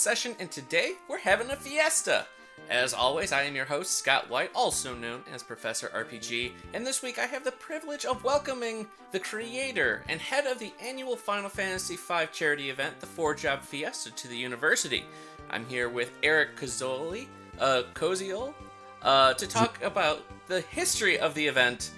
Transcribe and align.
Session, 0.00 0.34
and 0.40 0.50
today 0.50 0.94
we're 1.08 1.18
having 1.18 1.50
a 1.50 1.56
fiesta. 1.56 2.26
As 2.70 2.94
always, 2.94 3.32
I 3.32 3.42
am 3.42 3.54
your 3.54 3.66
host, 3.66 3.98
Scott 3.98 4.30
White, 4.30 4.50
also 4.54 4.94
known 4.94 5.22
as 5.30 5.42
Professor 5.42 5.88
RPG, 5.88 6.52
and 6.72 6.86
this 6.86 7.02
week 7.02 7.18
I 7.18 7.26
have 7.26 7.44
the 7.44 7.52
privilege 7.52 8.06
of 8.06 8.24
welcoming 8.24 8.86
the 9.12 9.20
creator 9.20 10.02
and 10.08 10.18
head 10.18 10.46
of 10.46 10.58
the 10.58 10.72
annual 10.80 11.16
Final 11.16 11.50
Fantasy 11.50 11.96
V 11.96 12.26
charity 12.32 12.70
event, 12.70 12.98
the 13.00 13.06
Four 13.06 13.34
Job 13.34 13.60
Fiesta, 13.60 14.10
to 14.10 14.28
the 14.28 14.36
university. 14.36 15.04
I'm 15.50 15.66
here 15.66 15.90
with 15.90 16.12
Eric 16.22 16.56
Kozoli, 16.56 17.26
uh, 17.58 17.82
Koziol, 17.92 18.54
uh, 19.02 19.34
to 19.34 19.46
talk 19.46 19.82
about 19.82 20.22
the 20.46 20.62
history 20.62 21.18
of 21.18 21.34
the 21.34 21.46
event, 21.46 21.90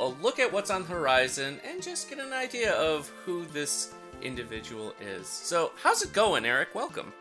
a 0.00 0.06
look 0.06 0.38
at 0.38 0.50
what's 0.50 0.70
on 0.70 0.82
the 0.82 0.88
horizon, 0.88 1.60
and 1.68 1.82
just 1.82 2.08
get 2.08 2.18
an 2.18 2.32
idea 2.32 2.72
of 2.72 3.10
who 3.26 3.44
this 3.46 3.92
individual 4.22 4.94
is. 5.00 5.26
So, 5.26 5.72
how's 5.82 6.02
it 6.02 6.12
going, 6.12 6.44
Eric? 6.44 6.74
Welcome. 6.74 7.12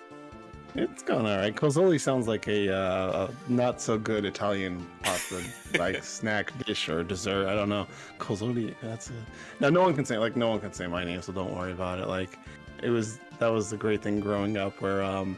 It's 0.76 1.04
going 1.04 1.28
all 1.28 1.38
right. 1.38 1.56
Cozzoli 1.56 2.00
sounds 2.00 2.28
like 2.28 2.48
a, 2.48 2.74
uh, 2.74 3.28
a 3.28 3.52
not 3.52 3.80
so 3.80 3.98
good 3.98 4.26
Italian 4.26 4.88
pasta 5.04 5.44
like 5.78 6.04
snack 6.04 6.52
dish 6.66 6.90
or 6.90 7.04
dessert. 7.04 7.48
I 7.48 7.54
don't 7.54 7.70
know. 7.70 7.88
Cozzoli. 8.18 8.74
That's 8.82 9.12
a... 9.12 9.14
now 9.60 9.70
no 9.70 9.82
one 9.82 9.94
can 9.94 10.04
say 10.04 10.18
like 10.18 10.36
no 10.36 10.50
one 10.50 10.60
can 10.60 10.74
say 10.74 10.88
my 10.88 11.04
name, 11.04 11.22
so 11.22 11.32
don't 11.32 11.56
worry 11.56 11.72
about 11.72 12.00
it. 12.00 12.08
Like 12.08 12.40
it 12.82 12.90
was 12.90 13.20
that 13.38 13.50
was 13.50 13.70
the 13.70 13.78
great 13.78 14.02
thing 14.02 14.20
growing 14.20 14.58
up 14.58 14.82
where 14.82 15.04
um 15.04 15.38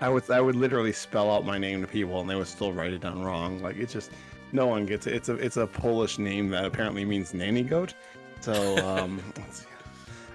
I 0.00 0.08
would 0.08 0.28
I 0.30 0.40
would 0.40 0.56
literally 0.56 0.92
spell 0.92 1.30
out 1.30 1.44
my 1.44 1.58
name 1.58 1.82
to 1.82 1.86
people 1.86 2.20
and 2.20 2.30
they 2.30 2.34
would 2.34 2.48
still 2.48 2.72
write 2.72 2.94
it 2.94 3.02
down 3.02 3.22
wrong. 3.22 3.60
Like 3.60 3.76
it 3.76 3.90
just 3.90 4.10
no 4.52 4.66
one 4.66 4.86
gets 4.86 5.06
it. 5.06 5.14
It's 5.14 5.28
a 5.28 5.34
it's 5.34 5.58
a 5.58 5.66
Polish 5.66 6.18
name 6.18 6.48
that 6.50 6.64
apparently 6.64 7.04
means 7.04 7.34
nanny 7.34 7.62
goat. 7.62 7.92
So 8.40 8.78
um, 8.86 9.20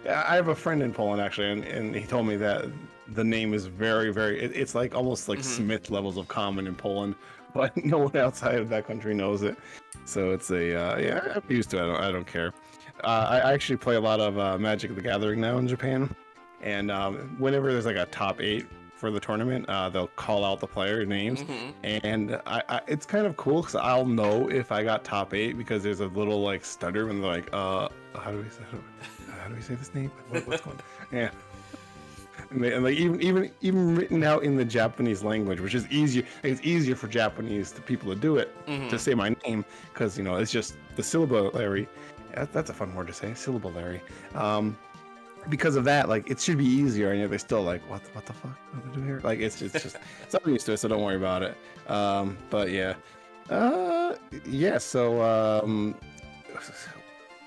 I 0.08 0.36
have 0.36 0.48
a 0.48 0.56
friend 0.56 0.82
in 0.82 0.94
Poland 0.94 1.22
actually, 1.22 1.52
and, 1.52 1.64
and 1.64 1.96
he 1.96 2.06
told 2.06 2.28
me 2.28 2.36
that 2.38 2.66
the 3.14 3.24
name 3.24 3.54
is 3.54 3.66
very, 3.66 4.12
very. 4.12 4.42
It, 4.42 4.56
it's 4.56 4.76
like 4.76 4.96
almost 4.96 5.30
like 5.30 5.40
mm-hmm. 5.40 5.64
Smith 5.64 5.90
levels 5.90 6.18
of 6.18 6.28
common 6.28 6.68
in 6.68 6.76
Poland, 6.76 7.16
but 7.54 7.76
no 7.86 8.00
one 8.00 8.18
outside 8.18 8.56
of 8.56 8.70
that 8.70 8.88
country 8.88 9.14
knows 9.14 9.44
it. 9.44 9.58
So 10.06 10.32
it's 10.32 10.50
a 10.52 10.76
uh, 10.76 10.98
yeah. 10.98 11.34
I'm 11.36 11.44
used 11.50 11.70
to 11.72 11.78
it. 11.78 11.84
I 11.84 11.86
don't, 11.86 12.04
I 12.04 12.12
don't 12.12 12.28
care. 12.28 12.54
Uh, 13.04 13.42
I 13.44 13.54
actually 13.54 13.78
play 13.78 13.96
a 13.96 14.02
lot 14.02 14.20
of 14.20 14.40
uh, 14.40 14.58
Magic 14.58 14.96
the 14.96 15.02
Gathering 15.02 15.40
now 15.40 15.58
in 15.58 15.68
Japan, 15.68 16.14
and 16.62 16.90
um, 16.90 17.36
whenever 17.38 17.72
there's 17.72 17.86
like 17.86 17.96
a 17.96 18.08
top 18.08 18.42
eight 18.42 18.66
for 18.96 19.12
the 19.12 19.20
tournament, 19.20 19.70
uh, 19.70 19.90
they'll 19.90 20.08
call 20.08 20.44
out 20.44 20.60
the 20.60 20.66
player 20.66 21.06
names, 21.06 21.44
mm-hmm. 21.44 21.70
and 21.84 22.42
I, 22.48 22.64
I, 22.68 22.82
it's 22.88 23.06
kind 23.06 23.28
of 23.28 23.38
cool 23.38 23.62
because 23.62 23.76
I'll 23.76 24.06
know 24.06 24.50
if 24.50 24.72
I 24.72 24.84
got 24.84 25.04
top 25.04 25.36
eight 25.36 25.58
because 25.58 25.84
there's 25.84 26.00
a 26.00 26.08
little 26.08 26.42
like 26.42 26.66
stutter 26.66 27.06
when 27.06 27.22
they're 27.22 27.32
like, 27.32 27.50
uh, 27.54 27.90
how 28.16 28.32
do 28.32 28.40
we 28.40 28.50
say, 28.50 28.64
how 29.48 29.54
do 29.54 29.56
we 29.56 29.62
say 29.62 29.76
this 29.76 29.94
name? 29.96 30.12
What, 30.30 30.46
what's 30.48 30.62
going? 30.62 30.78
on? 30.78 31.18
Yeah 31.18 31.32
and, 32.52 32.64
they, 32.64 32.74
and 32.74 32.84
like 32.84 32.98
even 32.98 33.22
even 33.22 33.52
even 33.62 33.96
written 33.96 34.24
out 34.24 34.44
in 34.44 34.56
the 34.56 34.66
Japanese 34.66 35.24
language, 35.24 35.60
which 35.60 35.76
is 35.76 35.88
easier. 35.90 36.24
It's 36.44 36.62
easier 36.62 36.96
for 36.96 37.08
Japanese 37.08 37.74
people 37.86 38.14
to 38.14 38.20
do 38.20 38.38
it 38.38 38.56
mm-hmm. 38.66 38.90
to 38.90 39.00
say 39.00 39.14
my 39.14 39.36
name 39.46 39.66
because 39.94 40.18
you 40.18 40.24
know 40.24 40.36
it's 40.36 40.52
just 40.52 40.78
the 40.96 41.04
syllabary. 41.04 41.88
That, 42.34 42.54
that's 42.54 42.70
a 42.70 42.74
fun 42.74 42.94
word 42.94 43.08
to 43.08 43.14
say, 43.14 43.34
syllabary. 43.34 44.02
Um, 44.36 44.78
because 45.50 45.76
of 45.76 45.84
that, 45.86 46.10
like 46.10 46.30
it 46.30 46.40
should 46.40 46.58
be 46.58 46.66
easier, 46.66 47.12
and 47.12 47.22
yet 47.22 47.30
they're 47.30 47.40
still 47.40 47.64
like, 47.64 47.82
what, 47.90 48.02
what 48.14 48.26
the 48.26 48.34
fuck? 48.34 48.58
What 48.72 48.84
do 48.84 48.90
we 48.90 48.96
do 48.96 49.08
here? 49.08 49.22
Like 49.24 49.40
it's 49.40 49.60
just, 49.60 49.76
it's 49.76 49.84
just 49.84 49.98
something 50.30 50.54
used 50.54 50.66
to 50.68 50.74
it, 50.74 50.78
so 50.78 50.88
don't 50.88 51.02
worry 51.02 51.16
about 51.16 51.44
it. 51.44 51.58
Um, 51.90 52.38
but 52.50 52.70
yeah, 52.70 52.96
uh, 53.50 54.16
yeah. 54.46 54.78
So, 54.78 55.22
um, 55.22 55.96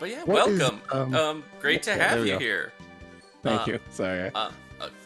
but 0.00 0.10
yeah, 0.10 0.24
welcome. 0.24 0.80
Is, 0.86 0.92
um, 0.92 1.14
um, 1.14 1.44
great 1.60 1.84
to 1.84 1.92
have 1.92 2.26
you 2.26 2.32
go. 2.32 2.38
here. 2.38 2.72
Thank 3.42 3.60
uh, 3.60 3.72
you. 3.72 3.80
Sorry. 3.90 4.30
Uh, 4.34 4.50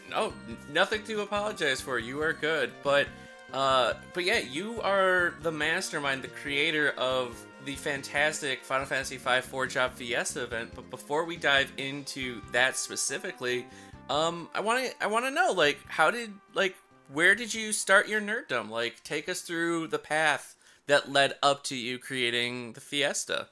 no, 0.09 0.33
nothing 0.71 1.03
to 1.03 1.21
apologize 1.21 1.81
for. 1.81 1.99
You 1.99 2.21
are 2.21 2.33
good, 2.33 2.71
but 2.81 3.07
uh, 3.53 3.93
but 4.13 4.23
yeah, 4.23 4.39
you 4.39 4.81
are 4.81 5.35
the 5.41 5.51
mastermind, 5.51 6.23
the 6.23 6.29
creator 6.29 6.91
of 6.97 7.45
the 7.65 7.75
fantastic 7.75 8.63
Final 8.63 8.85
Fantasy 8.85 9.17
V 9.17 9.41
Four 9.41 9.67
Job 9.67 9.93
Fiesta 9.93 10.43
event. 10.43 10.71
But 10.73 10.89
before 10.89 11.25
we 11.25 11.37
dive 11.37 11.71
into 11.77 12.41
that 12.51 12.77
specifically, 12.77 13.67
um, 14.09 14.49
I 14.55 14.61
want 14.61 14.85
to 14.85 15.03
I 15.03 15.07
want 15.07 15.25
to 15.25 15.31
know 15.31 15.51
like 15.51 15.79
how 15.87 16.09
did 16.09 16.31
like 16.53 16.75
where 17.11 17.35
did 17.35 17.53
you 17.53 17.71
start 17.71 18.07
your 18.07 18.21
nerddom? 18.21 18.69
Like, 18.69 19.03
take 19.03 19.29
us 19.29 19.41
through 19.41 19.87
the 19.87 19.99
path 19.99 20.55
that 20.87 21.11
led 21.11 21.33
up 21.41 21.63
to 21.65 21.75
you 21.75 21.97
creating 21.97 22.73
the 22.73 22.81
Fiesta. 22.81 23.49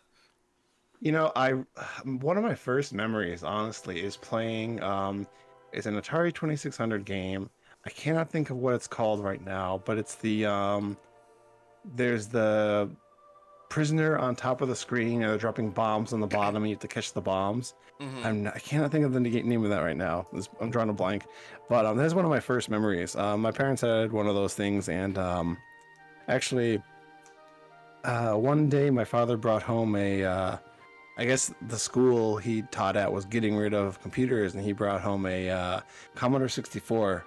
You 1.03 1.11
know, 1.11 1.33
I 1.35 1.51
one 2.05 2.37
of 2.37 2.45
my 2.45 2.55
first 2.55 2.93
memories, 2.93 3.43
honestly, 3.43 4.01
is 4.01 4.15
playing. 4.15 4.81
Um, 4.81 5.27
it's 5.73 5.85
an 5.85 5.99
Atari 5.99 6.33
2600 6.33 7.03
game. 7.03 7.49
I 7.85 7.89
cannot 7.89 8.29
think 8.29 8.51
of 8.51 8.55
what 8.55 8.73
it's 8.73 8.87
called 8.87 9.21
right 9.21 9.43
now, 9.43 9.81
but 9.83 9.97
it's 9.97 10.15
the 10.15 10.45
um, 10.45 10.95
there's 11.93 12.27
the 12.27 12.89
prisoner 13.67 14.17
on 14.17 14.33
top 14.37 14.61
of 14.61 14.69
the 14.69 14.77
screen, 14.77 15.23
and 15.23 15.23
they're 15.23 15.37
dropping 15.37 15.71
bombs 15.71 16.13
on 16.13 16.21
the 16.21 16.27
bottom, 16.27 16.63
and 16.63 16.69
you 16.69 16.75
have 16.75 16.81
to 16.81 16.87
catch 16.87 17.11
the 17.11 17.19
bombs. 17.19 17.73
Mm-hmm. 17.99 18.25
I'm 18.25 18.43
not, 18.43 18.55
I 18.55 18.59
cannot 18.59 18.91
think 18.91 19.03
of 19.03 19.11
the 19.11 19.19
name 19.19 19.61
of 19.61 19.69
that 19.71 19.81
right 19.81 19.97
now. 19.97 20.25
I'm 20.61 20.71
drawing 20.71 20.87
a 20.87 20.93
blank, 20.93 21.25
but 21.67 21.85
um, 21.85 21.97
that's 21.97 22.13
one 22.13 22.23
of 22.23 22.31
my 22.31 22.39
first 22.39 22.69
memories. 22.69 23.17
Um, 23.17 23.41
my 23.41 23.51
parents 23.51 23.81
had 23.81 24.13
one 24.13 24.27
of 24.27 24.35
those 24.35 24.53
things, 24.53 24.87
and 24.87 25.17
um, 25.17 25.57
actually, 26.29 26.81
uh, 28.05 28.35
one 28.35 28.69
day 28.69 28.89
my 28.89 29.03
father 29.03 29.35
brought 29.35 29.63
home 29.63 29.97
a 29.97 30.23
uh, 30.23 30.57
I 31.17 31.25
guess 31.25 31.53
the 31.67 31.77
school 31.77 32.37
he 32.37 32.63
taught 32.63 32.95
at 32.95 33.11
was 33.11 33.25
getting 33.25 33.55
rid 33.55 33.73
of 33.73 34.01
computers, 34.01 34.55
and 34.55 34.63
he 34.63 34.71
brought 34.71 35.01
home 35.01 35.25
a 35.25 35.49
uh, 35.49 35.81
Commodore 36.15 36.49
64, 36.49 37.23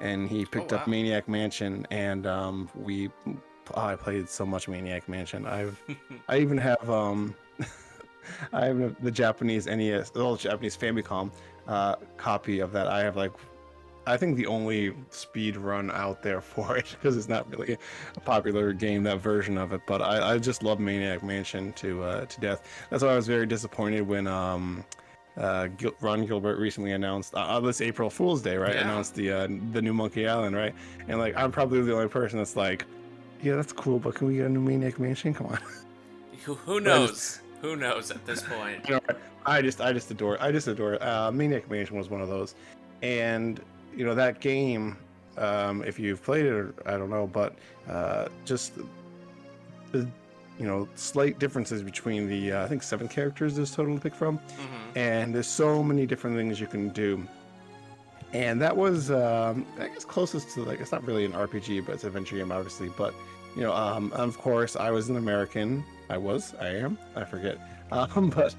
and 0.00 0.28
he 0.28 0.44
picked 0.44 0.72
oh, 0.72 0.76
wow. 0.76 0.82
up 0.82 0.88
Maniac 0.88 1.28
Mansion, 1.28 1.86
and 1.90 2.26
um, 2.26 2.68
we. 2.74 3.10
Oh, 3.74 3.80
I 3.80 3.96
played 3.96 4.28
so 4.28 4.44
much 4.44 4.68
Maniac 4.68 5.08
Mansion. 5.08 5.46
I've, 5.46 5.80
I 6.28 6.38
even 6.38 6.58
have 6.58 6.88
um, 6.88 7.34
I 8.52 8.66
have 8.66 9.02
the 9.02 9.10
Japanese 9.10 9.66
NES, 9.66 10.10
the 10.10 10.20
old 10.20 10.38
Japanese 10.38 10.76
Famicom 10.76 11.30
uh, 11.66 11.96
copy 12.16 12.60
of 12.60 12.72
that. 12.72 12.86
I 12.86 13.00
have 13.00 13.16
like 13.16 13.32
I 14.06 14.16
think 14.16 14.36
the 14.36 14.46
only 14.46 14.94
speed 15.10 15.56
run 15.56 15.90
out 15.90 16.22
there 16.22 16.40
for 16.52 16.76
it 16.76 16.86
because 16.90 17.16
it's 17.16 17.28
not 17.28 17.50
really 17.50 17.76
a 18.16 18.20
popular 18.20 18.72
game 18.72 19.02
that 19.04 19.18
version 19.18 19.58
of 19.58 19.72
it. 19.72 19.80
But 19.86 20.02
I, 20.02 20.32
I 20.34 20.38
just 20.38 20.62
love 20.62 20.80
Maniac 20.80 21.22
Mansion 21.22 21.72
to 21.74 22.02
uh, 22.02 22.24
to 22.26 22.40
death. 22.40 22.62
That's 22.90 23.02
why 23.02 23.10
I 23.10 23.16
was 23.16 23.26
very 23.26 23.46
disappointed 23.46 24.06
when 24.06 24.26
um, 24.26 24.84
uh, 25.36 25.68
Gil- 25.68 25.94
Ron 26.00 26.26
Gilbert 26.26 26.58
recently 26.58 26.92
announced 26.92 27.34
uh, 27.34 27.60
this 27.60 27.80
April 27.80 28.10
Fool's 28.10 28.42
Day, 28.42 28.56
right? 28.56 28.74
Yeah. 28.74 28.82
Announced 28.82 29.14
the 29.14 29.32
uh, 29.32 29.48
the 29.72 29.82
new 29.82 29.94
Monkey 29.94 30.28
Island, 30.28 30.56
right? 30.56 30.74
And 31.08 31.18
like 31.18 31.36
I'm 31.36 31.50
probably 31.50 31.82
the 31.82 31.94
only 31.94 32.08
person 32.08 32.38
that's 32.38 32.56
like, 32.56 32.84
yeah, 33.42 33.56
that's 33.56 33.72
cool, 33.72 33.98
but 33.98 34.14
can 34.14 34.28
we 34.28 34.36
get 34.36 34.46
a 34.46 34.48
new 34.48 34.60
Maniac 34.60 34.98
Mansion? 34.98 35.34
Come 35.34 35.48
on. 35.48 35.58
Who, 36.44 36.54
who 36.56 36.78
knows? 36.78 37.40
Who 37.62 37.74
knows 37.74 38.10
at 38.10 38.26
this 38.26 38.42
point? 38.42 38.84
you 38.88 38.96
know, 38.96 39.00
I 39.46 39.62
just 39.62 39.80
I 39.80 39.94
just 39.94 40.10
adore 40.10 40.36
I 40.42 40.52
just 40.52 40.68
adore 40.68 41.02
uh, 41.02 41.30
Maniac 41.32 41.70
Mansion 41.70 41.96
was 41.96 42.10
one 42.10 42.20
of 42.20 42.28
those, 42.28 42.54
and 43.02 43.60
you 43.96 44.04
know 44.04 44.14
that 44.14 44.40
game 44.40 44.96
um, 45.38 45.82
if 45.84 45.98
you've 45.98 46.22
played 46.22 46.44
it 46.46 46.52
or 46.52 46.74
i 46.86 46.92
don't 46.92 47.10
know 47.10 47.26
but 47.26 47.56
uh, 47.88 48.26
just 48.44 48.72
the 49.92 50.08
you 50.58 50.66
know 50.66 50.88
slight 50.94 51.38
differences 51.38 51.82
between 51.82 52.28
the 52.28 52.52
uh, 52.52 52.64
i 52.64 52.68
think 52.68 52.82
seven 52.82 53.08
characters 53.08 53.56
there's 53.56 53.74
total 53.74 53.94
to 53.94 54.00
pick 54.00 54.14
from. 54.14 54.38
Mm-hmm. 54.38 54.98
and 54.98 55.34
there's 55.34 55.46
so 55.48 55.82
many 55.82 56.06
different 56.06 56.36
things 56.36 56.60
you 56.60 56.66
can 56.66 56.90
do. 56.90 57.26
And 58.32 58.60
that 58.60 58.76
was 58.76 59.10
um, 59.10 59.66
i 59.78 59.88
guess 59.88 60.04
closest 60.04 60.50
to 60.54 60.62
like 60.62 60.80
it's 60.80 60.92
not 60.92 61.04
really 61.04 61.24
an 61.24 61.32
rpg 61.32 61.84
but 61.86 61.94
it's 61.94 62.04
an 62.04 62.08
adventure 62.08 62.36
game 62.36 62.52
obviously. 62.52 62.90
But 62.96 63.14
you 63.56 63.62
know 63.62 63.72
um, 63.72 64.12
of 64.12 64.38
course 64.38 64.76
i 64.76 64.90
was 64.90 65.08
an 65.08 65.16
american. 65.16 65.84
I 66.10 66.18
was 66.18 66.54
i 66.60 66.68
am 66.68 66.98
i 67.16 67.24
forget. 67.24 67.58
Um, 67.92 68.30
but 68.30 68.54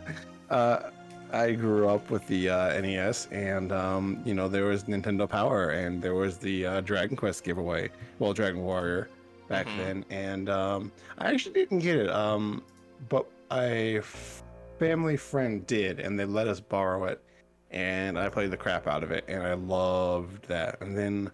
uh, 0.49 0.91
I 1.35 1.51
grew 1.51 1.89
up 1.89 2.09
with 2.09 2.25
the 2.27 2.49
uh, 2.49 2.79
NES, 2.79 3.27
and 3.29 3.73
um, 3.73 4.21
you 4.23 4.33
know 4.33 4.47
there 4.47 4.63
was 4.63 4.85
Nintendo 4.85 5.27
Power, 5.27 5.71
and 5.71 6.01
there 6.01 6.15
was 6.15 6.37
the 6.37 6.65
uh, 6.65 6.81
Dragon 6.81 7.17
Quest 7.17 7.43
giveaway, 7.43 7.89
well, 8.19 8.31
Dragon 8.31 8.61
Warrior 8.61 9.09
back 9.49 9.67
Mhm. 9.67 9.77
then, 9.77 10.05
and 10.09 10.49
um, 10.49 10.91
I 11.17 11.33
actually 11.33 11.51
didn't 11.53 11.79
get 11.79 11.97
it, 11.97 12.09
um, 12.09 12.63
but 13.09 13.29
a 13.51 13.97
f- 13.97 14.43
family 14.79 15.17
friend 15.17 15.67
did, 15.67 15.99
and 15.99 16.17
they 16.17 16.23
let 16.23 16.47
us 16.47 16.61
borrow 16.61 17.03
it, 17.03 17.21
and 17.69 18.17
I 18.17 18.29
played 18.29 18.49
the 18.51 18.57
crap 18.57 18.87
out 18.87 19.03
of 19.03 19.11
it, 19.11 19.25
and 19.27 19.43
I 19.43 19.55
loved 19.55 20.47
that. 20.47 20.81
And 20.81 20.97
then 20.97 21.29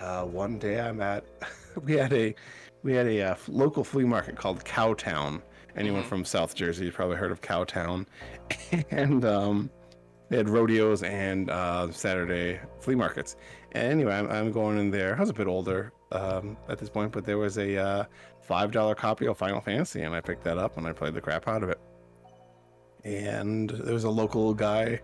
uh, 0.00 0.24
one 0.24 0.58
day 0.58 0.80
I'm 0.80 1.00
at, 1.00 1.24
we 1.84 1.92
had 1.92 2.12
a, 2.12 2.34
we 2.82 2.92
had 2.92 3.06
a 3.06 3.22
uh, 3.22 3.34
local 3.46 3.84
flea 3.84 4.04
market 4.04 4.34
called 4.34 4.64
Cowtown. 4.64 5.42
Anyone 5.78 6.02
Mhm. 6.02 6.06
from 6.06 6.24
South 6.24 6.54
Jersey, 6.54 6.86
you've 6.86 6.94
probably 6.94 7.16
heard 7.16 7.30
of 7.30 7.40
Cowtown, 7.40 8.06
and 8.90 9.24
um, 9.24 9.70
they 10.28 10.36
had 10.36 10.48
rodeos 10.48 11.02
and 11.02 11.48
uh, 11.50 11.90
Saturday 11.92 12.60
flea 12.80 12.94
markets. 12.96 13.36
And 13.72 13.92
anyway, 13.92 14.14
I'm, 14.14 14.28
I'm 14.30 14.52
going 14.52 14.78
in 14.78 14.90
there. 14.90 15.16
I 15.16 15.20
was 15.20 15.30
a 15.30 15.34
bit 15.34 15.46
older 15.46 15.92
um, 16.12 16.56
at 16.68 16.78
this 16.78 16.90
point, 16.90 17.12
but 17.12 17.24
there 17.24 17.38
was 17.38 17.58
a 17.58 17.76
uh, 17.76 18.04
five 18.42 18.72
dollar 18.72 18.94
copy 18.94 19.26
of 19.26 19.38
Final 19.38 19.60
Fantasy, 19.60 20.02
and 20.02 20.14
I 20.14 20.20
picked 20.20 20.44
that 20.44 20.58
up 20.58 20.76
and 20.76 20.86
I 20.86 20.92
played 20.92 21.14
the 21.14 21.20
crap 21.20 21.46
out 21.48 21.62
of 21.62 21.70
it. 21.70 21.78
And 23.04 23.70
there 23.70 23.94
was 23.94 24.04
a 24.04 24.10
local 24.10 24.52
guy 24.54 25.00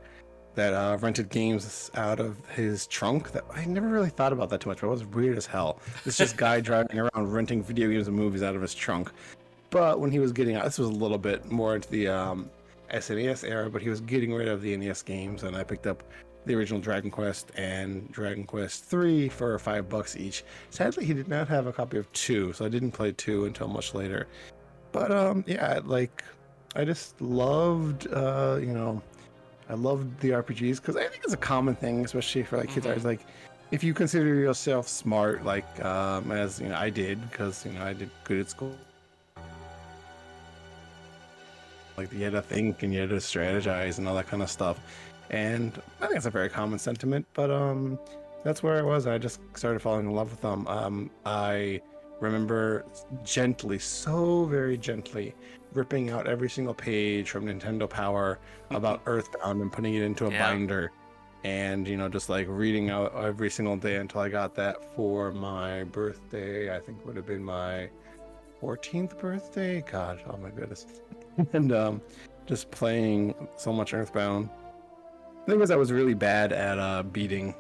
that 0.56 0.72
uh, 0.74 0.96
rented 1.00 1.28
games 1.30 1.90
out 1.94 2.20
of 2.20 2.44
his 2.48 2.86
trunk. 2.86 3.32
That 3.32 3.44
I 3.52 3.64
never 3.64 3.88
really 3.88 4.10
thought 4.10 4.32
about 4.32 4.50
that 4.50 4.60
too 4.60 4.68
much, 4.68 4.80
but 4.80 4.88
it 4.88 4.90
was 4.90 5.04
weird 5.04 5.36
as 5.36 5.46
hell. 5.46 5.80
This 6.04 6.16
just 6.16 6.36
guy 6.36 6.60
driving 6.70 6.98
around 6.98 7.32
renting 7.32 7.62
video 7.62 7.88
games 7.88 8.08
and 8.08 8.16
movies 8.16 8.42
out 8.42 8.56
of 8.56 8.62
his 8.62 8.74
trunk. 8.74 9.10
But 9.74 9.98
when 9.98 10.12
he 10.12 10.20
was 10.20 10.30
getting 10.30 10.54
out, 10.54 10.62
this 10.62 10.78
was 10.78 10.88
a 10.88 10.92
little 10.92 11.18
bit 11.18 11.50
more 11.50 11.74
into 11.74 11.90
the 11.90 12.06
um, 12.06 12.48
SNES 12.92 13.42
era, 13.42 13.68
but 13.68 13.82
he 13.82 13.88
was 13.88 14.00
getting 14.00 14.32
rid 14.32 14.46
of 14.46 14.62
the 14.62 14.76
NES 14.76 15.02
games, 15.02 15.42
and 15.42 15.56
I 15.56 15.64
picked 15.64 15.88
up 15.88 16.04
the 16.46 16.54
original 16.54 16.80
Dragon 16.80 17.10
Quest 17.10 17.50
and 17.56 18.08
Dragon 18.12 18.44
Quest 18.44 18.84
3 18.84 19.28
for 19.28 19.58
five 19.58 19.88
bucks 19.88 20.14
each. 20.16 20.44
Sadly, 20.70 21.04
he 21.04 21.12
did 21.12 21.26
not 21.26 21.48
have 21.48 21.66
a 21.66 21.72
copy 21.72 21.98
of 21.98 22.10
2, 22.12 22.52
so 22.52 22.64
I 22.64 22.68
didn't 22.68 22.92
play 22.92 23.10
2 23.10 23.46
until 23.46 23.66
much 23.66 23.94
later. 23.94 24.28
But 24.92 25.10
um, 25.10 25.42
yeah, 25.44 25.80
like 25.82 26.22
I 26.76 26.84
just 26.84 27.20
loved, 27.20 28.06
uh, 28.12 28.60
you 28.60 28.74
know, 28.74 29.02
I 29.68 29.74
loved 29.74 30.20
the 30.20 30.30
RPGs 30.30 30.76
because 30.76 30.96
I 30.96 31.08
think 31.08 31.24
it's 31.24 31.32
a 31.32 31.36
common 31.36 31.74
thing, 31.74 32.04
especially 32.04 32.44
for 32.44 32.58
like 32.58 32.70
kids. 32.70 32.86
I 32.86 32.90
Mhm. 32.90 32.94
was 32.94 33.04
like, 33.04 33.26
if 33.72 33.82
you 33.82 33.92
consider 33.92 34.36
yourself 34.36 34.86
smart, 34.86 35.44
like 35.44 35.84
um, 35.84 36.30
as 36.30 36.60
you 36.60 36.68
know, 36.68 36.76
I 36.76 36.90
did 36.90 37.28
because 37.28 37.66
you 37.66 37.72
know 37.72 37.82
I 37.82 37.92
did 37.92 38.10
good 38.22 38.38
at 38.38 38.48
school. 38.48 38.76
Like 41.96 42.12
you 42.12 42.24
had 42.24 42.32
to 42.32 42.42
think 42.42 42.82
and 42.82 42.92
you 42.92 43.00
had 43.00 43.10
to 43.10 43.16
strategize 43.16 43.98
and 43.98 44.08
all 44.08 44.14
that 44.16 44.26
kind 44.26 44.42
of 44.42 44.50
stuff, 44.50 44.80
and 45.30 45.80
I 46.00 46.06
think 46.06 46.16
it's 46.16 46.26
a 46.26 46.30
very 46.30 46.48
common 46.48 46.78
sentiment. 46.78 47.26
But 47.34 47.50
um, 47.50 47.98
that's 48.44 48.62
where 48.62 48.76
I 48.76 48.82
was. 48.82 49.06
I 49.06 49.18
just 49.18 49.40
started 49.54 49.80
falling 49.80 50.06
in 50.06 50.12
love 50.12 50.30
with 50.30 50.40
them. 50.40 50.66
Um, 50.66 51.10
I 51.24 51.80
remember 52.20 52.84
gently, 53.24 53.78
so 53.78 54.44
very 54.46 54.76
gently, 54.76 55.34
ripping 55.72 56.10
out 56.10 56.26
every 56.26 56.50
single 56.50 56.74
page 56.74 57.30
from 57.30 57.46
Nintendo 57.46 57.88
Power 57.88 58.38
about 58.70 59.02
Earthbound 59.06 59.60
and 59.62 59.72
putting 59.72 59.94
it 59.94 60.02
into 60.02 60.26
a 60.26 60.30
Yeah. 60.30 60.50
binder, 60.50 60.90
and 61.44 61.86
you 61.86 61.96
know, 61.96 62.08
just 62.08 62.28
like 62.28 62.46
reading 62.48 62.90
out 62.90 63.14
every 63.16 63.50
single 63.50 63.76
day 63.76 63.96
until 63.96 64.20
I 64.20 64.28
got 64.30 64.54
that 64.56 64.94
for 64.96 65.30
my 65.30 65.84
birthday. 65.84 66.74
I 66.74 66.80
think 66.80 67.04
would 67.06 67.16
have 67.16 67.26
been 67.26 67.44
my 67.44 67.88
14th 68.60 69.18
birthday. 69.18 69.82
God, 69.90 70.20
oh 70.28 70.36
my 70.38 70.50
goodness, 70.50 70.86
and 71.52 71.72
um, 71.72 72.00
just 72.46 72.70
playing 72.70 73.34
so 73.56 73.72
much 73.72 73.94
Earthbound. 73.94 74.48
The 75.46 75.52
thing 75.52 75.60
was, 75.60 75.70
I 75.70 75.76
was 75.76 75.92
really 75.92 76.14
bad 76.14 76.52
at 76.52 76.78
uh, 76.78 77.02
beating. 77.02 77.54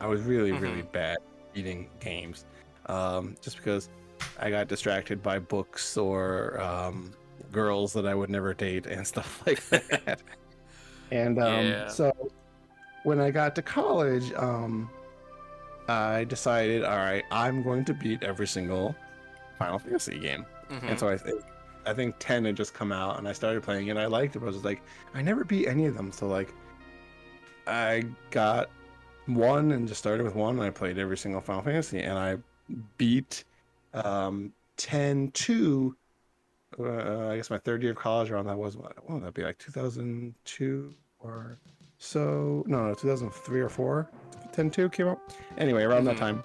I 0.00 0.06
was 0.06 0.22
really, 0.22 0.52
really 0.52 0.82
bad 0.82 1.18
beating 1.52 1.88
games, 2.00 2.44
um, 2.86 3.36
just 3.40 3.56
because 3.56 3.88
I 4.38 4.50
got 4.50 4.68
distracted 4.68 5.22
by 5.22 5.38
books 5.38 5.96
or 5.96 6.60
um, 6.60 7.12
girls 7.52 7.92
that 7.94 8.06
I 8.06 8.14
would 8.14 8.30
never 8.30 8.54
date 8.54 8.86
and 8.86 9.06
stuff 9.14 9.42
like 9.46 9.62
that. 9.68 10.22
and 11.10 11.38
um, 11.42 11.66
Yeah. 11.66 11.88
so 11.88 12.12
when 13.04 13.20
I 13.20 13.30
got 13.30 13.54
to 13.56 13.62
college, 13.62 14.32
um, 14.34 14.88
I 15.88 16.24
decided, 16.24 16.84
all 16.84 16.96
right, 16.98 17.24
I'm 17.30 17.62
going 17.62 17.84
to 17.86 17.94
beat 17.94 18.22
every 18.22 18.46
single 18.46 18.94
Final 19.58 19.78
Fantasy 19.78 20.18
game. 20.18 20.44
Mhm. 20.70 20.90
And 20.90 20.98
so 20.98 21.08
I 21.08 21.16
think 21.16 21.42
I 21.88 21.94
think 21.94 22.16
ten 22.18 22.44
had 22.44 22.56
just 22.56 22.74
come 22.74 22.92
out, 22.92 23.18
and 23.18 23.26
I 23.26 23.32
started 23.32 23.62
playing 23.62 23.86
it. 23.88 23.90
and 23.90 23.98
I 23.98 24.06
liked 24.06 24.36
it, 24.36 24.40
but 24.40 24.46
I 24.46 24.50
was 24.50 24.64
like, 24.64 24.82
I 25.14 25.22
never 25.22 25.44
beat 25.44 25.66
any 25.66 25.86
of 25.86 25.96
them. 25.96 26.12
So 26.12 26.28
like, 26.28 26.52
I 27.66 28.04
got 28.30 28.70
one 29.26 29.72
and 29.72 29.86
just 29.88 29.98
started 30.00 30.24
with 30.24 30.34
one, 30.34 30.56
and 30.56 30.62
I 30.64 30.70
played 30.70 30.98
every 30.98 31.16
single 31.18 31.40
Final 31.40 31.62
Fantasy, 31.62 32.00
and 32.00 32.18
I 32.18 32.36
beat 32.96 33.44
um, 33.94 34.52
10 34.76 35.30
2. 35.32 35.96
Uh, 36.78 37.28
I 37.30 37.36
guess 37.36 37.50
my 37.50 37.58
third 37.58 37.82
year 37.82 37.92
of 37.92 37.98
college 37.98 38.30
around 38.30 38.46
that 38.46 38.58
was 38.58 38.76
what? 38.76 38.94
Would 39.10 39.24
that 39.24 39.34
be 39.34 39.42
like 39.42 39.58
2002 39.58 40.94
or 41.20 41.58
so? 41.98 42.62
No, 42.66 42.88
no, 42.88 42.94
2003 42.94 43.60
or 43.60 43.68
four. 43.68 44.10
10 44.52 44.70
2 44.70 44.88
came 44.90 45.08
out. 45.08 45.20
Anyway, 45.56 45.82
around 45.82 46.04
that 46.04 46.16
Mhm. 46.16 46.20
time. 46.20 46.42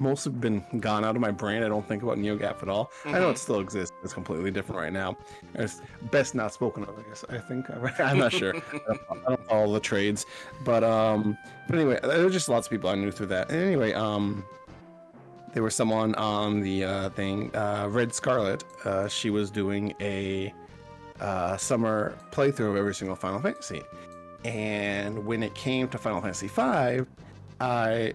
most 0.00 0.24
have 0.24 0.40
been 0.40 0.64
gone 0.80 1.04
out 1.04 1.14
of 1.14 1.20
my 1.20 1.30
brain. 1.30 1.62
I 1.62 1.68
don't 1.68 1.86
think 1.86 2.02
about 2.02 2.18
NeoGAF 2.18 2.62
at 2.62 2.68
all. 2.68 2.90
I 3.04 3.12
know 3.12 3.30
it 3.30 3.38
still 3.38 3.60
exists. 3.60 3.94
It's 4.02 4.12
completely 4.12 4.50
different 4.50 4.80
right 4.80 4.92
now. 4.92 5.16
It's 5.54 5.82
best 6.10 6.34
not 6.34 6.52
spoken 6.52 6.82
of. 6.82 6.98
I 6.98 7.02
guess. 7.08 7.24
I 7.28 7.38
think 7.38 7.66
I'm 8.00 8.18
not 8.18 8.32
sure. 8.32 8.54
I 8.56 8.78
don't- 8.88 9.00
I 9.26 9.28
don't 9.28 9.46
follow 9.46 9.72
the 9.72 9.78
trades, 9.80 10.26
but 10.64 10.82
um, 10.82 11.38
but 11.68 11.76
anyway, 11.78 12.00
there's 12.02 12.32
just 12.32 12.48
lots 12.48 12.66
of 12.66 12.70
people 12.72 12.90
I 12.90 12.96
knew 12.96 13.12
through 13.12 13.26
that. 13.26 13.50
And 13.50 13.62
anyway, 13.62 13.92
um, 13.92 14.44
there 15.52 15.62
was 15.62 15.74
someone 15.76 16.14
on 16.16 16.60
the 16.62 16.82
uh, 16.84 17.08
thing, 17.10 17.54
uh, 17.54 17.86
Red 17.88 18.12
Scarlet. 18.12 18.64
Uh, 18.84 19.06
she 19.06 19.30
was 19.30 19.50
doing 19.52 19.94
a 20.00 20.52
uh, 21.20 21.56
summer 21.56 22.16
playthrough 22.32 22.70
of 22.70 22.76
every 22.76 22.94
single 22.94 23.16
Final 23.16 23.40
Fantasy, 23.40 23.82
and 24.44 25.24
when 25.26 25.42
it 25.42 25.54
came 25.54 25.88
to 25.88 25.98
Final 25.98 26.20
Fantasy 26.20 26.48
V, 26.48 27.04
I 27.60 28.12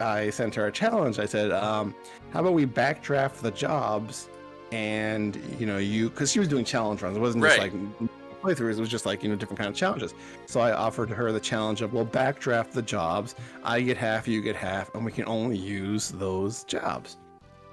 I 0.00 0.30
sent 0.30 0.54
her 0.56 0.66
a 0.66 0.72
challenge. 0.72 1.18
I 1.18 1.26
said, 1.26 1.52
um, 1.52 1.94
"How 2.32 2.40
about 2.40 2.54
we 2.54 2.66
backdraft 2.66 3.40
the 3.40 3.50
jobs?" 3.52 4.28
And 4.72 5.36
you 5.58 5.66
know, 5.66 5.78
you 5.78 6.10
because 6.10 6.32
she 6.32 6.38
was 6.38 6.48
doing 6.48 6.64
challenge 6.64 7.02
runs. 7.02 7.16
It 7.16 7.20
wasn't 7.20 7.44
just 7.44 7.58
Right. 7.58 7.72
like 7.72 8.10
playthroughs. 8.42 8.78
It 8.78 8.80
was 8.80 8.88
just 8.88 9.06
like 9.06 9.22
you 9.22 9.28
know 9.28 9.36
different 9.36 9.58
kind 9.58 9.70
of 9.70 9.76
challenges. 9.76 10.14
So 10.46 10.60
I 10.60 10.72
offered 10.72 11.10
her 11.10 11.30
the 11.30 11.38
challenge 11.40 11.82
of, 11.82 11.92
"Well, 11.92 12.06
backdraft 12.06 12.72
the 12.72 12.82
jobs. 12.82 13.34
I 13.62 13.80
get 13.82 13.96
half, 13.96 14.26
you 14.26 14.40
get 14.42 14.56
half, 14.56 14.92
and 14.94 15.04
we 15.04 15.12
can 15.12 15.24
only 15.26 15.56
use 15.56 16.08
those 16.10 16.64
jobs." 16.64 17.16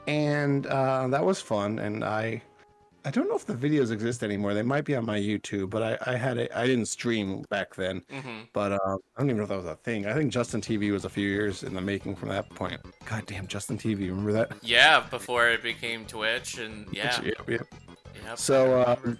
And 0.07 0.65
uh, 0.67 1.07
that 1.07 1.24
was 1.25 1.41
fun. 1.41 1.79
And 1.79 2.03
I 2.03 2.41
I 3.06 3.12
don't 3.12 3.29
know 3.29 3.36
if 3.36 3.46
the 3.46 3.53
videos 3.53 3.91
exist 3.91 4.24
anymore. 4.24 4.53
They 4.53 4.62
might 4.62 4.84
be 4.84 4.94
on 4.96 5.06
my 5.06 5.18
YouTube, 5.18 5.70
but 5.70 5.82
I, 5.82 6.12
I 6.13 6.15
had 6.18 6.38
it. 6.38 6.51
I 6.53 6.65
didn't 6.68 6.88
stream 6.88 7.44
back 7.50 7.75
then. 7.75 8.01
Mhm. 8.12 8.48
But 8.51 8.74
uh, 8.74 8.77
I 9.15 9.20
don't 9.22 9.27
even 9.29 9.38
know 9.38 9.44
if 9.44 9.50
that 9.50 9.58
was 9.58 9.65
a 9.65 9.75
thing. 9.75 10.06
I 10.06 10.13
think 10.13 10.34
Justin 10.34 10.60
TV 10.60 10.91
was 10.91 11.06
a 11.06 11.10
few 11.10 11.27
years 11.27 11.63
in 11.63 11.74
the 11.74 11.82
making 11.82 12.15
from 12.18 12.29
that 12.29 12.50
point. 12.50 12.79
God 13.06 13.25
damn, 13.25 13.48
Justin 13.48 13.77
TV. 13.77 14.10
Remember 14.10 14.34
that? 14.34 14.51
Yeah, 14.62 15.06
before 15.10 15.48
it 15.48 15.63
became 15.63 16.06
Twitch, 16.06 16.58
and 16.58 16.88
yeah, 16.91 17.22
Yep, 17.24 17.50
yep. 17.50 17.68
yep, 18.25 18.38
So, 18.38 18.82
um. 18.84 19.18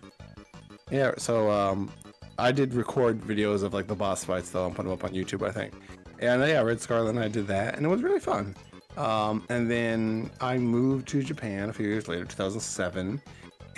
Yeah, 0.92 1.12
so 1.18 1.50
um, 1.52 1.92
I 2.40 2.52
did 2.52 2.74
record 2.74 3.22
videos 3.22 3.62
of 3.64 3.74
like 3.76 3.86
the 3.88 3.96
boss 3.96 4.24
fights 4.24 4.50
though 4.50 4.66
and 4.66 4.76
put 4.76 4.84
them 4.84 4.92
up 4.92 5.04
on 5.04 5.12
YouTube, 5.12 5.48
I 5.48 5.52
think. 5.52 5.74
And 6.20 6.42
yeah, 6.42 6.62
Red 6.62 6.82
Scarlet 6.82 7.12
and 7.12 7.20
I 7.20 7.28
did 7.28 7.48
that, 7.48 7.76
and 7.78 7.86
it 7.86 7.90
was 7.90 8.02
really 8.02 8.20
fun. 8.20 8.56
Um, 8.98 9.46
and 9.50 9.70
then 9.72 10.32
I 10.42 10.58
moved 10.58 11.08
to 11.10 11.24
Japan 11.24 11.70
a 11.70 11.74
few 11.74 11.88
years 11.88 12.08
later, 12.08 12.26
2007, 12.26 13.22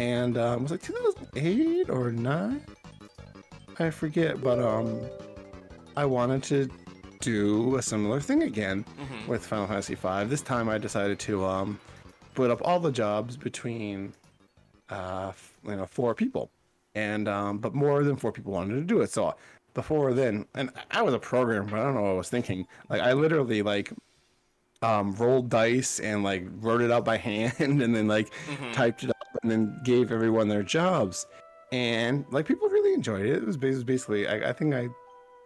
and 0.02 0.36
um, 0.38 0.60
it 0.60 0.62
was 0.64 0.72
like 0.72 0.82
2008 0.82 1.90
or 1.92 2.12
nine, 2.12 2.62
I 3.78 3.92
forget. 3.92 4.42
But 4.42 4.58
um, 4.60 5.00
I 5.96 6.06
wanted 6.06 6.42
to 6.44 6.70
do 7.20 7.76
a 7.76 7.82
similar 7.84 8.20
thing 8.20 8.42
again 8.44 8.84
Mhm. 9.00 9.28
with 9.28 9.46
Final 9.46 9.68
Fantasy 9.68 9.94
V. 9.96 10.24
This 10.26 10.42
time 10.42 10.68
I 10.70 10.80
decided 10.80 11.20
to 11.20 11.46
um, 11.46 11.80
split 12.32 12.50
up 12.50 12.62
all 12.66 12.80
the 12.80 12.92
jobs 12.92 13.38
between 13.38 14.14
uh, 14.90 15.28
f- 15.30 15.54
you 15.64 15.76
know 15.76 15.86
four 15.86 16.16
people, 16.16 16.50
and 16.96 17.28
um, 17.28 17.60
but 17.60 17.76
more 17.76 18.04
than 18.04 18.16
four 18.16 18.32
people 18.32 18.52
wanted 18.54 18.74
to 18.76 18.82
do 18.82 19.02
it. 19.02 19.12
So 19.12 19.36
before 19.76 20.14
then, 20.14 20.46
and 20.56 20.72
I 20.90 21.04
was 21.04 21.14
a 21.14 21.20
programmer, 21.20 21.70
but 21.70 21.80
I 21.80 21.84
don't 21.84 21.94
know 21.94 22.02
what 22.02 22.10
I 22.10 22.14
was 22.14 22.30
thinking. 22.30 22.66
Like 22.90 23.02
I 23.02 23.14
literally 23.14 23.62
like 23.62 23.94
um, 24.82 25.14
rolled 25.14 25.50
dice 25.50 26.00
and 26.00 26.24
like 26.24 26.46
wrote 26.60 26.82
it 26.82 26.92
out 26.92 27.06
by 27.06 27.18
hand, 27.30 27.54
and 27.60 27.96
then 27.96 28.08
like 28.08 28.32
Mhm. 28.48 28.74
typed 28.74 29.04
it 29.04 29.10
up, 29.10 29.16
and 29.44 29.52
then 29.52 29.80
gave 29.84 30.12
everyone 30.12 30.48
their 30.48 30.64
jobs. 30.64 31.28
And 31.72 32.26
like 32.32 32.46
people 32.46 32.68
really 32.68 32.94
enjoyed 32.94 33.26
it. 33.26 33.38
It 33.38 33.46
was 33.46 33.58
basically, 33.58 34.28
I, 34.28 34.50
I 34.50 34.54
think 34.54 34.74
I 34.74 34.90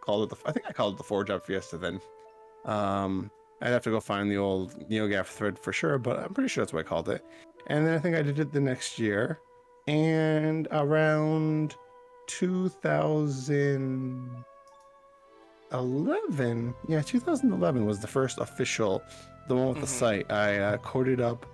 called 0.01 0.32
it 0.32 0.36
the, 0.36 0.50
I 0.50 0.51
think 0.51 0.65
I 0.68 0.72
called 0.74 0.96
it 0.96 0.98
the 0.98 1.04
four 1.04 1.24
job 1.24 1.44
fiesta 1.44 1.77
then. 1.77 2.00
Um, 2.65 3.30
I'd 3.62 3.70
have 3.70 3.84
to 3.84 3.92
go 3.92 4.00
find 4.00 4.30
the 4.32 4.38
old 4.38 4.74
NeoGaf 4.89 5.27
thread 5.27 5.60
for 5.60 5.72
sure, 5.72 5.98
but 5.98 6.20
I'm 6.20 6.34
pretty 6.34 6.48
sure 6.50 6.63
that's 6.63 6.74
what 6.74 6.80
I 6.80 6.84
called 6.89 7.10
it. 7.10 7.24
And 7.68 7.86
then 7.86 7.94
I 7.94 8.00
think 8.00 8.15
I 8.15 8.22
did 8.22 8.39
it 8.39 8.51
the 8.51 8.60
next 8.60 8.98
year, 9.00 9.39
and 9.88 10.68
around 10.72 11.75
2011, 15.79 16.74
yeah, 16.88 17.01
2011 17.01 17.86
was 17.86 18.00
the 18.00 18.08
first 18.08 18.39
official, 18.39 19.03
the 19.48 19.55
one 19.55 19.70
with 19.70 19.79
the 19.79 19.86
Mhm. 19.86 19.88
site. 20.00 20.32
I 20.32 20.58
uh, 20.60 20.77
coded 20.77 21.22
up 21.22 21.46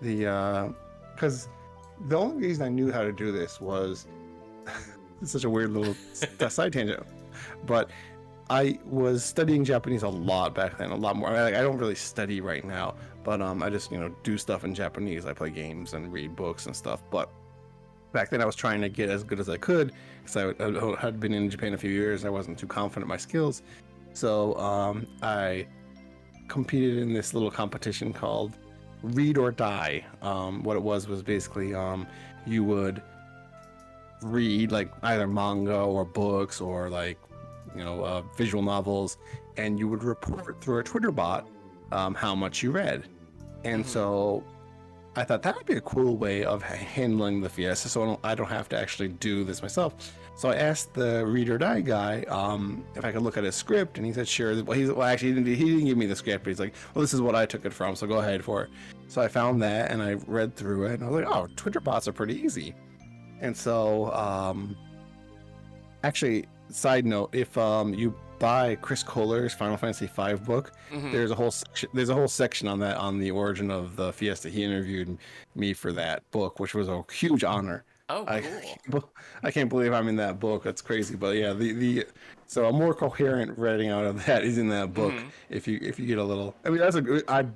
the 0.00 0.74
because 1.14 1.48
the 2.08 2.16
only 2.18 2.46
reason 2.46 2.64
I 2.66 2.68
knew 2.68 2.90
how 2.90 3.02
to 3.02 3.12
do 3.12 3.30
this 3.32 3.60
was 3.60 4.06
it's 5.22 5.32
such 5.32 5.44
a 5.44 5.50
weird 5.50 5.70
little 5.70 5.94
side 6.50 6.72
tangent, 6.72 7.04
but 7.66 7.90
I 8.50 8.78
was 8.84 9.24
studying 9.24 9.64
Japanese 9.64 10.02
a 10.02 10.08
lot 10.08 10.54
back 10.54 10.76
then, 10.78 10.90
a 10.90 10.96
lot 10.96 11.16
more. 11.16 11.28
I, 11.28 11.32
mean, 11.32 11.42
like, 11.42 11.54
I 11.54 11.62
don't 11.62 11.78
really 11.78 11.94
study 11.94 12.40
right 12.40 12.64
now, 12.64 12.94
but 13.24 13.40
um, 13.40 13.62
I 13.62 13.70
just 13.70 13.90
you 13.92 13.98
know 13.98 14.14
do 14.24 14.36
stuff 14.36 14.64
in 14.64 14.74
Japanese. 14.74 15.24
I 15.26 15.32
play 15.32 15.50
games 15.50 15.94
and 15.94 16.12
read 16.12 16.36
books 16.36 16.66
and 16.66 16.74
stuff. 16.76 17.02
But 17.10 17.30
back 18.12 18.30
then, 18.30 18.42
I 18.42 18.44
was 18.44 18.56
trying 18.56 18.80
to 18.82 18.88
get 18.88 19.08
as 19.08 19.22
good 19.24 19.40
as 19.40 19.48
I 19.48 19.56
could 19.56 19.92
because 20.24 20.36
I, 20.36 20.64
I 20.64 21.00
had 21.00 21.20
been 21.20 21.32
in 21.32 21.50
Japan 21.50 21.74
a 21.74 21.78
few 21.78 21.90
years. 21.90 22.24
I 22.24 22.28
wasn't 22.30 22.58
too 22.58 22.66
confident 22.66 23.04
in 23.04 23.08
my 23.08 23.16
skills, 23.16 23.62
so 24.12 24.54
um, 24.56 25.06
I 25.22 25.66
competed 26.48 26.98
in 26.98 27.12
this 27.12 27.34
little 27.34 27.50
competition 27.50 28.12
called 28.12 28.58
Read 29.02 29.38
or 29.38 29.50
Die. 29.50 30.04
Um, 30.22 30.62
what 30.62 30.76
it 30.76 30.82
was 30.82 31.08
was 31.08 31.22
basically 31.22 31.74
um, 31.74 32.06
you 32.46 32.62
would 32.64 33.02
read 34.22 34.70
like 34.70 34.90
either 35.02 35.26
manga 35.26 35.76
or 35.76 36.04
books 36.04 36.60
or 36.60 36.88
like 36.88 37.18
you 37.76 37.82
know 37.82 38.04
uh, 38.04 38.22
visual 38.36 38.62
novels 38.62 39.16
and 39.56 39.78
you 39.78 39.88
would 39.88 40.04
report 40.04 40.60
through 40.62 40.78
a 40.78 40.82
twitter 40.84 41.10
bot 41.10 41.48
um, 41.90 42.14
how 42.14 42.32
much 42.34 42.62
you 42.62 42.70
read 42.70 43.08
and 43.64 43.84
Mhm. 43.84 43.88
so 43.88 44.44
i 45.16 45.24
thought 45.24 45.42
that 45.42 45.56
would 45.56 45.66
be 45.66 45.74
a 45.74 45.80
cool 45.80 46.16
way 46.16 46.44
of 46.44 46.62
handling 46.62 47.40
the 47.40 47.48
fiesta 47.48 47.88
so 47.88 48.02
I 48.02 48.06
don't, 48.06 48.20
I 48.24 48.34
don't 48.34 48.48
have 48.48 48.68
to 48.70 48.78
actually 48.78 49.08
do 49.08 49.44
this 49.44 49.62
myself. 49.62 49.94
So 50.34 50.48
i 50.48 50.54
asked 50.56 50.94
the 50.94 51.24
read 51.26 51.50
or 51.50 51.58
die 51.58 51.82
guy 51.82 52.22
um, 52.24 52.84
if 52.94 53.04
i 53.04 53.12
could 53.12 53.22
look 53.22 53.36
at 53.36 53.44
his 53.44 53.54
script 53.54 53.98
and 53.98 54.06
he 54.06 54.12
said 54.12 54.26
sure. 54.26 54.62
Well, 54.64 54.78
he's, 54.78 54.90
well 54.90 55.06
actually 55.06 55.28
he 55.28 55.34
didn't, 55.34 55.54
he 55.54 55.64
didn't 55.64 55.84
give 55.84 55.98
me 55.98 56.06
the 56.06 56.16
script 56.16 56.44
but 56.44 56.50
he's 56.50 56.60
like 56.60 56.74
well 56.94 57.02
this 57.02 57.14
is 57.14 57.20
what 57.20 57.34
i 57.34 57.46
took 57.46 57.64
it 57.64 57.72
from 57.72 57.94
so 57.96 58.06
go 58.06 58.18
ahead 58.18 58.44
for 58.44 58.64
it. 58.64 58.70
So 59.08 59.20
i 59.20 59.28
found 59.28 59.62
that 59.62 59.90
and 59.90 60.02
i 60.02 60.14
read 60.26 60.56
through 60.56 60.86
it 60.86 60.94
and 60.94 61.04
i 61.04 61.08
was 61.08 61.24
like 61.24 61.34
oh 61.34 61.48
twitter 61.56 61.80
bots 61.80 62.08
are 62.08 62.12
pretty 62.12 62.40
easy. 62.40 62.74
And 63.42 63.56
so, 63.56 64.12
um, 64.12 64.76
actually, 66.04 66.46
side 66.70 67.04
note: 67.04 67.34
if 67.34 67.58
um, 67.58 67.92
you 67.92 68.14
buy 68.42 68.74
Chris 68.74 69.04
Kohler's 69.04 69.54
Final 69.54 69.76
Fantasy 69.76 70.06
V 70.14 70.34
book, 70.34 70.72
Mhm. 70.90 71.12
there's 71.12 71.30
a 71.30 71.34
whole 71.34 71.52
section. 71.52 71.88
There's 71.94 72.08
a 72.08 72.14
whole 72.14 72.26
section 72.26 72.66
on 72.66 72.80
that 72.80 72.96
on 72.96 73.20
the 73.20 73.30
origin 73.30 73.70
of 73.70 73.94
the 73.94 74.12
Fiesta. 74.12 74.48
He 74.50 74.64
interviewed 74.64 75.16
me 75.54 75.72
for 75.72 75.92
that 75.92 76.28
book, 76.32 76.58
which 76.58 76.74
was 76.74 76.88
a 76.88 77.04
huge 77.12 77.44
honor. 77.44 77.84
Oh, 78.08 78.24
I, 78.26 78.42
cool. 78.90 79.08
I 79.44 79.52
can't 79.52 79.70
believe 79.70 79.92
I'm 79.92 80.08
in 80.08 80.16
that 80.16 80.40
book. 80.40 80.64
That's 80.64 80.82
crazy. 80.82 81.14
But 81.14 81.36
yeah, 81.36 81.52
the 81.52 81.72
the 81.72 82.06
so 82.48 82.66
a 82.66 82.72
more 82.72 82.92
coherent 82.94 83.56
writing 83.56 83.88
out 83.90 84.04
of 84.04 84.26
that 84.26 84.42
is 84.42 84.58
in 84.58 84.68
that 84.70 84.92
book. 84.92 85.12
Mhm. 85.12 85.30
If 85.48 85.68
you 85.68 85.78
if 85.80 86.00
you 86.00 86.06
get 86.06 86.18
a 86.18 86.24
little, 86.24 86.54
I 86.64 86.70
mean, 86.70 86.78
that's 86.80 86.96
a 86.96 87.00
good. 87.00 87.22
I 87.28 87.46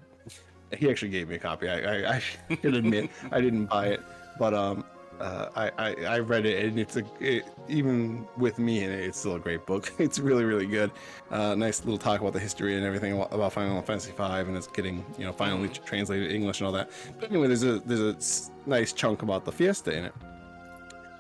he 0.73 0.89
actually 0.89 1.11
gave 1.11 1.29
me 1.29 1.35
a 1.35 1.39
copy. 1.41 1.69
I 1.69 1.79
I, 1.81 2.15
I 2.17 2.19
should 2.63 2.75
admit 2.77 3.11
I 3.33 3.41
didn't 3.41 3.67
buy 3.67 3.89
it, 3.89 4.01
but 4.39 4.55
um. 4.55 4.85
Uh, 5.21 5.49
I, 5.57 5.71
I 5.79 5.95
I 6.05 6.19
read 6.19 6.45
it 6.47 6.65
and 6.65 6.79
it's 6.79 6.97
a 6.97 7.05
it, 7.21 7.45
even 7.69 8.27
with 8.37 8.59
me 8.59 8.85
in 8.85 8.91
it 8.91 9.01
it's 9.01 9.19
still 9.19 9.35
a 9.37 9.39
great 9.39 9.65
book. 9.67 9.93
It's 9.99 10.19
really 10.19 10.45
really 10.45 10.67
good. 10.67 10.91
Uh, 11.31 11.55
nice 11.55 11.85
little 11.85 11.99
talk 11.99 12.21
about 12.21 12.33
the 12.33 12.41
history 12.41 12.77
and 12.77 12.85
everything 12.85 13.13
about- 13.21 13.53
Final 13.53 13.81
Fantasy 13.83 14.13
V 14.13 14.23
and 14.23 14.57
it's 14.57 14.67
getting 14.67 15.05
you 15.19 15.25
know 15.25 15.33
finally 15.33 15.69
translated 15.69 16.29
to 16.29 16.35
English 16.35 16.61
and 16.61 16.67
all 16.67 16.73
that. 16.73 16.91
But 17.19 17.31
anyway 17.31 17.47
there's 17.47 17.65
a 17.65 17.79
there's 17.81 18.49
a 18.49 18.69
nice 18.69 18.93
chunk 18.93 19.23
about 19.23 19.45
the 19.45 19.53
Fiesta 19.53 19.97
in 19.97 20.05
it. 20.05 20.15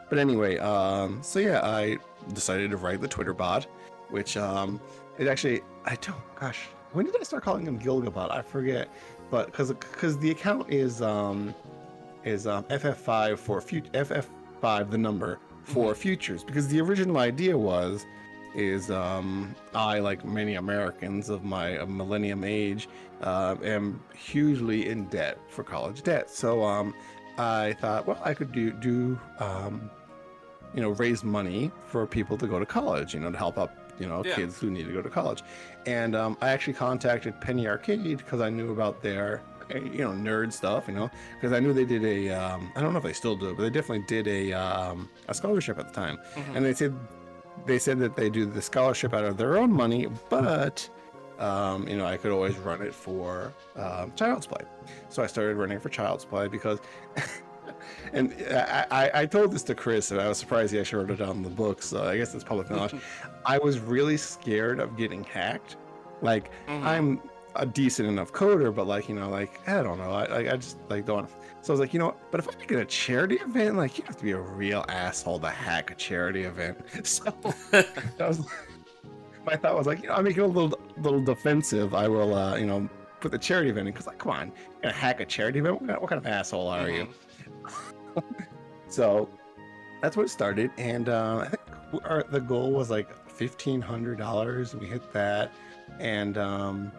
But 0.08 0.18
anyway, 0.18 0.58
um, 0.58 1.20
so 1.22 1.38
yeah, 1.40 1.60
I 1.64 1.98
decided 2.32 2.70
to 2.70 2.76
write 2.76 3.00
the 3.00 3.08
Twitter 3.08 3.32
bot, 3.34 3.64
which 4.10 4.36
um, 4.36 4.80
it 5.18 5.26
actually 5.26 5.62
I 5.84 5.96
don't 5.96 6.16
gosh, 6.38 6.68
when 6.92 7.06
did 7.06 7.16
I 7.18 7.22
start 7.24 7.42
calling 7.42 7.66
him 7.66 7.78
Gilgabot? 7.78 8.30
I 8.30 8.42
forget, 8.42 8.88
but 9.30 9.46
because 9.46 9.72
because 9.72 10.18
the 10.18 10.30
account 10.30 10.70
is 10.72 11.02
um 11.02 11.54
is 12.26 12.46
um, 12.46 12.64
FF5 12.64 13.38
for 13.38 13.60
fut 13.62 13.90
FF5 13.92 14.90
the 14.90 14.98
number 14.98 15.38
for 15.62 15.94
futures 15.94 16.44
because 16.44 16.68
the 16.68 16.80
original 16.80 17.16
idea 17.18 17.56
was 17.56 18.04
is 18.54 18.90
um, 18.90 19.54
I 19.74 19.98
like 19.98 20.24
many 20.24 20.54
Americans 20.56 21.28
of 21.28 21.44
my 21.44 21.68
of 21.82 21.88
millennium 21.88 22.44
age 22.44 22.88
uh, 23.22 23.56
am 23.62 24.02
hugely 24.14 24.88
in 24.88 25.06
debt 25.06 25.38
for 25.48 25.62
college 25.64 26.02
debt, 26.02 26.28
so 26.30 26.62
um. 26.64 26.94
I 27.38 27.74
thought, 27.82 28.06
well, 28.06 28.18
I 28.24 28.32
could 28.32 28.50
do 28.50 28.70
do 28.72 29.20
um, 29.40 29.90
you 30.74 30.80
know 30.80 30.92
raise 30.92 31.22
money 31.22 31.70
for 31.86 32.06
people 32.06 32.38
to 32.38 32.46
go 32.46 32.58
to 32.58 32.64
college, 32.64 33.12
you 33.12 33.20
know, 33.20 33.30
to 33.30 33.36
help 33.36 33.58
out 33.58 33.72
you 34.00 34.06
know 34.06 34.22
Yeah. 34.24 34.36
kids 34.36 34.58
who 34.58 34.70
need 34.70 34.86
to 34.86 34.92
go 34.94 35.02
to 35.02 35.10
college. 35.10 35.42
And 35.84 36.16
um, 36.16 36.38
I 36.40 36.48
actually 36.48 36.72
contacted 36.72 37.38
Penny 37.42 37.68
Arcade 37.68 38.16
because 38.16 38.40
I 38.40 38.48
knew 38.48 38.72
about 38.72 39.02
their 39.02 39.42
you 39.74 39.98
know 40.04 40.10
nerd 40.10 40.52
stuff, 40.52 40.86
you 40.88 40.94
know, 40.94 41.10
because 41.34 41.52
I 41.52 41.60
knew 41.60 41.72
they 41.72 41.84
did 41.84 42.04
a 42.04 42.30
um, 42.30 42.70
I 42.76 42.80
don't 42.80 42.92
know 42.92 42.98
if 42.98 43.04
they 43.04 43.12
still 43.12 43.36
do 43.36 43.50
it, 43.50 43.56
but 43.56 43.62
they 43.64 43.70
definitely 43.70 44.04
did 44.06 44.26
a 44.28 44.52
um, 44.52 45.08
a 45.28 45.34
scholarship 45.34 45.78
at 45.78 45.88
the 45.88 45.94
time, 45.94 46.18
Mhm. 46.34 46.56
and 46.56 46.64
they 46.64 46.74
said 46.74 46.94
they 47.66 47.78
said 47.78 47.98
that 47.98 48.14
they 48.16 48.30
do 48.30 48.46
the 48.46 48.62
scholarship 48.62 49.12
out 49.14 49.24
of 49.24 49.36
their 49.36 49.56
own 49.58 49.72
money, 49.72 50.06
but 50.28 50.88
um, 51.38 51.86
you 51.88 51.96
know, 51.96 52.06
I 52.06 52.16
could 52.16 52.32
always 52.32 52.56
run 52.56 52.80
it 52.80 52.94
for 52.94 53.52
um, 53.76 54.12
Child's 54.14 54.46
Play. 54.46 54.62
So 55.10 55.22
I 55.22 55.26
started 55.26 55.56
running 55.56 55.78
for 55.80 55.88
Child's 55.90 56.24
Play 56.24 56.48
because, 56.48 56.78
and 58.12 58.32
I, 58.50 58.86
I, 58.90 59.10
I 59.22 59.26
told 59.26 59.52
this 59.52 59.62
to 59.64 59.74
Chris, 59.74 60.10
and 60.12 60.20
I 60.20 60.28
was 60.28 60.38
surprised 60.38 60.72
he 60.72 60.80
actually 60.80 61.04
wrote 61.04 61.10
it 61.10 61.18
down 61.24 61.36
in 61.36 61.42
the 61.42 61.50
book. 61.50 61.82
So 61.82 62.04
I 62.04 62.16
guess 62.16 62.34
it's 62.34 62.44
public 62.44 62.70
knowledge. 62.70 62.94
I 63.46 63.58
was 63.58 63.78
really 63.80 64.16
scared 64.16 64.80
of 64.80 64.96
getting 64.96 65.24
hacked. 65.24 65.76
Like 66.22 66.50
Mhm. 66.68 66.82
I'm 66.84 67.20
a 67.58 67.66
decent 67.66 68.08
enough 68.08 68.32
coder, 68.32 68.74
but 68.74 68.86
like 68.86 69.08
you 69.08 69.14
know, 69.14 69.28
like 69.28 69.60
I 69.68 69.82
don't 69.82 69.98
know, 69.98 70.10
I 70.10 70.26
like 70.26 70.48
I 70.48 70.56
just 70.56 70.78
like 70.88 71.06
don't. 71.06 71.28
So 71.62 71.72
I 71.72 71.74
was 71.74 71.80
like, 71.80 71.92
you 71.92 71.98
know 71.98 72.06
what? 72.06 72.30
But 72.30 72.40
if 72.40 72.48
I 72.48 72.58
make 72.58 72.70
it 72.70 72.78
a 72.78 72.84
charity 72.84 73.36
event, 73.36 73.76
like 73.76 73.98
you 73.98 74.04
have 74.04 74.16
to 74.16 74.22
be 74.24 74.32
a 74.32 74.40
real 74.40 74.84
asshole 74.88 75.40
to 75.40 75.48
hack 75.48 75.90
a 75.90 75.94
charity 75.94 76.44
event. 76.44 76.78
So 77.06 77.24
that 77.70 78.16
was 78.18 78.46
my 79.46 79.56
thought 79.56 79.76
was 79.76 79.86
like, 79.86 80.02
you 80.02 80.08
know, 80.08 80.14
I 80.14 80.22
make 80.22 80.36
it 80.36 80.42
a 80.42 80.46
little 80.46 80.78
little 80.98 81.22
defensive. 81.22 81.94
I 81.94 82.08
will, 82.08 82.34
uh, 82.34 82.56
you 82.56 82.66
know, 82.66 82.88
put 83.20 83.32
the 83.32 83.38
charity 83.38 83.70
event 83.70 83.88
in 83.88 83.94
because 83.94 84.06
like, 84.06 84.18
come 84.18 84.32
on, 84.32 84.46
you're 84.48 84.82
gonna 84.82 84.94
hack 84.94 85.20
a 85.20 85.26
charity 85.26 85.58
event? 85.58 85.80
What 85.80 85.88
kind, 85.88 86.00
what 86.00 86.10
kind 86.10 86.18
of 86.18 86.26
asshole 86.26 86.68
are 86.68 86.90
you? 86.90 87.08
So 88.88 89.28
that's 90.00 90.16
what 90.16 90.26
it 90.26 90.30
started, 90.30 90.70
and 90.78 91.08
uh, 91.08 91.38
I 91.38 91.48
think 91.48 92.04
our, 92.04 92.22
the 92.22 92.40
goal 92.40 92.72
was 92.72 92.90
like 92.90 93.28
fifteen 93.28 93.80
hundred 93.80 94.18
dollars. 94.18 94.74
We 94.74 94.86
hit 94.86 95.12
that, 95.12 95.52
and 95.98 96.38
um, 96.38 96.92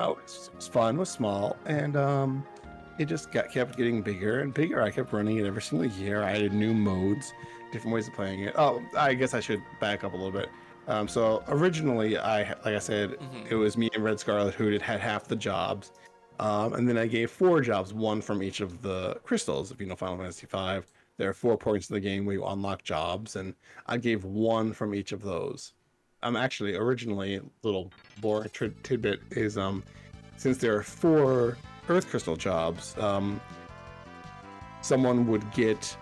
oh, 0.00 0.12
it 0.12 0.50
was, 0.54 0.68
fun. 0.68 0.96
It 0.96 0.98
was 0.98 1.10
small, 1.10 1.56
and 1.66 1.96
um, 1.96 2.46
it 2.98 3.06
just 3.06 3.30
got 3.30 3.50
kept 3.50 3.76
getting 3.76 4.02
bigger 4.02 4.40
and 4.40 4.52
bigger. 4.52 4.82
I 4.82 4.90
kept 4.90 5.12
running 5.12 5.38
it 5.38 5.46
every 5.46 5.62
single 5.62 5.88
year. 5.88 6.22
I 6.22 6.32
added 6.32 6.52
new 6.52 6.74
modes, 6.74 7.32
different 7.72 7.94
ways 7.94 8.08
of 8.08 8.14
playing 8.14 8.40
it. 8.40 8.54
Oh, 8.56 8.82
I 8.96 9.14
guess 9.14 9.34
I 9.34 9.40
should 9.40 9.62
back 9.80 10.04
up 10.04 10.12
a 10.12 10.16
little 10.16 10.32
bit. 10.32 10.48
Um, 10.88 11.06
so 11.06 11.44
originally, 11.48 12.18
I 12.18 12.38
like 12.64 12.74
I 12.74 12.78
said, 12.78 13.10
Mhm. 13.10 13.50
it 13.50 13.54
was 13.54 13.76
me 13.76 13.90
and 13.94 14.02
Red 14.02 14.18
Scarlet 14.18 14.54
who 14.54 14.72
had 14.72 14.82
had 14.82 15.00
half 15.00 15.28
the 15.28 15.36
jobs. 15.36 15.92
Um, 16.40 16.72
and 16.72 16.88
then 16.88 16.96
I 16.96 17.06
gave 17.06 17.30
four 17.30 17.60
jobs, 17.60 17.92
one 17.92 18.22
from 18.22 18.42
each 18.42 18.60
of 18.60 18.80
the 18.80 19.20
crystals. 19.24 19.70
If 19.70 19.78
you 19.80 19.86
know 19.86 19.94
Final 19.94 20.16
Fantasy 20.16 20.46
V, 20.46 20.80
there 21.18 21.28
are 21.28 21.34
four 21.34 21.58
points 21.58 21.90
in 21.90 21.94
the 21.94 22.00
game 22.00 22.24
where 22.24 22.34
you 22.34 22.44
unlock 22.46 22.82
jobs, 22.82 23.36
and 23.36 23.54
I 23.86 23.98
gave 23.98 24.24
one 24.24 24.72
from 24.72 24.94
each 24.94 25.12
of 25.12 25.20
those. 25.22 25.74
Um, 26.22 26.36
actually, 26.36 26.74
originally, 26.74 27.40
little 27.62 27.90
boring 28.20 28.50
tri- 28.52 28.70
tidbit 28.82 29.20
is 29.30 29.56
um, 29.56 29.82
since 30.36 30.58
there 30.58 30.74
are 30.76 30.82
four 30.82 31.56
Earth 31.88 32.08
Crystal 32.08 32.36
jobs, 32.36 32.96
um, 32.98 33.40
someone 34.82 35.26
would 35.26 35.50
get. 35.52 35.96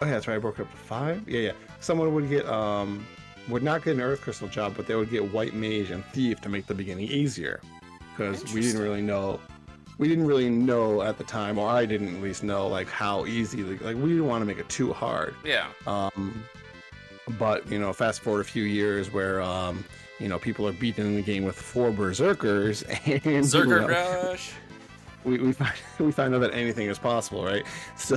Oh 0.00 0.06
yeah, 0.06 0.12
that's 0.12 0.28
right. 0.28 0.36
I 0.36 0.38
broke 0.38 0.60
it 0.60 0.62
up 0.62 0.70
to 0.70 0.76
five. 0.76 1.28
Yeah, 1.28 1.40
yeah. 1.40 1.52
Someone 1.80 2.14
would 2.14 2.28
get 2.28 2.46
um, 2.46 3.04
would 3.48 3.62
not 3.62 3.84
get 3.84 3.96
an 3.96 4.00
Earth 4.00 4.20
Crystal 4.20 4.48
job, 4.48 4.74
but 4.76 4.86
they 4.86 4.94
would 4.94 5.10
get 5.10 5.32
White 5.32 5.54
Mage 5.54 5.90
and 5.90 6.04
Thief 6.06 6.40
to 6.42 6.48
make 6.48 6.66
the 6.66 6.74
beginning 6.74 7.08
easier, 7.08 7.60
because 8.12 8.44
we 8.52 8.60
didn't 8.60 8.80
really 8.80 9.02
know. 9.02 9.40
We 9.98 10.06
didn't 10.06 10.26
really 10.26 10.48
know 10.48 11.02
at 11.02 11.18
the 11.18 11.24
time, 11.24 11.58
or 11.58 11.68
I 11.68 11.84
didn't 11.84 12.14
at 12.14 12.22
least 12.22 12.44
know, 12.44 12.68
like 12.68 12.88
how 12.88 13.26
easy. 13.26 13.64
Like, 13.64 13.82
like 13.82 13.96
we 13.96 14.10
didn't 14.10 14.26
want 14.26 14.42
to 14.42 14.46
make 14.46 14.58
it 14.58 14.68
too 14.68 14.92
hard. 14.92 15.34
Yeah. 15.44 15.66
Um, 15.88 16.44
but 17.38 17.70
you 17.70 17.78
know, 17.78 17.92
fast 17.92 18.20
forward 18.20 18.40
a 18.40 18.44
few 18.44 18.64
years 18.64 19.12
where 19.12 19.40
um, 19.42 19.84
you 20.18 20.28
know 20.28 20.38
people 20.38 20.66
are 20.66 20.72
beating 20.72 21.16
the 21.16 21.22
game 21.22 21.44
with 21.44 21.56
four 21.56 21.90
berserkers 21.90 22.82
and 23.06 23.44
Zerker 23.44 23.64
you 23.64 23.80
know, 23.80 23.86
Crush. 23.86 24.52
we, 25.24 25.38
we 25.38 25.52
find 25.52 25.74
we 25.98 26.12
find 26.12 26.34
out 26.34 26.40
that 26.40 26.54
anything 26.54 26.88
is 26.88 26.98
possible, 26.98 27.44
right? 27.44 27.64
So, 27.96 28.16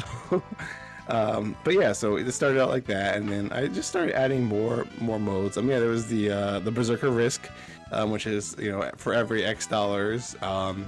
um, 1.07 1.55
but 1.63 1.73
yeah, 1.73 1.91
so 1.91 2.15
it 2.15 2.31
started 2.31 2.61
out 2.61 2.69
like 2.69 2.85
that, 2.85 3.17
and 3.17 3.27
then 3.27 3.51
I 3.51 3.67
just 3.67 3.89
started 3.89 4.15
adding 4.15 4.45
more 4.45 4.85
more 4.99 5.19
modes. 5.19 5.57
I 5.57 5.61
mean, 5.61 5.71
yeah, 5.71 5.79
there 5.79 5.89
was 5.89 6.07
the 6.07 6.31
uh, 6.31 6.59
the 6.59 6.71
Berserker 6.71 7.09
Risk, 7.09 7.49
um, 7.91 8.11
which 8.11 8.27
is 8.27 8.55
you 8.59 8.71
know 8.71 8.89
for 8.97 9.13
every 9.13 9.43
X 9.43 9.67
dollars, 9.67 10.35
um, 10.41 10.87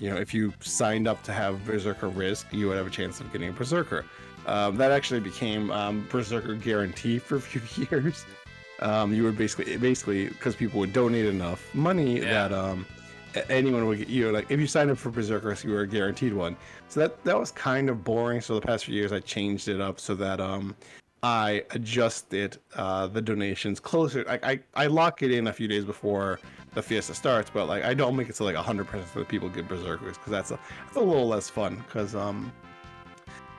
you 0.00 0.10
know 0.10 0.16
if 0.16 0.34
you 0.34 0.52
signed 0.60 1.06
up 1.06 1.22
to 1.24 1.32
have 1.32 1.64
Berserker 1.64 2.08
Risk, 2.08 2.46
you 2.52 2.68
would 2.68 2.76
have 2.76 2.86
a 2.86 2.90
chance 2.90 3.20
of 3.20 3.32
getting 3.32 3.50
a 3.50 3.52
Berserker. 3.52 4.04
Um, 4.46 4.76
that 4.76 4.90
actually 4.90 5.20
became 5.20 5.70
um, 5.70 6.06
Berserker 6.10 6.54
Guarantee 6.54 7.18
for 7.18 7.36
a 7.36 7.40
few 7.40 7.86
years. 7.90 8.24
Um, 8.80 9.14
you 9.14 9.22
would 9.22 9.38
basically 9.38 9.76
basically 9.76 10.28
because 10.28 10.56
people 10.56 10.80
would 10.80 10.92
donate 10.92 11.26
enough 11.26 11.72
money 11.74 12.18
Yeah. 12.20 12.48
that 12.48 12.52
um, 12.52 12.84
anyone 13.48 13.86
would 13.86 13.98
get 13.98 14.08
you 14.08 14.26
know, 14.26 14.30
like 14.32 14.50
if 14.50 14.58
you 14.58 14.66
signed 14.66 14.90
up 14.90 14.98
for 14.98 15.10
Berserkers, 15.10 15.62
you 15.62 15.70
were 15.70 15.86
guaranteed 15.86 16.32
one. 16.34 16.56
So 16.88 17.00
that 17.00 17.22
that 17.24 17.38
was 17.38 17.50
kind 17.52 17.88
of 17.88 18.02
boring. 18.02 18.40
So 18.40 18.54
the 18.54 18.60
past 18.66 18.84
few 18.86 18.94
years, 18.94 19.12
I 19.12 19.20
changed 19.20 19.68
it 19.68 19.80
up 19.80 20.00
so 20.00 20.14
that 20.16 20.40
um, 20.40 20.74
I 21.22 21.62
adjusted 21.70 22.58
uh, 22.74 23.06
the 23.06 23.22
donations 23.22 23.78
closer. 23.78 24.24
I, 24.28 24.40
I 24.42 24.60
I 24.74 24.86
lock 24.86 25.22
it 25.22 25.30
in 25.30 25.46
a 25.46 25.52
few 25.52 25.68
days 25.68 25.84
before 25.84 26.40
the 26.74 26.82
fiesta 26.82 27.14
starts, 27.14 27.50
but 27.52 27.68
like 27.68 27.84
I 27.84 27.94
don't 27.94 28.16
make 28.16 28.28
it 28.28 28.34
so 28.36 28.44
like 28.44 28.56
100 28.56 28.86
percent 28.88 29.06
of 29.06 29.14
the 29.14 29.24
people 29.24 29.48
get 29.48 29.68
Berserkers 29.68 30.16
because 30.18 30.32
that's 30.32 30.50
a 30.50 30.58
that's 30.86 30.96
a 30.96 31.00
little 31.00 31.28
less 31.28 31.48
fun. 31.48 31.76
Because 31.86 32.16
um 32.16 32.52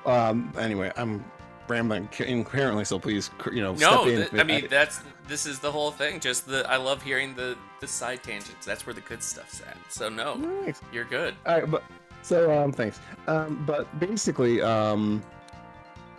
um 0.05 0.51
anyway, 0.57 0.91
I'm 0.95 1.23
rambling 1.67 2.09
incoherently, 2.19 2.83
so 2.85 2.99
please 2.99 3.29
you 3.51 3.61
know 3.61 3.73
No, 3.73 4.03
step 4.03 4.07
in. 4.07 4.29
th- 4.29 4.33
I 4.41 4.43
mean 4.43 4.67
that's 4.69 5.01
this 5.27 5.45
is 5.45 5.59
the 5.59 5.71
whole 5.71 5.91
thing. 5.91 6.19
Just 6.19 6.47
the 6.47 6.69
I 6.69 6.77
love 6.77 7.01
hearing 7.01 7.33
the 7.35 7.57
the 7.79 7.87
side 7.87 8.23
tangents. 8.23 8.65
That's 8.65 8.85
where 8.85 8.93
the 8.93 9.01
good 9.01 9.23
stuff's 9.23 9.61
at. 9.61 9.77
So 9.89 10.09
no, 10.09 10.35
Nice. 10.35 10.81
you're 10.91 11.05
good. 11.05 11.35
All 11.45 11.59
right, 11.61 11.69
but 11.69 11.83
so 12.21 12.57
um, 12.57 12.71
thanks. 12.71 12.99
Um, 13.27 13.63
but 13.65 13.87
basically, 13.99 14.61
um, 14.61 15.21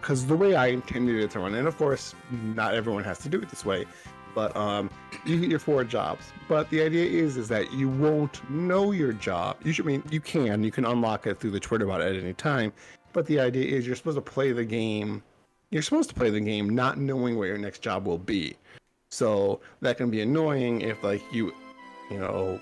because 0.00 0.26
the 0.26 0.36
way 0.36 0.54
I 0.54 0.66
intended 0.68 1.16
it 1.22 1.30
to 1.32 1.40
run, 1.40 1.54
and 1.54 1.66
of 1.66 1.76
course, 1.78 2.14
not 2.30 2.74
everyone 2.74 3.04
has 3.04 3.18
to 3.20 3.28
do 3.30 3.40
it 3.40 3.48
this 3.48 3.64
way, 3.64 3.86
but 4.34 4.54
um, 4.54 4.90
you 5.24 5.40
get 5.40 5.48
your 5.48 5.58
four 5.58 5.82
jobs. 5.84 6.26
But 6.48 6.68
the 6.70 6.82
idea 6.82 7.04
is, 7.06 7.36
is 7.38 7.48
that 7.48 7.72
you 7.72 7.88
won't 7.88 8.48
know 8.50 8.92
your 8.92 9.12
job. 9.14 9.56
You 9.64 9.72
should 9.72 9.86
I 9.86 9.88
mean 9.88 10.02
you 10.10 10.20
can, 10.20 10.62
you 10.62 10.70
can 10.70 10.84
unlock 10.84 11.26
it 11.26 11.40
through 11.40 11.52
the 11.52 11.60
Twitter 11.60 11.86
bot 11.86 12.00
at 12.02 12.14
any 12.16 12.34
time. 12.34 12.72
But 13.14 13.26
the 13.26 13.38
idea 13.40 13.64
is 13.64 13.86
you're 13.86 13.96
supposed 13.96 14.16
to 14.16 14.20
play 14.20 14.52
the 14.52 14.64
game. 14.64 15.22
You're 15.70 15.82
supposed 15.82 16.08
to 16.10 16.14
play 16.14 16.30
the 16.30 16.40
game 16.40 16.68
not 16.68 16.98
knowing 16.98 17.38
what 17.38 17.44
your 17.44 17.56
next 17.56 17.80
job 17.80 18.06
will 18.06 18.18
be. 18.18 18.56
So 19.08 19.60
that 19.80 19.96
can 19.96 20.10
be 20.10 20.20
annoying 20.20 20.80
if 20.80 21.02
like 21.02 21.22
you, 21.32 21.54
you 22.10 22.18
know, 22.18 22.60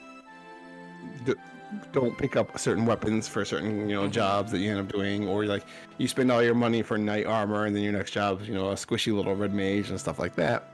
d- 1.25 1.35
don't 1.93 2.17
pick 2.19 2.37
up 2.37 2.59
certain 2.59 2.85
weapons 2.85 3.27
for 3.27 3.47
certain 3.47 3.89
you 3.89 3.97
know 3.97 4.03
mm-hmm. 4.03 4.13
jobs 4.13 4.53
that 4.53 4.59
you 4.59 4.71
end 4.71 4.81
up 4.81 4.93
doing, 4.93 5.27
or 5.27 5.47
like 5.47 5.65
you 5.97 6.07
spend 6.07 6.31
all 6.31 6.43
your 6.43 6.55
money 6.55 6.83
for 6.83 6.99
knight 6.99 7.25
armor, 7.25 7.65
and 7.65 7.75
then 7.75 7.83
your 7.83 7.95
next 7.95 8.11
job 8.11 8.43
is 8.43 8.49
you 8.49 8.55
know 8.55 8.71
a 8.71 8.75
squishy 8.75 9.15
little 9.15 9.35
red 9.35 9.55
mage 9.55 9.89
and 9.89 9.99
stuff 9.99 10.19
like 10.19 10.37
that. 10.37 10.69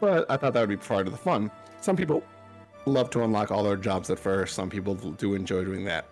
But 0.00 0.28
I 0.30 0.38
thought 0.38 0.54
that 0.54 0.60
would 0.60 0.70
be 0.70 0.78
part 0.78 1.06
of 1.06 1.12
the 1.12 1.18
fun. 1.18 1.50
Some 1.82 1.96
people 1.96 2.22
love 2.86 3.10
to 3.10 3.22
unlock 3.22 3.50
all 3.50 3.62
their 3.62 3.76
jobs 3.76 4.08
at 4.08 4.18
first. 4.18 4.54
Some 4.54 4.70
people 4.70 4.94
do 4.94 5.34
enjoy 5.34 5.64
doing 5.64 5.84
that 5.84 6.06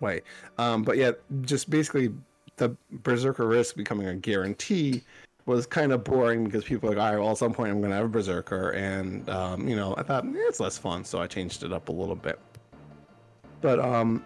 way. 0.00 0.22
Um, 0.58 0.82
but 0.82 0.96
yeah, 0.96 1.12
just 1.42 1.70
basically 1.70 2.12
the 2.56 2.76
berserker 2.90 3.46
risk 3.46 3.76
becoming 3.76 4.08
a 4.08 4.14
guarantee 4.14 5.02
was 5.46 5.66
kind 5.66 5.92
of 5.92 6.02
boring 6.02 6.44
because 6.44 6.64
people 6.64 6.90
are 6.90 6.94
like, 6.94 7.02
all 7.02 7.12
right, 7.12 7.20
well, 7.20 7.30
at 7.30 7.38
some 7.38 7.52
point 7.52 7.70
I'm 7.70 7.78
going 7.78 7.90
to 7.90 7.96
have 7.96 8.06
a 8.06 8.08
berserker, 8.08 8.70
and 8.70 9.28
um, 9.30 9.68
you 9.68 9.76
know, 9.76 9.94
I 9.96 10.02
thought 10.02 10.24
eh, 10.24 10.32
it's 10.34 10.58
less 10.58 10.76
fun, 10.76 11.04
so 11.04 11.20
I 11.20 11.26
changed 11.26 11.62
it 11.62 11.72
up 11.72 11.88
a 11.88 11.92
little 11.92 12.16
bit. 12.16 12.40
But 13.60 13.78
um, 13.78 14.24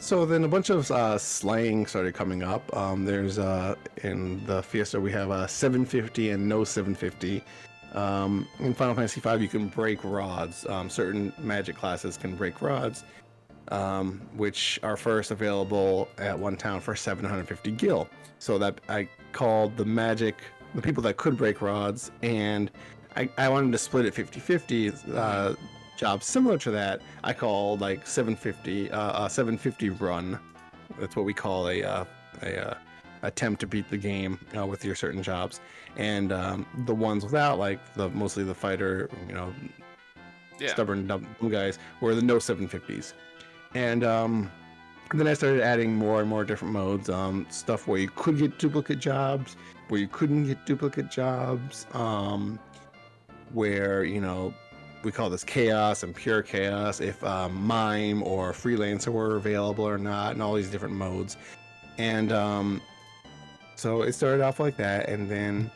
so 0.00 0.26
then 0.26 0.44
a 0.44 0.48
bunch 0.48 0.70
of 0.70 0.90
uh, 0.90 1.16
slang 1.18 1.86
started 1.86 2.14
coming 2.14 2.42
up. 2.42 2.76
Um, 2.76 3.04
there's 3.04 3.38
uh, 3.38 3.76
in 4.02 4.44
the 4.46 4.62
Fiesta 4.62 5.00
we 5.00 5.12
have 5.12 5.30
a 5.30 5.48
750 5.48 6.30
and 6.30 6.48
no 6.48 6.64
750. 6.64 7.42
Um, 7.94 8.46
in 8.60 8.74
Final 8.74 8.94
Fantasy 8.94 9.20
V, 9.20 9.36
you 9.36 9.48
can 9.48 9.68
break 9.68 10.04
rods. 10.04 10.66
Um, 10.66 10.90
certain 10.90 11.32
magic 11.38 11.76
classes 11.76 12.16
can 12.16 12.36
break 12.36 12.60
rods, 12.60 13.04
um, 13.70 14.20
which 14.36 14.78
are 14.82 14.96
first 14.96 15.30
available 15.30 16.08
at 16.18 16.38
one 16.38 16.56
town 16.56 16.80
for 16.80 16.94
750 16.96 17.70
gil. 17.72 18.08
So 18.38 18.58
that 18.58 18.80
I 18.88 19.08
called 19.32 19.76
the 19.76 19.84
magic, 19.84 20.36
the 20.74 20.82
people 20.82 21.02
that 21.04 21.16
could 21.16 21.36
break 21.36 21.60
rods, 21.60 22.10
and 22.22 22.70
I, 23.16 23.28
I 23.36 23.48
wanted 23.48 23.72
to 23.72 23.78
split 23.78 24.04
it 24.06 24.14
50 24.14 24.40
50. 24.40 24.92
Uh, 25.12 25.54
jobs 25.96 26.26
similar 26.26 26.56
to 26.58 26.70
that, 26.70 27.00
I 27.24 27.32
call 27.32 27.76
like 27.78 28.06
750, 28.06 28.90
uh, 28.92 29.26
a 29.26 29.30
750 29.30 29.90
run. 29.90 30.38
That's 31.00 31.16
what 31.16 31.24
we 31.24 31.34
call 31.34 31.68
a, 31.68 31.82
uh, 31.82 32.04
a 32.42 32.68
uh, 32.70 32.74
attempt 33.22 33.60
to 33.60 33.66
beat 33.66 33.90
the 33.90 33.96
game 33.96 34.38
uh, 34.56 34.64
with 34.64 34.84
your 34.84 34.94
certain 34.94 35.22
jobs. 35.22 35.60
And 35.96 36.30
um, 36.30 36.64
the 36.86 36.94
ones 36.94 37.24
without, 37.24 37.58
like 37.58 37.94
the 37.94 38.08
mostly 38.10 38.44
the 38.44 38.54
fighter, 38.54 39.10
you 39.26 39.34
know, 39.34 39.52
Yeah. 40.60 40.68
stubborn 40.72 41.08
dumb 41.08 41.26
guys, 41.48 41.80
were 42.00 42.14
the 42.14 42.22
no 42.22 42.36
750s. 42.36 43.14
And 43.74 44.04
um, 44.04 44.50
then 45.14 45.26
I 45.26 45.34
started 45.34 45.62
adding 45.62 45.94
more 45.94 46.20
and 46.20 46.28
more 46.28 46.44
different 46.44 46.72
modes. 46.72 47.08
Um, 47.08 47.46
stuff 47.50 47.86
where 47.86 47.98
you 47.98 48.10
could 48.14 48.38
get 48.38 48.58
duplicate 48.58 48.98
jobs, 48.98 49.56
where 49.88 50.00
you 50.00 50.08
couldn't 50.08 50.46
get 50.46 50.64
duplicate 50.66 51.10
jobs. 51.10 51.86
Um, 51.92 52.58
where 53.52 54.04
you 54.04 54.20
know 54.20 54.52
we 55.04 55.12
call 55.12 55.30
this 55.30 55.44
chaos 55.44 56.02
and 56.02 56.14
pure 56.14 56.42
chaos. 56.42 57.00
If 57.00 57.22
um, 57.24 57.54
mime 57.54 58.22
or 58.22 58.52
freelancer 58.52 59.08
were 59.08 59.36
available 59.36 59.86
or 59.86 59.98
not, 59.98 60.32
and 60.32 60.42
all 60.42 60.54
these 60.54 60.70
different 60.70 60.94
modes. 60.94 61.36
And 61.98 62.32
um, 62.32 62.80
so 63.76 64.02
it 64.02 64.12
started 64.12 64.42
off 64.42 64.60
like 64.60 64.76
that, 64.76 65.08
and 65.08 65.28
then 65.30 65.70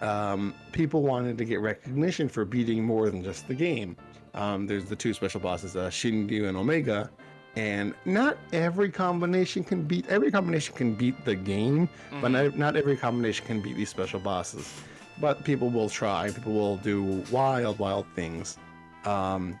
um, 0.00 0.54
people 0.72 1.02
wanted 1.02 1.38
to 1.38 1.44
get 1.44 1.60
recognition 1.60 2.28
for 2.28 2.44
beating 2.44 2.84
more 2.84 3.10
than 3.10 3.22
just 3.22 3.48
the 3.48 3.54
game. 3.54 3.96
Um, 4.34 4.66
there's 4.66 4.86
the 4.86 4.96
two 4.96 5.12
special 5.12 5.40
bosses, 5.40 5.76
uh, 5.76 5.90
and 6.02 6.56
Omega, 6.56 7.10
and 7.56 7.94
not 8.04 8.38
every 8.52 8.90
combination 8.90 9.62
can 9.62 9.82
beat 9.82 10.08
every 10.08 10.30
combination 10.30 10.74
can 10.74 10.94
beat 10.94 11.24
the 11.24 11.34
game, 11.34 11.88
but 12.20 12.30
Mhm. 12.30 12.32
not, 12.32 12.56
not 12.58 12.76
every 12.76 12.96
combination 12.96 13.46
can 13.46 13.60
beat 13.60 13.76
these 13.76 13.90
special 13.90 14.20
bosses. 14.20 14.72
But 15.20 15.44
people 15.44 15.68
will 15.68 15.90
try. 15.90 16.30
People 16.30 16.54
will 16.54 16.78
do 16.78 17.22
wild, 17.30 17.78
wild 17.78 18.06
things, 18.14 18.56
um, 19.04 19.58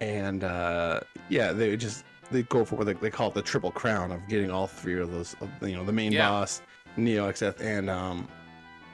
and 0.00 0.42
uh, 0.44 1.00
yeah, 1.28 1.52
they 1.52 1.76
just 1.76 2.04
they 2.30 2.42
go 2.44 2.64
for 2.64 2.76
what 2.76 2.86
they, 2.86 2.94
they 2.94 3.10
call 3.10 3.28
it 3.28 3.34
the 3.34 3.42
triple 3.42 3.70
crown 3.70 4.10
of 4.12 4.26
getting 4.28 4.50
all 4.50 4.66
three 4.66 5.00
of 5.00 5.10
those. 5.12 5.36
Of, 5.40 5.50
you 5.68 5.76
know, 5.76 5.84
the 5.84 5.92
main 5.92 6.12
Yeah. 6.12 6.28
boss, 6.28 6.62
Neo, 6.96 7.30
Exdeath, 7.30 7.60
and 7.60 7.88
um, 7.90 8.26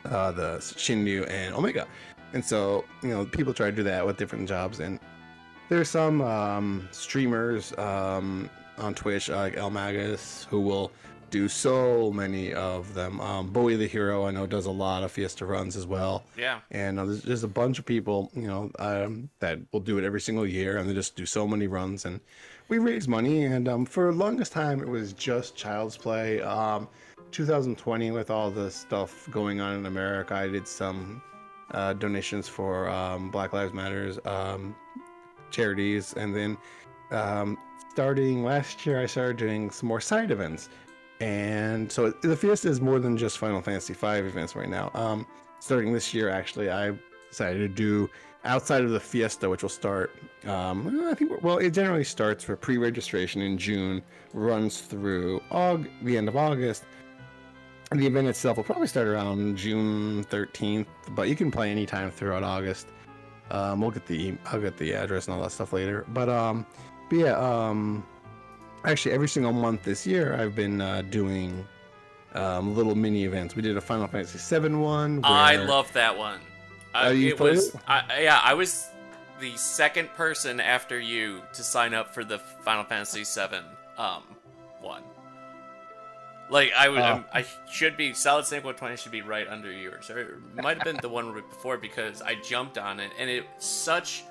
uh, 0.05 0.33
the 0.33 0.59
Shinryu 0.59 1.29
and 1.31 1.55
Omega. 1.55 1.87
And 2.35 2.45
so, 2.45 2.85
you 3.03 3.11
know, 3.11 3.25
people 3.25 3.55
try 3.55 3.71
to 3.71 3.77
do 3.77 3.83
that 3.85 4.05
with 4.07 4.17
different 4.17 4.49
jobs. 4.49 4.81
And 4.81 4.99
there's 5.73 5.89
some 5.89 6.21
um, 6.21 6.87
streamers 6.91 7.73
um, 7.79 8.51
on 8.77 8.93
Twitch, 8.93 9.31
like 9.31 9.57
El 9.57 9.71
Magus, 9.71 10.47
who 10.51 10.61
will 10.61 10.93
do 11.31 11.49
so 11.49 12.13
many 12.13 12.53
of 12.53 12.93
them. 12.93 13.19
Um, 13.23 13.49
Bowie 13.49 13.77
the 13.77 13.87
Hero, 13.87 14.27
I 14.27 14.33
know, 14.33 14.47
does 14.47 14.67
a 14.67 14.71
lot 14.71 15.03
of 15.03 15.11
Fiesta 15.11 15.47
runs 15.47 15.75
as 15.75 15.87
well. 15.87 16.25
Yeah. 16.37 16.61
And 16.73 17.01
uh, 17.01 17.07
there's 17.07 17.23
just 17.23 17.43
a 17.43 17.49
bunch 17.49 17.79
of 17.79 17.87
people, 17.87 18.31
you 18.35 18.49
know, 18.49 18.71
um, 18.79 19.31
that 19.39 19.61
will 19.73 19.81
do 19.81 19.97
it 19.97 20.05
every 20.05 20.21
single 20.21 20.47
year, 20.47 20.77
and 20.77 20.91
they 20.91 20.93
just 20.93 21.17
do 21.17 21.25
so 21.25 21.49
many 21.49 21.69
runs. 21.69 22.05
And 22.05 22.21
we 22.69 22.77
raise 22.77 23.09
money, 23.09 23.45
and 23.45 23.67
um, 23.67 23.87
for 23.87 24.13
the 24.13 24.19
longest 24.19 24.53
time, 24.53 24.83
it 24.83 24.89
was 24.89 25.15
just 25.15 25.57
Child's 25.57 25.97
Play. 25.97 26.43
Um, 26.43 26.87
2020, 27.31 28.11
with 28.11 28.31
all 28.31 28.51
the 28.51 28.71
stuff 28.71 29.27
going 29.31 29.63
on 29.63 29.79
in 29.79 29.87
America, 29.87 30.35
I 30.35 30.49
did 30.49 30.69
some 30.69 31.23
uh, 31.71 31.95
donations 31.95 32.47
for 32.47 32.91
um, 32.91 33.31
Black 33.31 33.55
Lives 33.55 33.73
Matters 33.73 34.19
um, 34.27 34.77
charities, 35.53 36.15
and 36.15 36.35
then 36.35 36.57
um, 37.11 37.59
starting 37.91 38.43
last 38.43 38.85
year, 38.87 39.01
I 39.01 39.07
started 39.07 39.37
doing 39.37 39.71
some 39.71 39.89
more 39.89 40.01
side 40.01 40.31
events. 40.31 40.69
And 41.21 41.91
so 41.91 42.11
the 42.11 42.37
Fiesta 42.37 42.69
is 42.69 42.81
more 42.81 42.99
than 42.99 43.17
just 43.17 43.39
Final 43.39 43.63
Fantasy 43.63 43.95
V 43.95 44.07
events 44.07 44.57
right 44.57 44.69
now. 44.69 44.91
Um, 44.95 45.27
starting 45.61 45.93
this 45.93 46.13
year, 46.13 46.29
actually, 46.29 46.71
I 46.71 46.93
decided 47.31 47.59
to 47.59 47.69
do 47.69 48.11
outside 48.45 48.83
of 48.83 48.91
the 48.91 48.99
Fiesta, 48.99 49.49
which 49.49 49.63
will 49.63 49.69
start. 49.69 50.11
Um, 50.47 51.07
I 51.09 51.15
think 51.15 51.43
well, 51.43 51.59
it 51.59 51.71
generally 51.71 52.03
starts 52.03 52.43
for 52.43 52.57
pre-registration 52.57 53.41
in 53.41 53.57
June, 53.57 54.03
runs 54.35 54.81
through 54.81 55.41
Aug- 55.53 55.89
the 56.03 56.17
end 56.17 56.29
of 56.29 56.37
August, 56.37 56.85
the 57.99 58.07
event 58.07 58.27
itself 58.27 58.57
will 58.57 58.65
probably 58.65 58.87
start 58.87 59.07
around 59.07 59.57
June 59.57 60.25
13th, 60.25 60.87
but 61.11 61.29
you 61.29 61.37
can 61.37 61.51
play 61.51 61.71
anytime 61.71 62.11
throughout 62.11 62.43
August. 62.43 62.89
Um, 63.53 63.83
we'll 63.83 63.91
get 63.91 64.07
the 64.07 64.35
I'll 64.47 64.61
get 64.61 64.79
the 64.79 64.95
address 64.95 65.27
and 65.29 65.37
all 65.37 65.43
that 65.43 65.53
stuff 65.53 65.73
later. 65.73 66.07
But 66.09 66.29
um, 66.29 66.67
but 67.11 67.19
yeah, 67.19 67.37
um, 67.37 68.05
actually 68.85 69.15
every 69.15 69.29
single 69.29 69.53
month 69.53 69.85
this 69.85 70.07
year 70.07 70.35
I've 70.35 70.57
been 70.57 70.81
uh, 70.81 71.03
doing 71.03 71.65
um, 72.35 72.75
little 72.75 72.95
mini 72.95 73.25
events. 73.25 73.55
We 73.55 73.63
did 73.63 73.77
a 73.77 73.81
Final 73.81 74.09
Fantasy 74.09 74.59
VII 74.59 74.75
one. 74.75 75.21
I 75.23 75.57
love 75.57 75.93
that 75.93 76.17
one. 76.17 76.41
Oh, 76.95 76.99
I, 76.99 77.11
you 77.11 77.29
it 77.29 77.41
was, 77.41 77.75
it? 77.75 77.81
I, 77.87 78.23
yeah, 78.23 78.41
I 78.43 78.55
was 78.55 78.89
the 79.39 79.55
second 79.57 80.09
person 80.15 80.59
after 80.59 80.99
you 80.99 81.43
to 81.53 81.63
sign 81.63 81.93
up 81.93 82.15
for 82.15 82.25
the 82.25 82.39
Final 82.39 82.85
Fantasy 82.85 83.25
VII 83.25 83.59
um 83.99 84.23
one. 84.81 85.03
Like 86.53 86.73
I 86.77 86.89
would, 86.91 87.01
Oh. 87.01 87.05
Um, 87.05 87.25
I'm- 87.33 87.47
should 87.71 87.97
be 87.97 88.13
Solid 88.13 88.45
Snake 88.45 88.63
120 88.63 88.97
should 88.97 89.11
be 89.11 89.23
right 89.23 89.49
under 89.49 89.73
yours, 89.73 90.11
or 90.11 90.19
it 90.21 90.63
might 90.63 90.77
have 90.77 90.85
been 90.85 90.99
the 91.01 91.09
one 91.09 91.33
before 91.33 91.79
because 91.79 92.21
I 92.21 92.35
jumped 92.37 92.77
on 92.79 93.01
it 93.01 93.11
and 93.19 93.29
it's 93.31 93.67
such 93.67 94.23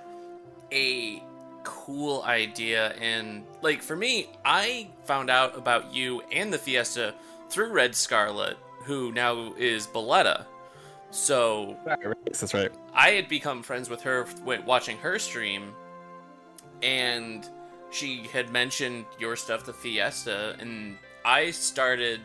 a 0.72 1.22
cool 1.64 2.22
idea 2.24 2.90
and 3.02 3.44
like 3.62 3.82
for 3.82 3.96
me, 3.96 4.30
I 4.46 4.90
found 5.06 5.30
out 5.30 5.58
about 5.58 5.94
you 5.94 6.22
and 6.32 6.54
the 6.54 6.58
Fiesta 6.60 7.14
through 7.50 7.72
Red 7.72 7.96
Scarlet, 7.96 8.58
who 8.84 9.12
now 9.12 9.54
is 9.58 9.88
Boletta. 9.88 10.46
So 11.10 11.76
that's 12.26 12.54
right. 12.54 12.72
I 12.94 13.10
had 13.12 13.28
become 13.30 13.64
friends 13.64 13.90
with 13.90 14.02
her 14.04 14.26
watching 14.66 14.98
her 15.00 15.20
stream, 15.20 15.74
and 16.82 17.48
she 17.92 18.28
had 18.32 18.50
mentioned 18.52 19.06
your 19.20 19.36
stuff, 19.36 19.66
the 19.66 19.74
Fiesta, 19.74 20.56
and 20.60 20.98
I 21.26 21.52
started. 21.52 22.22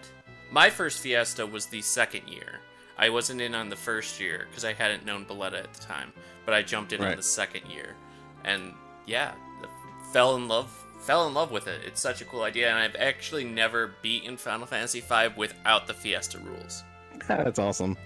My 0.50 0.70
first 0.70 1.00
Fiesta 1.00 1.46
was 1.46 1.66
the 1.66 1.82
second 1.82 2.28
year. 2.28 2.60
I 2.98 3.10
wasn't 3.10 3.40
in 3.40 3.54
on 3.54 3.68
the 3.68 3.76
first 3.76 4.20
year 4.20 4.46
because 4.48 4.64
I 4.64 4.72
hadn't 4.72 5.04
known 5.04 5.26
Boletta 5.26 5.62
at 5.62 5.74
the 5.74 5.82
time, 5.82 6.12
but 6.44 6.54
I 6.54 6.62
jumped 6.62 6.92
in 6.92 7.02
on 7.02 7.16
the 7.16 7.22
second 7.22 7.70
year, 7.70 7.94
and 8.44 8.72
yeah, 9.06 9.34
fell 10.12 10.36
in 10.36 10.48
love. 10.48 10.70
Fell 11.00 11.28
in 11.28 11.34
love 11.34 11.50
with 11.50 11.68
it. 11.68 11.82
It's 11.86 12.00
such 12.00 12.20
a 12.20 12.24
cool 12.24 12.42
idea, 12.42 12.70
and 12.70 12.78
I've 12.78 12.96
actually 12.96 13.44
never 13.44 13.94
beaten 14.02 14.36
Final 14.36 14.66
Fantasy 14.66 15.00
V 15.00 15.28
without 15.36 15.86
the 15.86 15.94
Fiesta 15.94 16.38
rules. 16.38 16.82
That's 17.28 17.58
awesome. 17.58 17.96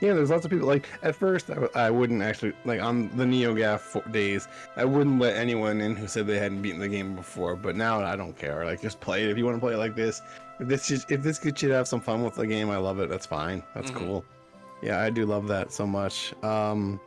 Yeah, 0.00 0.12
there's 0.12 0.28
lots 0.30 0.44
of 0.44 0.50
people 0.50 0.66
like 0.66 0.88
at 1.02 1.16
first 1.16 1.48
I, 1.50 1.54
w- 1.54 1.72
I 1.74 1.90
wouldn't 1.90 2.20
actually 2.22 2.52
like 2.66 2.80
on 2.82 3.08
the 3.16 3.24
NeoGaf 3.24 4.12
days 4.12 4.46
I 4.76 4.84
wouldn't 4.84 5.18
let 5.18 5.36
anyone 5.36 5.80
in 5.80 5.96
who 5.96 6.06
said 6.06 6.26
they 6.26 6.38
hadn't 6.38 6.60
beaten 6.60 6.80
the 6.80 6.88
game 6.88 7.14
before. 7.16 7.56
But 7.56 7.76
now 7.76 8.00
I 8.02 8.14
don't 8.14 8.36
care. 8.36 8.64
Like 8.66 8.82
just 8.82 9.00
play 9.00 9.24
it 9.24 9.30
if 9.30 9.38
you 9.38 9.44
want 9.46 9.56
to 9.56 9.60
play 9.60 9.72
it 9.74 9.78
like 9.78 9.96
this. 9.96 10.20
If 10.60 10.68
this 10.68 10.90
if 10.90 11.22
this 11.22 11.38
gets 11.38 11.62
you 11.62 11.68
to 11.70 11.74
have 11.74 11.88
some 11.88 12.00
fun 12.00 12.22
with 12.22 12.34
the 12.34 12.46
game, 12.46 12.68
I 12.70 12.76
love 12.76 13.00
it. 13.00 13.08
That's 13.08 13.26
fine. 13.26 13.62
That's 13.74 13.90
Mhm. 13.90 13.96
cool. 13.96 14.24
Yeah, 14.82 15.00
I 15.00 15.08
do 15.08 15.24
love 15.24 15.48
that 15.48 15.72
so 15.72 15.86
much. 15.86 16.34
Um, 16.44 17.00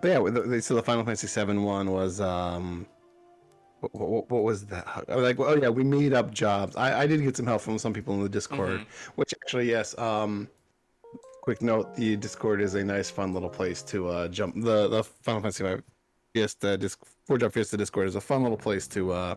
but 0.00 0.08
yeah, 0.08 0.30
the, 0.30 0.62
so 0.62 0.74
the 0.74 0.82
Final 0.82 1.04
Fantasy 1.04 1.26
VII 1.44 1.58
one 1.58 1.90
was 1.90 2.20
um, 2.20 2.86
what, 3.80 3.94
what, 3.94 4.30
what 4.30 4.42
was 4.44 4.64
that? 4.66 4.86
I 5.08 5.16
was 5.16 5.22
like, 5.24 5.38
oh 5.38 5.56
yeah, 5.56 5.68
we 5.68 5.84
made 5.84 6.14
up 6.14 6.30
jobs. 6.32 6.76
I, 6.76 7.02
I 7.02 7.06
did 7.06 7.22
get 7.22 7.36
some 7.36 7.46
help 7.46 7.60
from 7.60 7.78
some 7.78 7.92
people 7.92 8.14
in 8.14 8.22
the 8.22 8.28
Discord, 8.30 8.80
Mhm. 8.80 8.86
which 9.16 9.34
actually 9.42 9.68
yes. 9.68 9.96
Um, 9.98 10.48
quick 11.44 11.60
note: 11.60 11.94
the 11.94 12.16
Discord 12.16 12.62
is 12.62 12.74
a 12.74 12.82
nice, 12.82 13.10
fun 13.10 13.34
little 13.34 13.50
place 13.50 13.82
to 13.82 14.08
uh, 14.08 14.28
jump. 14.28 14.54
The 14.54 14.88
the 14.88 15.04
Final 15.04 15.42
Fantasy 15.42 15.62
V 15.62 15.82
Fiesta 16.32 16.78
Disc 16.78 16.98
Four 17.26 17.36
Job 17.36 17.52
Fiesta 17.52 17.76
Discord 17.76 18.08
is 18.08 18.16
a 18.16 18.20
fun 18.20 18.42
little 18.42 18.56
place 18.56 18.88
to 18.88 19.12
uh, 19.12 19.34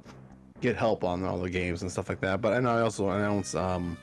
get 0.61 0.77
help 0.77 1.03
on 1.03 1.25
all 1.25 1.37
the 1.37 1.49
games 1.49 1.81
and 1.81 1.91
stuff 1.91 2.07
like 2.07 2.21
that. 2.21 2.39
But 2.39 2.53
and 2.53 2.65
I 2.65 2.79
also 2.79 3.09
announce 3.09 3.55
um, 3.55 3.97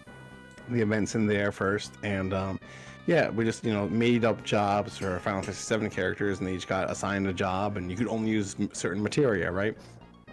the 0.69 0.83
events 0.83 1.15
in 1.15 1.27
there 1.27 1.51
first, 1.51 1.95
and 2.03 2.35
um, 2.35 2.61
yeah, 3.07 3.31
we 3.31 3.43
just 3.43 3.65
you 3.65 3.73
know 3.73 3.89
made 3.89 4.27
up 4.27 4.45
jobs 4.45 4.99
for 4.99 5.19
Final 5.21 5.41
Fantasy 5.41 5.63
Seven 5.63 5.89
characters, 5.89 6.41
and 6.41 6.47
they 6.47 6.53
each 6.53 6.69
got 6.69 6.91
assigned 6.91 7.27
a 7.27 7.33
job, 7.33 7.79
and 7.79 7.91
you 7.91 7.97
could 7.97 8.09
only 8.09 8.31
use 8.31 8.55
certain 8.75 9.03
materia, 9.03 9.51
right? 9.51 9.79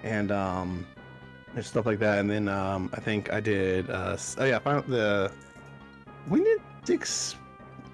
And 0.04 0.30
um, 0.30 0.86
there's 1.54 1.68
stuff 1.68 1.86
like 1.86 2.00
that. 2.00 2.20
And 2.20 2.30
then 2.30 2.50
um, 2.50 2.90
I 2.94 3.00
think 3.00 3.32
I 3.32 3.40
did. 3.40 3.90
Uh, 3.90 4.18
oh 4.40 4.44
yeah, 4.44 4.60
final, 4.60 4.82
the 4.82 5.32
when 6.28 6.44
did 6.44 6.60
Six 6.84 7.36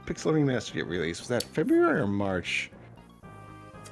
Pixel 0.07 0.31
Remaster 0.33 0.73
get 0.73 0.87
released? 0.87 1.19
Was 1.19 1.27
that 1.27 1.43
February 1.43 1.99
or 1.99 2.07
March? 2.07 2.71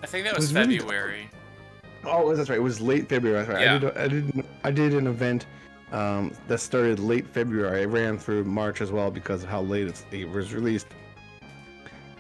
I 0.02 0.08
think 0.08 0.26
that 0.26 0.36
was, 0.36 0.46
was 0.46 0.54
really- 0.54 0.80
February. 0.80 1.30
Oh, 2.06 2.36
that's 2.36 2.50
right. 2.50 2.58
It 2.58 2.62
was 2.62 2.80
late 2.80 3.10
February. 3.10 3.44
That's 3.46 3.50
right. 3.50 3.64
Yeah. 3.64 3.76
I 3.76 3.80
did. 3.80 3.98
I 3.98 4.08
did. 4.08 4.46
I 4.64 4.72
did 4.72 4.94
an 4.94 5.08
event 5.08 5.48
um, 5.92 6.32
that 6.48 6.60
started 6.60 7.00
late 7.00 7.28
February. 7.28 7.82
It 7.84 7.88
ran 7.88 8.18
through 8.20 8.44
March 8.44 8.80
as 8.82 8.92
well 8.92 9.10
because 9.10 9.44
of 9.44 9.50
how 9.50 9.62
late 9.62 9.88
it's, 9.88 10.06
it 10.12 10.30
was 10.30 10.54
released. 10.54 10.88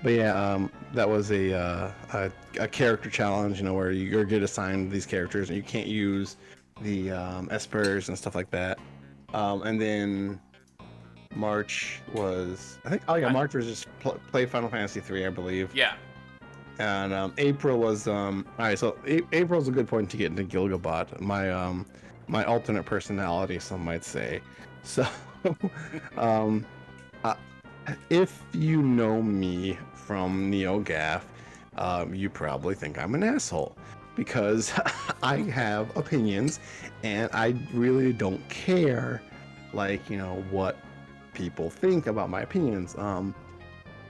But 0.01 0.13
yeah, 0.13 0.33
um, 0.33 0.71
that 0.93 1.07
was 1.07 1.31
a, 1.31 1.53
uh, 1.53 1.91
a 2.13 2.31
a 2.59 2.67
character 2.67 3.11
challenge. 3.11 3.59
You 3.59 3.65
know, 3.65 3.75
where 3.75 3.91
you 3.91 4.25
get 4.25 4.41
assigned 4.41 4.91
these 4.91 5.05
characters 5.05 5.49
and 5.49 5.57
you 5.57 5.63
can't 5.63 5.87
use 5.87 6.37
the 6.81 7.11
um, 7.11 7.47
espers 7.49 8.07
and 8.09 8.17
stuff 8.17 8.33
like 8.33 8.49
that. 8.49 8.79
Um, 9.35 9.61
and 9.63 9.79
then 9.79 10.39
March 11.35 12.01
was 12.13 12.79
I 12.85 12.89
think 12.89 13.01
oh 13.07 13.15
yeah 13.15 13.29
March 13.29 13.53
was 13.53 13.65
just 13.65 13.87
pl- 13.99 14.19
play 14.31 14.45
Final 14.45 14.69
Fantasy 14.69 14.99
three 14.99 15.25
I 15.25 15.29
believe 15.29 15.73
Yeah. 15.75 15.93
and 16.79 17.13
um, 17.13 17.33
April 17.37 17.79
was 17.79 18.07
um. 18.07 18.45
All 18.59 18.65
right, 18.65 18.77
so 18.79 18.97
a- 19.07 19.21
April's 19.33 19.67
a 19.67 19.71
good 19.71 19.87
point 19.87 20.09
to 20.11 20.17
get 20.17 20.31
into 20.31 20.43
Gilgabot. 20.43 21.19
My 21.21 21.51
um, 21.51 21.85
my 22.27 22.43
alternate 22.43 22.85
personality, 22.85 23.59
some 23.59 23.83
might 23.83 24.03
say. 24.03 24.41
So, 24.83 25.03
um, 26.17 26.63
uh, 27.23 27.33
if 28.11 28.43
you 28.53 28.81
know 28.83 29.19
me 29.21 29.77
from 29.93 30.51
NeoGaf, 30.51 31.21
um, 31.77 32.13
you 32.13 32.29
probably 32.29 32.75
think 32.75 32.99
I'm 32.99 33.15
an 33.15 33.23
asshole 33.23 33.75
because 34.15 34.71
I 35.23 35.37
have 35.37 35.95
opinions, 35.97 36.59
and 37.03 37.29
I 37.33 37.55
really 37.73 38.13
don't 38.13 38.47
care, 38.49 39.23
like 39.73 40.07
you 40.09 40.17
know 40.17 40.43
what 40.51 40.77
people 41.35 41.69
think 41.69 42.07
about 42.07 42.29
my 42.29 42.41
opinions. 42.41 42.97
Um, 42.97 43.35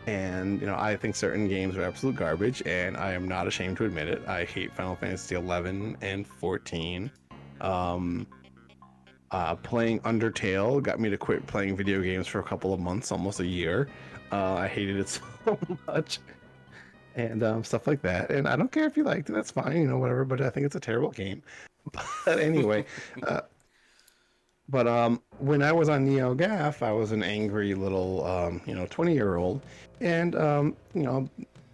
and 0.08 0.62
you 0.62 0.68
know 0.68 0.76
I 0.76 0.96
think 0.96 1.16
certain 1.16 1.48
games 1.48 1.76
are 1.78 1.84
absolute 1.84 2.16
garbage, 2.16 2.62
and 2.66 2.96
I 2.96 3.14
am 3.14 3.28
not 3.28 3.48
ashamed 3.48 3.78
to 3.78 3.86
admit 3.86 4.08
it. 4.08 4.26
I 4.28 4.46
hate 4.46 4.72
Final 4.74 4.96
Fantasy 4.96 5.36
11 5.36 5.98
and 6.02 6.28
14. 6.28 7.12
Um, 7.62 8.28
uh, 9.32 9.56
playing 9.56 10.00
Undertale 10.02 10.82
got 10.82 11.00
me 11.00 11.10
to 11.10 11.18
quit 11.18 11.46
playing 11.48 11.76
video 11.76 12.02
games 12.02 12.28
for 12.28 12.40
a 12.40 12.44
couple 12.44 12.74
of 12.74 12.80
months, 12.80 13.12
almost 13.12 13.40
a 13.40 13.46
year. 13.46 13.90
Uh, 14.32 14.54
I 14.54 14.68
hated 14.68 14.98
it 14.98 15.10
so 15.46 15.58
much, 15.88 16.20
and 17.16 17.44
um, 17.44 17.64
stuff 17.64 17.88
like 17.88 18.02
that. 18.04 18.30
And 18.30 18.48
I 18.48 18.56
don't 18.56 18.72
care 18.72 18.86
if 18.86 18.96
you 18.96 19.04
liked 19.04 19.30
it; 19.30 19.34
that's 19.34 19.52
fine, 19.52 19.78
you 19.78 19.88
know, 19.88 19.98
whatever. 19.98 20.24
But 20.26 20.42
I 20.42 20.50
think 20.50 20.66
it's 20.66 20.76
a 20.76 20.80
terrible 20.80 21.12
game. 21.12 21.42
But 22.26 22.40
anyway, 22.40 22.86
uh, 23.28 23.42
but 24.70 24.88
um, 24.88 25.22
when 25.40 25.62
I 25.62 25.72
was 25.72 25.90
on 25.90 26.06
NeoGaf, 26.08 26.82
I 26.82 26.92
was 26.92 27.12
an 27.12 27.24
angry 27.24 27.74
little, 27.76 28.26
um, 28.26 28.62
you 28.66 28.74
know, 28.76 28.88
20 28.90 29.14
year 29.14 29.36
old. 29.36 29.62
And, 30.02 30.36
um, 30.36 30.76
you 30.94 31.04
know, 31.04 31.30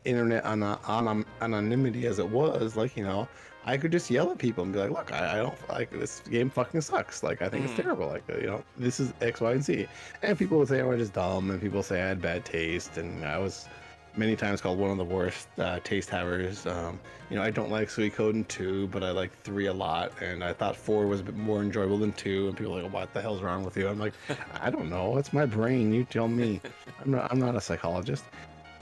internet 0.06 0.46
ana- 0.46 0.80
ana- 0.88 1.26
anonymity 1.42 2.06
as 2.08 2.20
it 2.20 2.30
was, 2.30 2.76
like, 2.76 2.96
you 2.98 3.04
know, 3.04 3.28
I 3.64 3.78
could 3.78 3.92
just 3.92 4.10
yell 4.10 4.32
at 4.32 4.40
people 4.40 4.64
and 4.64 4.74
be 4.74 4.80
like, 4.80 4.90
look, 4.92 5.12
I, 5.12 5.34
I 5.34 5.38
don't 5.38 5.70
like 5.70 5.92
this 5.92 6.22
game 6.22 6.50
fucking 6.50 6.82
sucks. 6.82 7.24
Like, 7.24 7.42
I 7.42 7.50
think 7.50 7.64
Mhm. 7.64 7.66
it's 7.66 7.74
terrible. 7.74 8.08
Like, 8.08 8.24
you 8.30 8.48
know, 8.48 8.64
this 8.78 9.00
is 9.00 9.14
X, 9.22 9.40
Y, 9.42 9.52
and 9.54 9.64
Z. 9.64 9.88
And 10.24 10.38
people 10.38 10.58
would 10.60 10.68
say 10.68 10.82
I 10.82 10.84
was 10.86 11.00
just 11.00 11.14
dumb, 11.14 11.52
and 11.52 11.62
people 11.62 11.84
say 11.84 12.02
I 12.02 12.08
had 12.08 12.22
bad 12.22 12.46
taste, 12.46 12.98
and 12.98 13.24
I 13.26 13.38
was 13.38 13.70
many 14.16 14.36
times 14.36 14.60
called 14.62 14.78
one 14.78 14.92
of 14.92 14.98
the 14.98 15.06
worst 15.06 15.48
uh, 15.58 15.80
taste 15.84 16.10
havers. 16.10 16.66
Um, 16.66 17.00
you 17.30 17.38
know, 17.38 17.44
I 17.44 17.50
don't 17.50 17.70
like 17.72 17.88
Suikoden 17.90 18.48
2, 18.48 18.88
but 18.88 19.04
I 19.04 19.12
like 19.12 19.32
3 19.44 19.68
a 19.68 19.74
lot, 19.74 20.12
and 20.22 20.44
I 20.44 20.52
thought 20.54 20.76
4 20.76 21.08
was 21.08 21.22
a 21.22 21.24
bit 21.24 21.38
more 21.38 21.62
enjoyable 21.62 21.98
than 21.98 22.12
2, 22.14 22.50
and 22.50 22.58
people 22.58 22.78
are 22.78 22.84
like, 22.84 22.92
what 22.94 23.14
the 23.14 23.22
hell's 23.22 23.42
wrong 23.42 23.64
with 23.64 23.78
you? 23.78 23.88
I'm 23.88 24.00
like, 24.00 24.14
I 24.60 24.70
don't 24.70 24.90
know, 24.90 25.18
it's 25.18 25.32
my 25.32 25.46
brain, 25.46 25.94
you 25.94 26.04
tell 26.04 26.28
me. 26.28 26.60
I'm 27.04 27.12
not, 27.12 27.32
I'm 27.32 27.40
not 27.40 27.56
a 27.56 27.62
psychologist, 27.62 28.26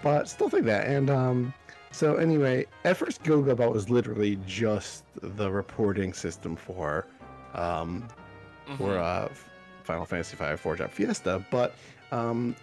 but 0.02 0.28
still 0.28 0.50
think 0.50 0.65
that. 0.65 0.88
And 0.88 1.10
um, 1.12 1.54
so 1.92 2.15
anyway, 2.15 2.65
at 2.84 2.98
first 2.98 3.22
Gilgabot 3.24 3.72
was 3.72 3.89
literally 3.89 4.39
just 4.48 5.04
the 5.22 5.52
reporting 5.52 6.13
system 6.13 6.56
for 6.56 7.06
um, 7.54 8.08
for 8.78 8.94
Mhm. 8.94 9.26
uh, 9.26 9.30
Final 9.84 10.06
Fantasy 10.06 10.38
V 10.38 10.56
Four 10.56 10.76
Job 10.76 10.92
Fiesta, 10.92 11.44
but 11.50 11.74
um, 12.12 12.56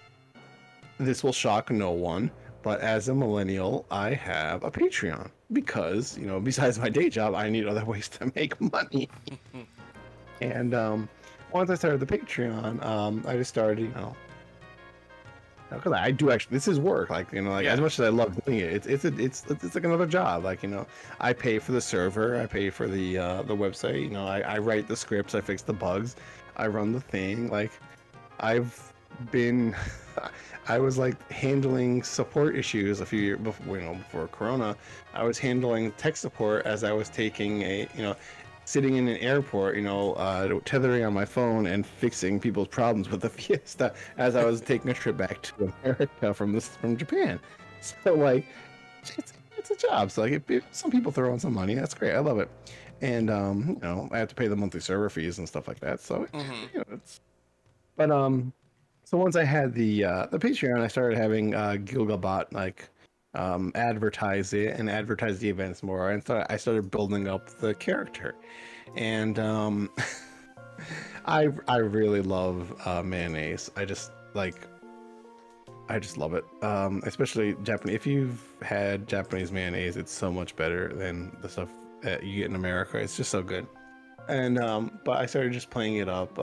this 0.99 1.23
will 1.25 1.33
shock 1.33 1.71
no 1.71 1.91
one. 1.91 2.31
But 2.67 2.81
as 2.81 3.09
a 3.09 3.15
millennial, 3.15 3.87
I 3.93 4.13
have 4.15 4.65
a 4.65 4.73
Patreon 4.73 5.31
because 5.53 6.19
you 6.19 6.27
know, 6.27 6.41
besides 6.41 6.81
my 6.81 6.89
day 6.89 7.09
job, 7.09 7.33
I 7.33 7.49
need 7.49 7.65
other 7.65 7.85
ways 7.93 8.09
to 8.09 8.33
make 8.35 8.61
money. 8.61 9.09
and 10.41 10.75
um, 10.75 11.09
once 11.53 11.71
I 11.71 11.77
started 11.77 12.01
the 12.01 12.07
Patreon, 12.07 12.85
um, 12.85 13.25
I 13.25 13.37
just 13.37 13.51
started, 13.51 13.83
you 13.83 13.89
know, 13.91 14.17
because 15.71 15.93
I 15.93 16.11
do 16.11 16.33
actually, 16.33 16.57
this 16.57 16.67
is 16.67 16.81
work. 16.81 17.09
Like 17.09 17.33
you 17.33 17.41
know, 17.41 17.51
like 17.51 17.67
as 17.67 17.81
much 17.81 18.01
as 18.01 18.05
I 18.05 18.09
love 18.09 18.37
doing 18.45 18.59
it, 18.59 18.73
it's 18.73 18.89
it's 18.89 19.05
a, 19.05 19.17
it's 19.17 19.45
it's 19.49 19.77
like 19.77 19.85
another 19.85 20.05
job. 20.05 20.43
Like 20.43 20.65
you 20.65 20.69
know, 20.69 20.89
I 21.21 21.35
pay 21.35 21.61
for 21.61 21.71
the 21.71 21.81
server, 21.81 22.43
I 22.43 22.47
pay 22.47 22.71
for 22.71 22.89
the 22.89 23.17
uh, 23.17 23.43
the 23.43 23.55
website. 23.55 24.03
You 24.03 24.11
know, 24.11 24.27
I, 24.27 24.41
I 24.41 24.59
write 24.59 24.89
the 24.89 24.97
scripts, 24.97 25.37
I 25.37 25.41
fix 25.41 25.63
the 25.63 25.73
bugs, 25.73 26.17
I 26.57 26.67
run 26.67 26.93
the 26.93 27.01
thing. 27.01 27.49
Like 27.49 27.71
I've 28.41 28.93
been 29.31 29.75
I 30.69 30.79
was 30.79 30.99
like 30.99 31.31
handling 31.31 32.03
support 32.03 32.57
issues 32.57 33.01
a 33.01 33.07
few 33.07 33.21
years 33.21 33.39
before, 33.39 33.79
you 33.79 33.85
know, 33.85 33.95
before 33.95 34.27
Corona. 34.29 34.77
I 35.15 35.23
was 35.25 35.39
handling 35.39 35.93
tech 35.93 36.17
support 36.17 36.67
as 36.67 36.83
I 36.83 36.93
was 36.93 37.09
taking 37.09 37.63
a, 37.63 37.89
you 37.95 38.03
know, 38.03 38.17
sitting 38.65 38.97
in 38.97 39.07
an 39.07 39.17
airport, 39.19 39.77
you 39.77 39.83
know, 39.83 40.15
uh, 40.15 40.59
tethering 40.65 41.05
on 41.05 41.15
my 41.15 41.25
phone 41.25 41.67
and 41.67 41.87
fixing 41.87 42.41
people's 42.41 42.67
problems 42.67 43.09
with 43.09 43.21
the 43.21 43.31
Fiesta 43.31 43.95
as 44.19 44.35
I 44.35 44.45
was 44.45 44.61
taking 44.61 44.91
a 44.91 44.95
trip 44.95 45.17
back 45.17 45.41
to 45.43 45.73
America 45.85 46.35
from 46.35 46.53
this 46.53 46.69
from 46.69 46.97
Japan. 46.97 47.39
So 47.81 48.15
like, 48.15 48.45
it's, 49.17 49.33
it's 49.57 49.71
a 49.71 49.77
job. 49.77 50.11
So 50.11 50.23
like, 50.23 50.43
if, 50.51 50.65
some 50.73 50.91
people 50.91 51.13
throw 51.13 51.33
in 51.33 51.39
some 51.39 51.55
money, 51.55 51.75
that's 51.75 51.95
great. 51.95 52.15
I 52.15 52.19
love 52.19 52.41
it. 52.41 52.51
And 53.01 53.31
um, 53.31 53.79
you 53.81 53.89
know, 53.89 54.09
I 54.11 54.19
have 54.19 54.29
to 54.29 54.35
pay 54.35 54.49
the 54.49 54.57
monthly 54.57 54.81
server 54.81 55.09
fees 55.11 55.39
and 55.39 55.47
stuff 55.47 55.69
like 55.69 55.79
that. 55.81 56.01
So 56.01 56.27
Mm-hmm. 56.33 56.63
you 56.73 56.79
know, 56.81 56.85
it's. 56.95 57.21
But 57.95 58.11
um, 58.11 58.53
so 59.07 59.17
once 59.17 59.37
I 59.37 59.45
had 59.45 59.73
the 59.73 60.05
uh, 60.05 60.27
the 60.27 60.39
Patreon, 60.39 60.81
I 60.81 60.89
started 60.89 61.17
having 61.17 61.55
uh, 61.55 61.77
Gilgabot 61.79 62.53
like 62.53 62.89
um, 63.35 63.71
advertise 63.77 64.53
it 64.53 64.81
and 64.81 64.91
advertise 64.91 65.39
the 65.39 65.49
events 65.49 65.85
more, 65.85 66.11
and 66.11 66.27
so 66.27 66.45
I 66.51 66.57
started 66.57 66.91
building 66.91 67.29
up 67.29 67.49
the 67.61 67.73
character, 67.77 68.35
and 68.97 69.39
um, 69.39 69.91
I 71.27 71.51
I 71.69 71.77
really 71.77 72.21
love 72.21 72.75
uh, 72.85 73.03
mayonnaise. 73.03 73.71
I 73.77 73.85
just 73.85 74.11
like. 74.35 74.67
I 75.89 76.01
just 76.01 76.19
love 76.19 76.35
it, 76.35 76.45
um, 76.63 77.01
especially 77.07 77.55
Japanese. 77.63 77.95
If 77.95 78.09
you've 78.09 78.43
had 78.61 79.07
Japanese 79.07 79.53
mayonnaise, 79.53 79.97
it's 79.97 80.11
so 80.11 80.33
much 80.33 80.57
better 80.57 80.93
than 80.93 81.37
the 81.43 81.49
stuff 81.49 81.69
that 82.03 82.25
you 82.25 82.39
get 82.39 82.47
in 82.47 82.57
America. 82.57 82.99
It's 82.99 83.17
just 83.17 83.31
so 83.31 83.41
good. 83.41 83.69
And 84.29 84.59
um, 84.59 84.99
but 85.05 85.19
I 85.19 85.27
started 85.27 85.53
just 85.53 85.71
playing 85.71 85.99
it 85.99 86.09
up. 86.09 86.37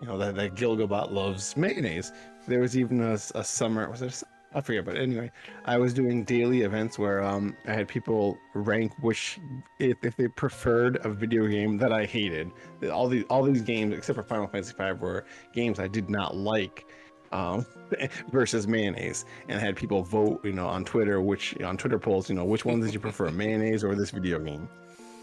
You 0.00 0.06
know 0.08 0.18
that 0.18 0.34
that 0.36 0.54
Gilgabot 0.54 1.12
loves 1.12 1.56
mayonnaise. 1.56 2.12
There 2.48 2.60
was 2.60 2.76
even 2.76 3.02
a, 3.02 3.14
a 3.34 3.44
summer. 3.44 3.88
Was 3.90 4.02
it? 4.02 4.22
a 4.22 4.26
I 4.52 4.60
forget, 4.60 4.84
but 4.84 4.96
anyway, 4.96 5.30
I 5.64 5.78
was 5.78 5.94
doing 5.94 6.24
daily 6.24 6.62
events 6.62 6.98
where 6.98 7.22
um, 7.22 7.56
I 7.68 7.72
had 7.72 7.86
people 7.86 8.36
rank 8.54 8.92
which 9.00 9.38
if, 9.78 9.96
if 10.02 10.16
they 10.16 10.26
preferred 10.26 10.98
a 11.04 11.08
video 11.08 11.46
game 11.46 11.78
that 11.78 11.92
I 11.92 12.04
hated. 12.04 12.50
All 12.90 13.06
these 13.06 13.24
all 13.30 13.44
these 13.44 13.62
games 13.62 13.94
except 13.94 14.16
for 14.16 14.24
Final 14.24 14.48
Fantasy 14.48 14.74
V 14.76 14.92
were 14.92 15.24
games 15.52 15.78
I 15.78 15.86
did 15.86 16.10
not 16.10 16.36
like. 16.36 16.86
Um, 17.32 17.64
versus 18.32 18.66
mayonnaise, 18.66 19.24
and 19.46 19.56
I 19.56 19.60
had 19.60 19.76
people 19.76 20.02
vote, 20.02 20.44
you 20.44 20.52
know, 20.52 20.66
on 20.66 20.84
Twitter, 20.84 21.20
which 21.20 21.56
on 21.62 21.76
Twitter 21.76 21.96
polls, 21.96 22.28
you 22.28 22.34
know, 22.34 22.44
which 22.44 22.64
ones 22.64 22.84
did 22.84 22.92
you 22.92 22.98
prefer, 22.98 23.30
mayonnaise 23.30 23.84
or 23.84 23.94
this 23.94 24.10
video 24.10 24.40
game? 24.40 24.68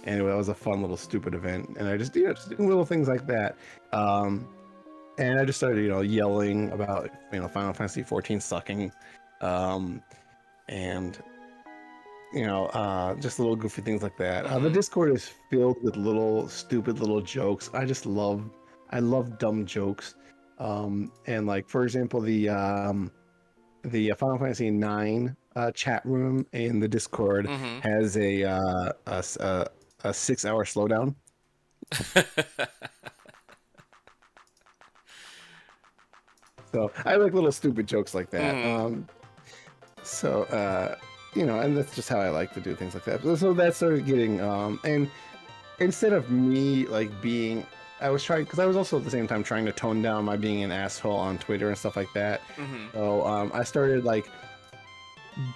Anyway, 0.05 0.29
that 0.29 0.37
was 0.37 0.47
a 0.47 0.55
fun 0.55 0.79
little 0.79 0.95
stupid 0.95 1.33
event, 1.33 1.75
and 1.77 1.85
I 1.85 1.97
just 1.97 2.15
you 2.15 2.27
know 2.27 2.33
just 2.33 2.49
doing 2.49 2.69
little 2.69 2.85
things 2.85 3.09
like 3.09 3.27
that. 3.27 3.57
Um, 3.91 4.47
and 5.17 5.39
I 5.39 5.45
just 5.45 5.57
started 5.59 5.81
you 5.83 5.89
know 5.89 6.01
yelling 6.01 6.71
about 6.71 7.09
you 7.33 7.39
know 7.39 7.47
Final 7.47 7.73
Fantasy 7.73 8.03
14 8.03 8.39
sucking, 8.39 8.91
um, 9.41 10.01
and 10.69 11.17
you 12.33 12.45
know 12.45 12.65
uh, 12.67 13.15
just 13.15 13.39
little 13.39 13.55
goofy 13.55 13.81
things 13.81 14.03
like 14.03 14.17
that. 14.17 14.45
Uh, 14.45 14.59
the 14.59 14.69
Mhm. 14.69 14.73
Discord 14.73 15.13
is 15.15 15.29
filled 15.49 15.77
with 15.83 15.95
little 15.95 16.47
stupid 16.47 16.99
little 16.99 17.21
jokes. 17.21 17.69
I 17.73 17.85
just 17.85 18.05
love 18.05 18.49
I 18.91 18.99
love 18.99 19.37
dumb 19.39 19.65
jokes, 19.65 20.15
um, 20.59 21.11
and 21.25 21.47
like 21.47 21.69
for 21.69 21.83
example 21.83 22.21
the 22.21 22.49
um, 22.49 23.11
the 23.83 24.11
Final 24.17 24.37
Fantasy 24.37 24.69
9 24.71 25.35
uh, 25.55 25.71
chat 25.71 26.05
room 26.05 26.45
in 26.53 26.79
the 26.79 26.87
Discord 26.87 27.49
Mm-hmm. 27.49 27.79
has 27.79 28.17
a 28.17 28.43
uh, 28.43 28.91
a, 29.07 29.23
a, 29.39 29.67
a 30.03 30.13
six 30.13 30.45
hour 30.45 30.63
slowdown. 30.65 31.15
So 36.73 36.91
I 37.05 37.15
like 37.15 37.33
little 37.33 37.51
stupid 37.51 37.87
jokes 37.87 38.13
like 38.13 38.29
that. 38.31 38.55
Mhm. 38.55 38.79
Um, 38.79 39.07
so 40.03 40.43
uh, 40.43 40.95
you 41.33 41.45
know, 41.45 41.59
and 41.59 41.77
that's 41.77 41.95
just 41.95 42.09
how 42.09 42.19
I 42.19 42.29
like 42.29 42.53
to 42.53 42.59
do 42.61 42.75
things 42.75 42.93
like 42.93 43.05
that. 43.05 43.21
So- 43.23 43.35
So 43.35 43.53
that 43.53 43.75
started 43.75 44.05
getting 44.05 44.41
um, 44.41 44.79
and 44.83 45.09
instead 45.79 46.13
of 46.13 46.29
me 46.31 46.85
like 46.87 47.09
being, 47.21 47.65
I 48.01 48.09
was 48.09 48.23
trying 48.23 48.43
because 48.43 48.59
I 48.59 48.65
was 48.65 48.75
also 48.75 48.97
at 48.97 49.03
the 49.05 49.11
same 49.11 49.27
time 49.27 49.43
trying 49.43 49.65
to 49.65 49.71
tone 49.71 50.01
down 50.01 50.25
my 50.25 50.35
being 50.37 50.63
an 50.63 50.71
asshole 50.71 51.15
on 51.15 51.37
Twitter 51.37 51.67
and 51.69 51.77
stuff 51.77 51.95
like 51.95 52.11
that. 52.13 52.41
mm-hmm. 52.57 52.87
So 52.93 53.25
um, 53.25 53.51
I 53.53 53.63
started 53.63 54.03
like 54.03 54.27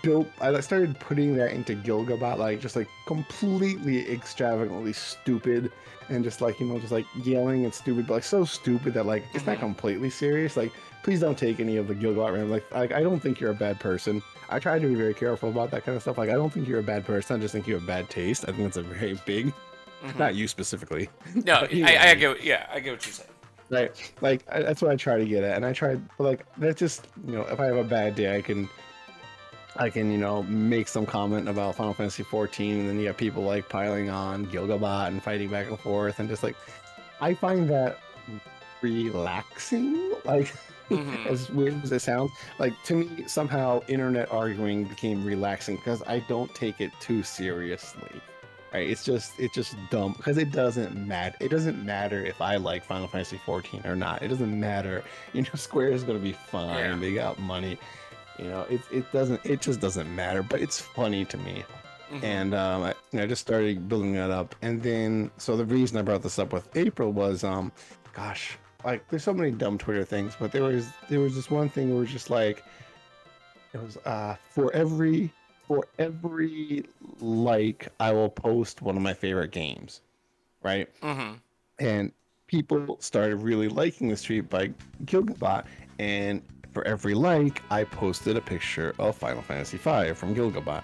built. 0.04 0.28
I 0.40 0.60
started 0.62 1.00
putting 1.00 1.36
that 1.38 1.52
into 1.52 1.76
Gilgabot, 1.76 2.38
like 2.38 2.60
just 2.62 2.76
like 2.76 2.88
completely 3.08 4.10
extravagantly 4.12 4.94
stupid, 4.94 5.72
and 6.10 6.24
just 6.24 6.42
like 6.42 6.60
you 6.60 6.68
know, 6.68 6.80
just 6.80 6.92
like 6.92 7.06
yelling 7.24 7.64
and 7.66 7.74
stupid, 7.74 8.08
but 8.08 8.16
like 8.16 8.24
so 8.24 8.44
stupid 8.46 8.94
that 8.94 9.06
like 9.06 9.24
it's 9.34 9.46
not 9.46 9.58
Mhm. 9.58 9.62
completely 9.62 10.10
serious. 10.10 10.56
Like, 10.58 10.72
please 11.04 11.20
don't 11.20 11.38
take 11.38 11.60
any 11.60 11.78
of 11.78 11.88
the 11.88 11.96
Gilgabot 11.96 12.32
random. 12.32 12.50
Like, 12.52 12.70
like, 12.72 12.92
I 12.92 13.02
don't 13.02 13.20
think 13.20 13.40
you're 13.40 13.52
a 13.52 13.56
bad 13.56 13.80
person. 13.80 14.22
I 14.50 14.60
try 14.60 14.78
to 14.80 14.88
be 14.88 14.96
very 14.96 15.14
careful 15.14 15.50
about 15.50 15.72
that 15.72 15.86
kind 15.86 15.96
of 15.96 16.02
stuff. 16.02 16.18
Like, 16.18 16.30
I 16.30 16.34
don't 16.34 16.52
think 16.52 16.68
you're 16.68 16.80
a 16.80 16.84
bad 16.84 17.06
person. 17.06 17.38
I 17.38 17.40
just 17.40 17.54
think 17.54 17.68
you 17.68 17.74
have 17.76 17.86
bad 17.86 18.10
taste. 18.10 18.44
I 18.48 18.52
think 18.52 18.64
that's 18.64 18.78
a 18.78 18.84
very 18.84 19.20
big, 19.26 19.54
Mhm. 20.04 20.18
not 20.20 20.36
you 20.36 20.48
specifically. 20.48 21.10
No, 21.36 21.54
I, 21.72 21.98
I 21.98 22.14
know. 22.14 22.34
get. 22.34 22.44
Yeah, 22.44 22.68
I 22.72 22.80
get 22.80 22.92
what 22.94 23.06
you're 23.06 23.14
saying. 23.14 23.30
Right. 23.70 24.14
Like 24.20 24.44
I, 24.52 24.62
that's 24.62 24.82
what 24.82 24.92
I 24.92 24.96
try 24.98 25.18
to 25.18 25.26
get 25.26 25.44
at, 25.46 25.56
and 25.56 25.66
I 25.66 25.72
try, 25.72 25.98
like 26.18 26.46
that's 26.58 26.78
just 26.78 27.08
you 27.26 27.34
know, 27.34 27.44
if 27.44 27.58
I 27.60 27.66
have 27.68 27.78
a 27.78 27.86
bad 27.86 28.16
day, 28.16 28.36
I 28.36 28.42
can, 28.42 28.68
I 29.78 29.90
can 29.90 30.12
you 30.12 30.18
know 30.18 30.44
make 30.44 30.90
some 30.90 31.06
comment 31.06 31.48
about 31.48 31.76
Final 31.76 31.94
Fantasy 31.94 32.24
14, 32.24 32.80
and 32.82 32.90
then 32.90 33.00
you 33.00 33.08
have 33.08 33.16
people 33.16 33.44
like 33.44 33.70
piling 33.70 34.10
on 34.10 34.46
Gilgabot 34.48 35.08
and 35.08 35.24
fighting 35.24 35.48
back 35.50 35.68
and 35.70 35.80
forth, 35.80 36.20
and 36.20 36.28
just 36.28 36.44
like, 36.44 36.58
I 37.22 37.34
find 37.34 37.70
that 37.70 37.98
relaxing. 38.82 40.12
Like 40.26 40.54
Mhm. 40.98 41.26
as 41.28 41.50
weird 41.52 41.84
as 41.84 41.92
it 41.92 42.02
sounds, 42.02 42.32
like 42.60 42.74
to 42.84 42.96
me 42.96 43.24
somehow 43.28 43.82
internet 43.88 44.32
arguing 44.32 44.84
became 44.86 45.24
relaxing 45.26 45.76
because 45.78 46.02
I 46.08 46.20
don't 46.28 46.54
take 46.56 46.82
it 46.82 46.92
too 47.00 47.24
seriously. 47.24 48.22
Right? 48.74 48.90
It's 48.90 49.04
just 49.04 49.34
it's 49.38 49.54
just 49.54 49.76
dumb 49.90 50.14
because 50.14 50.38
it 50.38 50.52
doesn't 50.52 50.96
matter. 50.96 51.36
It 51.42 51.50
doesn't 51.50 51.84
matter 51.86 52.24
if 52.26 52.40
I 52.42 52.56
like 52.56 52.86
Final 52.86 53.08
Fantasy 53.08 53.40
14 53.46 53.82
or 53.86 53.96
not. 53.98 54.22
It 54.24 54.30
doesn't 54.30 54.58
matter. 54.60 55.04
You 55.34 55.42
know, 55.42 55.50
Square 55.56 55.92
is 55.92 56.04
gonna 56.04 56.20
be 56.20 56.34
fine. 56.34 56.78
Yeah. 56.78 56.96
They 56.96 57.14
got 57.14 57.38
money. 57.40 57.78
You 58.40 58.46
know, 58.46 58.62
it 58.70 58.82
it 58.92 59.12
doesn't 59.12 59.42
it 59.46 59.62
just 59.62 59.80
doesn't 59.82 60.14
matter. 60.16 60.42
But 60.42 60.62
it's 60.62 60.80
funny 60.80 61.26
to 61.26 61.38
me 61.38 61.64
Mhm. 62.12 62.24
and 62.24 62.54
um, 62.54 62.84
I, 62.84 62.94
you 63.12 63.18
know, 63.20 63.24
I 63.24 63.28
just 63.28 63.42
started 63.42 63.88
building 63.90 64.14
that 64.14 64.32
up. 64.32 64.56
And 64.62 64.82
then, 64.84 65.32
so 65.38 65.56
the 65.56 65.64
reason 65.66 65.98
I 65.98 66.02
brought 66.02 66.22
this 66.24 66.40
up 66.40 66.52
with 66.52 66.68
April 66.76 67.12
was, 67.14 67.44
um, 67.46 67.72
gosh, 68.14 68.58
like 68.86 69.08
there's 69.10 69.24
so 69.24 69.34
many 69.34 69.52
dumb 69.52 69.78
Twitter 69.78 70.04
things, 70.06 70.36
but 70.40 70.52
there 70.52 70.64
was 70.64 70.88
there 71.10 71.20
was 71.20 71.36
this 71.36 71.50
one 71.50 71.70
thing 71.70 71.90
where 71.90 71.98
it 71.98 72.02
was 72.02 72.12
just 72.12 72.30
like, 72.30 72.64
it 73.74 73.82
was 73.82 73.98
uh, 74.06 74.36
for 74.50 74.74
every 74.74 75.32
for 75.68 75.88
every 76.00 76.86
like 77.20 77.88
I 78.00 78.12
will 78.12 78.30
post 78.30 78.82
one 78.82 78.96
of 78.98 79.02
my 79.02 79.14
favorite 79.14 79.52
games, 79.52 80.02
right? 80.64 80.88
Mhm. 81.02 81.40
and 81.80 82.12
people 82.48 82.98
started 83.00 83.38
really 83.38 83.70
liking 83.70 84.10
the 84.10 84.16
tweet 84.18 84.50
by 84.50 84.72
Gilgabot. 85.06 85.64
And 86.00 86.42
for 86.74 86.84
every 86.86 87.14
like, 87.14 87.62
I 87.72 87.86
posted 87.86 88.36
a 88.36 88.42
picture 88.42 88.94
of 89.00 89.16
Final 89.16 89.42
Fantasy 89.42 89.78
V 89.78 90.14
from 90.14 90.36
Gilgabot 90.36 90.84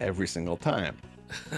every 0.00 0.26
single 0.26 0.56
time. 0.56 0.96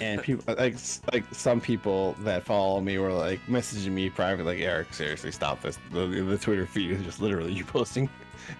And 0.01 0.23
people 0.23 0.55
like 0.57 0.77
like 1.13 1.25
some 1.33 1.61
people 1.61 2.15
that 2.21 2.45
follow 2.45 2.81
me 2.81 2.99
were 2.99 3.13
like 3.13 3.41
messaging 3.47 3.93
me 3.93 4.11
privately, 4.11 4.57
like 4.57 4.63
Eric, 4.63 4.93
seriously, 4.95 5.33
stop 5.33 5.63
this. 5.63 5.79
The, 5.91 6.07
the 6.07 6.39
Twitter 6.39 6.67
feed 6.67 6.91
is 6.93 7.03
just 7.03 7.21
literally 7.21 7.53
you 7.59 7.65
posting, 7.65 8.09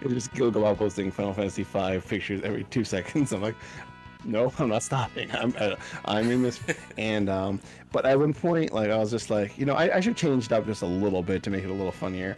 it's 0.01 0.13
just 0.13 0.33
Gilgabot 0.33 0.77
posting 0.77 1.11
Final 1.11 1.33
Fantasy 1.33 1.63
V 1.63 1.99
pictures 1.99 2.41
every 2.43 2.63
two 2.65 2.83
seconds. 2.83 3.33
I'm 3.33 3.41
like, 3.41 3.55
no, 4.25 4.51
I'm 4.57 4.69
not 4.69 4.83
stopping. 4.83 5.29
I'm 5.31 5.53
uh, 5.57 5.75
I'm 6.05 6.29
in 6.31 6.43
this, 6.43 6.59
and 6.97 7.29
um, 7.29 7.59
but 7.91 8.05
at 8.05 8.17
one 8.17 8.33
point, 8.33 8.71
like 8.71 8.89
I 8.89 8.97
was 8.97 9.11
just 9.11 9.29
like, 9.29 9.57
you 9.57 9.65
know, 9.65 9.75
I, 9.75 9.97
I 9.97 9.99
should 9.99 10.15
change 10.15 10.45
it 10.45 10.51
up 10.51 10.65
just 10.65 10.81
a 10.81 10.87
little 10.87 11.21
bit 11.21 11.43
to 11.43 11.49
make 11.49 11.63
it 11.63 11.69
a 11.69 11.73
little 11.73 11.91
funnier. 11.91 12.35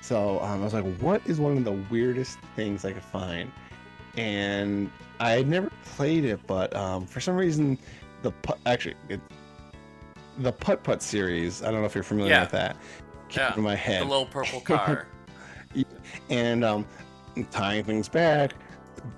So 0.00 0.40
um, 0.40 0.60
I 0.60 0.64
was 0.64 0.74
like, 0.74 0.86
what 0.98 1.20
is 1.26 1.38
one 1.38 1.56
of 1.56 1.64
the 1.64 1.78
weirdest 1.90 2.38
things 2.56 2.84
I 2.84 2.92
could 2.92 3.02
find? 3.02 3.50
And 4.16 4.90
I 5.20 5.32
had 5.32 5.48
never 5.48 5.70
played 5.84 6.24
it, 6.24 6.40
but 6.46 6.74
um, 6.74 7.06
for 7.06 7.20
some 7.20 7.36
reason, 7.36 7.78
the 8.22 8.30
put 8.32 8.58
actually 8.66 8.94
it, 9.08 9.20
the 10.38 10.52
putt 10.52 10.82
putt 10.82 11.02
series. 11.02 11.62
I 11.62 11.70
don't 11.70 11.80
know 11.80 11.86
if 11.86 11.94
you're 11.94 12.04
familiar 12.04 12.32
Yeah. 12.32 12.40
with 12.42 12.50
that. 12.52 12.76
Came 13.28 13.42
Yeah. 13.44 13.54
in 13.56 13.62
my 13.62 13.70
The 13.72 13.76
head 13.76 14.02
little 14.06 14.26
purple 14.26 14.60
car. 14.64 15.06
and 16.30 16.64
um, 16.64 16.86
tying 17.50 17.84
things 17.84 18.08
back. 18.08 18.52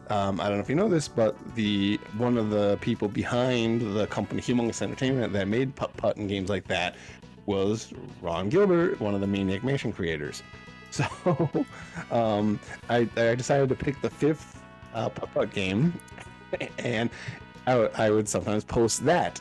Um, 0.09 0.41
I 0.41 0.45
don't 0.49 0.57
know 0.59 0.63
if 0.63 0.69
you 0.69 0.75
know 0.75 0.89
this, 0.89 1.09
but 1.09 1.37
the 1.55 1.99
one 2.19 2.37
of 2.37 2.51
the 2.51 2.77
people 2.81 3.09
behind 3.09 3.81
the 3.97 4.07
company 4.09 4.41
Humongous 4.43 4.83
Entertainment 4.83 5.33
that 5.33 5.49
made 5.49 5.75
Putt 5.75 5.97
Putt 5.97 6.17
and 6.17 6.29
games 6.29 6.49
like 6.51 6.67
that 6.69 6.97
was 7.47 7.93
Ron 8.21 8.49
Gilbert, 8.49 9.01
one 9.01 9.15
of 9.15 9.21
the 9.21 9.27
Maniac 9.27 9.65
Mansion 9.65 9.93
creators. 9.93 10.43
So 10.93 11.05
um, 12.11 12.59
I, 12.89 13.09
I 13.17 13.37
decided 13.37 13.69
to 13.69 13.77
pick 13.77 14.01
the 14.03 14.11
fifth 14.11 14.61
uh, 14.93 15.09
Putt 15.09 15.33
Putt 15.33 15.53
game, 15.55 15.95
and 16.81 17.09
I 17.67 18.11
would- 18.11 18.29
sometimes 18.29 18.65
post 18.65 19.05
that 19.05 19.41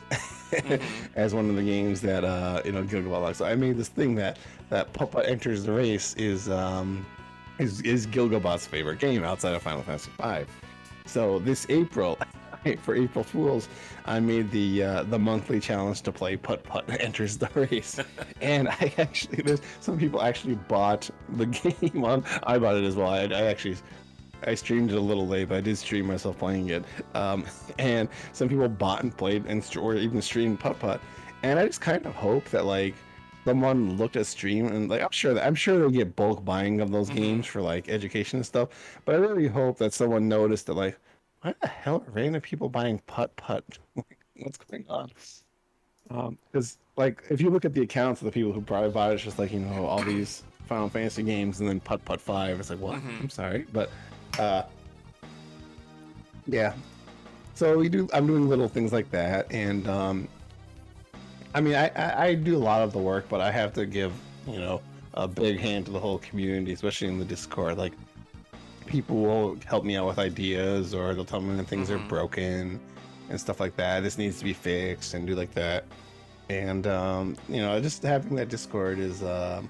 Mhm. 0.50 0.82
as 1.14 1.32
one 1.34 1.48
of 1.48 1.54
the 1.56 1.62
games 1.62 2.00
that 2.00 2.24
uh, 2.24 2.60
you 2.64 2.72
know 2.72 2.82
Gilgabot 2.82 3.22
likes. 3.22 3.38
So 3.38 3.44
I 3.44 3.54
made 3.54 3.76
this 3.76 3.88
thing 3.88 4.14
that 4.16 4.36
that 4.68 4.92
Putt 4.92 5.12
Putt 5.12 5.26
enters 5.28 5.64
the 5.64 5.72
race 5.72 6.14
is 6.14 6.48
um, 6.48 7.06
is, 7.58 7.80
is 7.82 8.06
Gilgabot's 8.06 8.66
favorite 8.66 8.98
game 8.98 9.22
outside 9.24 9.54
of 9.54 9.62
Final 9.62 9.82
Fantasy 9.82 10.10
V. 10.20 10.44
So 11.06 11.38
this 11.40 11.66
April, 11.68 12.18
for 12.82 12.94
April 12.96 13.22
Fools, 13.24 13.68
I 14.06 14.18
made 14.20 14.50
the 14.50 14.82
uh, 14.82 15.02
the 15.04 15.18
monthly 15.18 15.60
challenge 15.60 16.02
to 16.02 16.12
play 16.12 16.36
Putt 16.36 16.64
Putt 16.64 16.84
Enters 17.00 17.38
the 17.38 17.48
Race, 17.54 18.00
and 18.40 18.68
I 18.68 18.92
actually 18.98 19.42
there's 19.42 19.60
some 19.80 19.98
people 19.98 20.20
actually 20.22 20.56
bought 20.56 21.08
the 21.36 21.46
game 21.46 22.04
on. 22.04 22.24
I 22.42 22.58
bought 22.58 22.76
it 22.76 22.84
as 22.84 22.96
well. 22.96 23.10
I, 23.10 23.20
I 23.24 23.42
actually 23.44 23.76
I 24.46 24.54
streamed 24.54 24.90
it 24.90 24.96
a 24.96 25.00
little 25.00 25.26
late, 25.26 25.48
but 25.48 25.58
I 25.58 25.60
did 25.60 25.76
stream 25.78 26.06
myself 26.06 26.38
playing 26.38 26.70
it. 26.70 26.84
Um, 27.14 27.44
and 27.78 28.08
some 28.32 28.48
people 28.48 28.68
bought 28.68 29.02
and 29.02 29.16
played 29.16 29.46
and 29.46 29.64
or 29.76 29.94
even 29.94 30.22
streamed 30.22 30.60
Putt 30.60 30.78
Putt, 30.78 31.00
and 31.42 31.58
I 31.58 31.66
just 31.66 31.80
kind 31.80 32.04
of 32.06 32.14
hope 32.14 32.44
that 32.46 32.64
like 32.64 32.94
someone 33.44 33.96
looked 33.96 34.16
at 34.16 34.26
stream 34.26 34.66
and 34.66 34.90
like 34.90 35.02
I'm 35.02 35.10
sure 35.10 35.34
that 35.34 35.46
I'm 35.46 35.54
sure 35.54 35.78
they'll 35.78 35.90
get 35.90 36.16
bulk 36.16 36.44
buying 36.44 36.80
of 36.80 36.90
those 36.90 37.08
mm-hmm. 37.08 37.18
games 37.18 37.46
for 37.46 37.62
like 37.62 37.88
education 37.88 38.38
and 38.38 38.46
stuff. 38.46 38.68
But 39.04 39.14
I 39.14 39.18
really 39.18 39.48
hope 39.48 39.78
that 39.78 39.92
someone 39.92 40.28
noticed 40.28 40.66
that 40.66 40.74
like 40.74 40.98
why 41.42 41.54
the 41.60 41.68
hell 41.68 42.04
are 42.06 42.12
random 42.12 42.40
people 42.40 42.68
buying 42.68 43.00
putt 43.06 43.34
putt? 43.36 43.64
What's 44.36 44.58
going 44.58 44.84
on? 44.88 45.10
Because 46.08 46.72
um, 46.72 46.78
like 46.96 47.22
if 47.30 47.40
you 47.40 47.50
look 47.50 47.64
at 47.64 47.74
the 47.74 47.82
accounts 47.82 48.20
of 48.20 48.26
the 48.26 48.32
people 48.32 48.52
who 48.52 48.60
probably 48.60 48.90
bought 48.90 49.12
it, 49.12 49.14
it's 49.14 49.22
just 49.22 49.38
like 49.38 49.52
you 49.52 49.60
know 49.60 49.86
all 49.86 50.02
these 50.02 50.42
Final 50.66 50.88
Fantasy 50.88 51.22
games 51.22 51.60
and 51.60 51.68
then 51.68 51.80
putt 51.80 52.04
putt 52.04 52.20
five. 52.20 52.60
It's 52.60 52.70
like 52.70 52.80
what? 52.80 52.96
Mm-hmm. 52.96 53.22
I'm 53.22 53.30
sorry, 53.30 53.66
but 53.72 53.90
uh, 54.38 54.62
yeah. 56.46 56.74
So 57.54 57.76
we 57.76 57.88
do. 57.88 58.08
I'm 58.12 58.26
doing 58.26 58.48
little 58.48 58.68
things 58.68 58.92
like 58.92 59.10
that, 59.10 59.50
and 59.52 59.86
um, 59.88 60.28
I 61.54 61.60
mean, 61.60 61.74
I, 61.74 61.88
I, 61.94 62.24
I 62.26 62.34
do 62.34 62.56
a 62.56 62.58
lot 62.58 62.82
of 62.82 62.92
the 62.92 62.98
work, 62.98 63.26
but 63.28 63.40
I 63.40 63.50
have 63.50 63.72
to 63.74 63.86
give 63.86 64.12
you 64.46 64.58
know 64.58 64.80
a 65.14 65.28
big 65.28 65.58
hand 65.58 65.86
to 65.86 65.92
the 65.92 66.00
whole 66.00 66.18
community, 66.18 66.72
especially 66.72 67.08
in 67.08 67.18
the 67.18 67.24
Discord. 67.24 67.76
Like 67.76 67.92
people 68.86 69.16
will 69.16 69.58
help 69.66 69.84
me 69.84 69.96
out 69.96 70.06
with 70.06 70.18
ideas, 70.18 70.94
or 70.94 71.14
they'll 71.14 71.24
tell 71.24 71.40
me 71.40 71.54
when 71.54 71.64
things 71.64 71.90
mm-hmm. 71.90 72.04
are 72.04 72.08
broken 72.08 72.80
and 73.28 73.40
stuff 73.40 73.60
like 73.60 73.76
that. 73.76 74.02
This 74.02 74.18
needs 74.18 74.38
to 74.38 74.44
be 74.44 74.52
fixed 74.52 75.14
and 75.14 75.26
do 75.26 75.34
like 75.34 75.52
that. 75.52 75.84
And 76.48 76.86
um, 76.86 77.36
you 77.48 77.58
know, 77.58 77.80
just 77.80 78.02
having 78.02 78.34
that 78.36 78.48
Discord 78.48 78.98
is, 78.98 79.22
uh, 79.22 79.62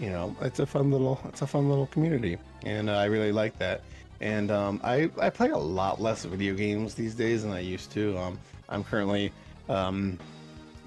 you 0.00 0.10
know, 0.10 0.34
it's 0.40 0.58
a 0.58 0.66
fun 0.66 0.90
little, 0.90 1.20
it's 1.28 1.42
a 1.42 1.46
fun 1.46 1.68
little 1.68 1.86
community, 1.86 2.38
and 2.64 2.90
uh, 2.90 2.96
I 2.96 3.04
really 3.06 3.32
like 3.32 3.58
that. 3.58 3.82
And 4.20 4.50
um, 4.50 4.80
I 4.82 5.10
I 5.20 5.30
play 5.30 5.50
a 5.50 5.58
lot 5.58 6.00
less 6.00 6.24
video 6.24 6.54
games 6.54 6.94
these 6.94 7.14
days 7.14 7.42
than 7.42 7.52
I 7.52 7.60
used 7.60 7.90
to. 7.92 8.16
Um, 8.18 8.38
I'm 8.68 8.84
currently 8.84 9.32
um, 9.68 10.18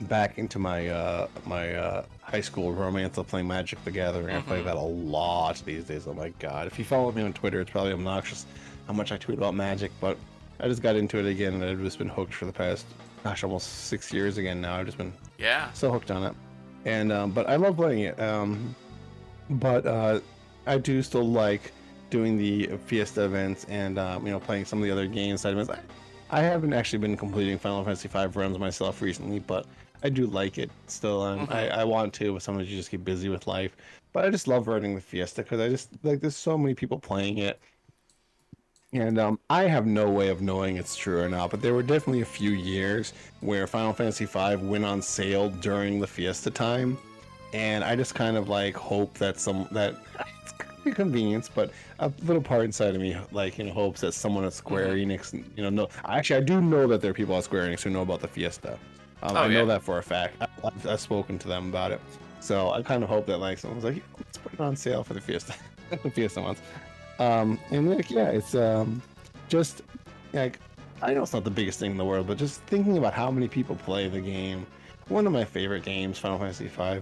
back 0.01 0.37
into 0.37 0.59
my 0.59 0.87
uh, 0.87 1.27
my 1.45 1.75
uh, 1.75 2.05
high 2.21 2.41
school 2.41 2.73
romance 2.73 3.17
of 3.17 3.27
playing 3.27 3.47
Magic 3.47 3.83
the 3.83 3.91
Gathering. 3.91 4.27
Mm-hmm. 4.27 4.37
I 4.37 4.41
play 4.41 4.57
mm-hmm. 4.57 4.67
that 4.67 4.75
a 4.75 4.81
lot 4.81 5.61
these 5.65 5.85
days. 5.85 6.07
Oh 6.07 6.13
my 6.13 6.29
god! 6.39 6.67
If 6.67 6.79
you 6.79 6.85
follow 6.85 7.11
me 7.11 7.21
on 7.21 7.33
Twitter, 7.33 7.61
it's 7.61 7.71
probably 7.71 7.93
obnoxious 7.93 8.45
how 8.87 8.93
much 8.93 9.11
I 9.11 9.17
tweet 9.17 9.37
about 9.37 9.53
Magic, 9.53 9.91
but 9.99 10.17
I 10.59 10.67
just 10.67 10.81
got 10.81 10.95
into 10.95 11.19
it 11.19 11.25
again, 11.25 11.53
and 11.53 11.63
I've 11.63 11.81
just 11.81 11.97
been 11.97 12.09
hooked 12.09 12.33
for 12.33 12.45
the 12.45 12.53
past 12.53 12.85
gosh, 13.23 13.43
almost 13.43 13.85
six 13.87 14.13
years 14.13 14.37
again 14.37 14.61
now. 14.61 14.75
I've 14.75 14.85
just 14.85 14.97
been 14.97 15.13
yeah 15.37 15.71
so 15.73 15.91
hooked 15.91 16.11
on 16.11 16.23
it, 16.23 16.33
and 16.85 17.11
um, 17.11 17.31
but 17.31 17.47
I 17.49 17.55
love 17.55 17.75
playing 17.75 17.99
it. 17.99 18.19
Um, 18.19 18.75
but 19.49 19.85
uh, 19.85 20.19
I 20.65 20.77
do 20.77 21.01
still 21.01 21.27
like 21.27 21.71
doing 22.09 22.37
the 22.37 22.67
Fiesta 22.85 23.25
events 23.25 23.65
and 23.69 23.99
um, 23.99 24.25
you 24.25 24.31
know 24.31 24.39
playing 24.39 24.65
some 24.65 24.79
of 24.79 24.85
the 24.85 24.91
other 24.91 25.07
games 25.07 25.41
side 25.41 25.53
events. 25.53 25.71
I, 25.71 26.39
I 26.39 26.41
haven't 26.41 26.73
actually 26.73 26.99
been 26.99 27.17
completing 27.17 27.57
Final 27.57 27.83
Fantasy 27.83 28.07
V 28.09 28.25
runs 28.39 28.59
myself 28.59 29.01
recently, 29.01 29.39
but 29.39 29.65
I 30.03 30.09
do 30.09 30.27
like 30.27 30.57
it 30.57 30.69
still. 30.87 31.21
Um, 31.21 31.41
mm-hmm. 31.41 31.53
I, 31.53 31.69
I 31.69 31.83
want 31.83 32.13
to, 32.15 32.33
but 32.33 32.41
sometimes 32.41 32.69
you 32.69 32.77
just 32.77 32.91
get 32.91 33.03
busy 33.03 33.29
with 33.29 33.47
life. 33.47 33.75
But 34.13 34.25
I 34.25 34.29
just 34.29 34.47
love 34.47 34.67
running 34.67 34.95
the 34.95 35.01
Fiesta 35.01 35.43
because 35.43 35.59
I 35.59 35.69
just 35.69 35.89
like 36.03 36.19
there's 36.21 36.35
so 36.35 36.57
many 36.57 36.73
people 36.73 36.99
playing 36.99 37.39
it. 37.39 37.59
And 38.93 39.19
um, 39.19 39.39
I 39.49 39.63
have 39.63 39.85
no 39.85 40.09
way 40.09 40.29
of 40.29 40.41
knowing 40.41 40.77
it's 40.77 40.95
true 40.95 41.21
or 41.21 41.27
not, 41.27 41.51
but 41.51 41.61
there 41.61 41.73
were 41.73 41.83
definitely 41.83 42.21
a 42.21 42.25
few 42.25 42.51
years 42.51 43.13
where 43.41 43.67
Final 43.67 43.91
Fantasy 43.91 44.25
V 44.25 44.55
went 44.55 44.85
on 44.85 45.01
sale 45.01 45.49
during 45.49 45.99
the 45.99 46.07
Fiesta 46.07 46.49
time, 46.49 46.97
and 47.57 47.83
I 47.83 47.95
just 47.95 48.13
kind 48.13 48.37
of 48.37 48.49
like 48.49 48.75
hope 48.75 49.15
that 49.15 49.39
some 49.39 49.67
that 49.71 49.95
it's 50.43 50.53
be 50.83 50.91
convenience, 50.91 51.49
but 51.53 51.71
a 51.99 52.11
little 52.23 52.41
part 52.41 52.65
inside 52.65 52.93
of 52.93 53.01
me 53.01 53.17
like 53.31 53.57
you 53.57 53.65
know 53.65 53.73
hopes 53.73 54.01
that 54.01 54.13
someone 54.13 54.43
at 54.45 54.53
Square 54.53 54.89
mm-hmm. 54.89 55.11
Enix, 55.11 55.33
you 55.55 55.63
know, 55.63 55.69
no, 55.69 55.89
actually 56.05 56.37
I 56.37 56.41
do 56.41 56.61
know 56.61 56.87
that 56.87 57.01
there 57.01 57.11
are 57.11 57.15
people 57.15 57.35
at 57.35 57.43
Square 57.43 57.67
Enix 57.67 57.81
who 57.81 57.89
know 57.89 58.03
about 58.03 58.21
the 58.21 58.27
Fiesta. 58.27 58.77
Um, 59.23 59.35
oh, 59.35 59.41
I 59.41 59.47
know 59.47 59.65
that 59.65 59.81
for 59.81 59.97
a 59.97 60.03
fact. 60.03 60.35
I, 60.39 60.47
have 60.63 60.87
I've 60.87 60.99
spoken 60.99 61.39
to 61.39 61.47
them 61.47 61.69
about 61.69 61.91
it. 61.91 61.99
So 62.39 62.69
I 62.69 62.83
kind 62.83 63.03
of 63.03 63.09
hope 63.09 63.25
that 63.25 63.39
like 63.39 63.57
someone's 63.57 63.83
like, 63.83 64.03
let's 64.17 64.37
put 64.37 64.53
it 64.53 64.59
on 64.59 64.75
sale 64.75 65.03
for 65.03 65.15
the 65.15 65.21
Fiesta, 65.21 65.55
the 65.89 66.11
Fiesta 66.11 66.41
ones. 66.41 66.59
Um, 67.17 67.59
and 67.71 67.89
like, 67.89 68.11
yeah, 68.11 68.29
it's 68.29 68.53
um, 68.53 69.01
just 69.49 69.81
like 70.33 70.59
I 71.01 71.13
know 71.13 71.23
it's 71.23 71.33
not 71.33 71.43
the 71.43 71.51
biggest 71.51 71.79
thing 71.79 71.91
in 71.91 71.97
the 71.97 72.05
world, 72.05 72.27
but 72.27 72.37
just 72.37 72.61
thinking 72.63 72.99
about 72.99 73.13
how 73.13 73.31
many 73.31 73.47
people 73.47 73.75
play 73.75 74.07
the 74.07 74.21
game. 74.21 74.67
One 75.07 75.25
of 75.25 75.33
my 75.33 75.45
favorite 75.45 75.83
games, 75.83 76.19
Final 76.19 76.37
Fantasy 76.37 76.67
V. 76.67 77.01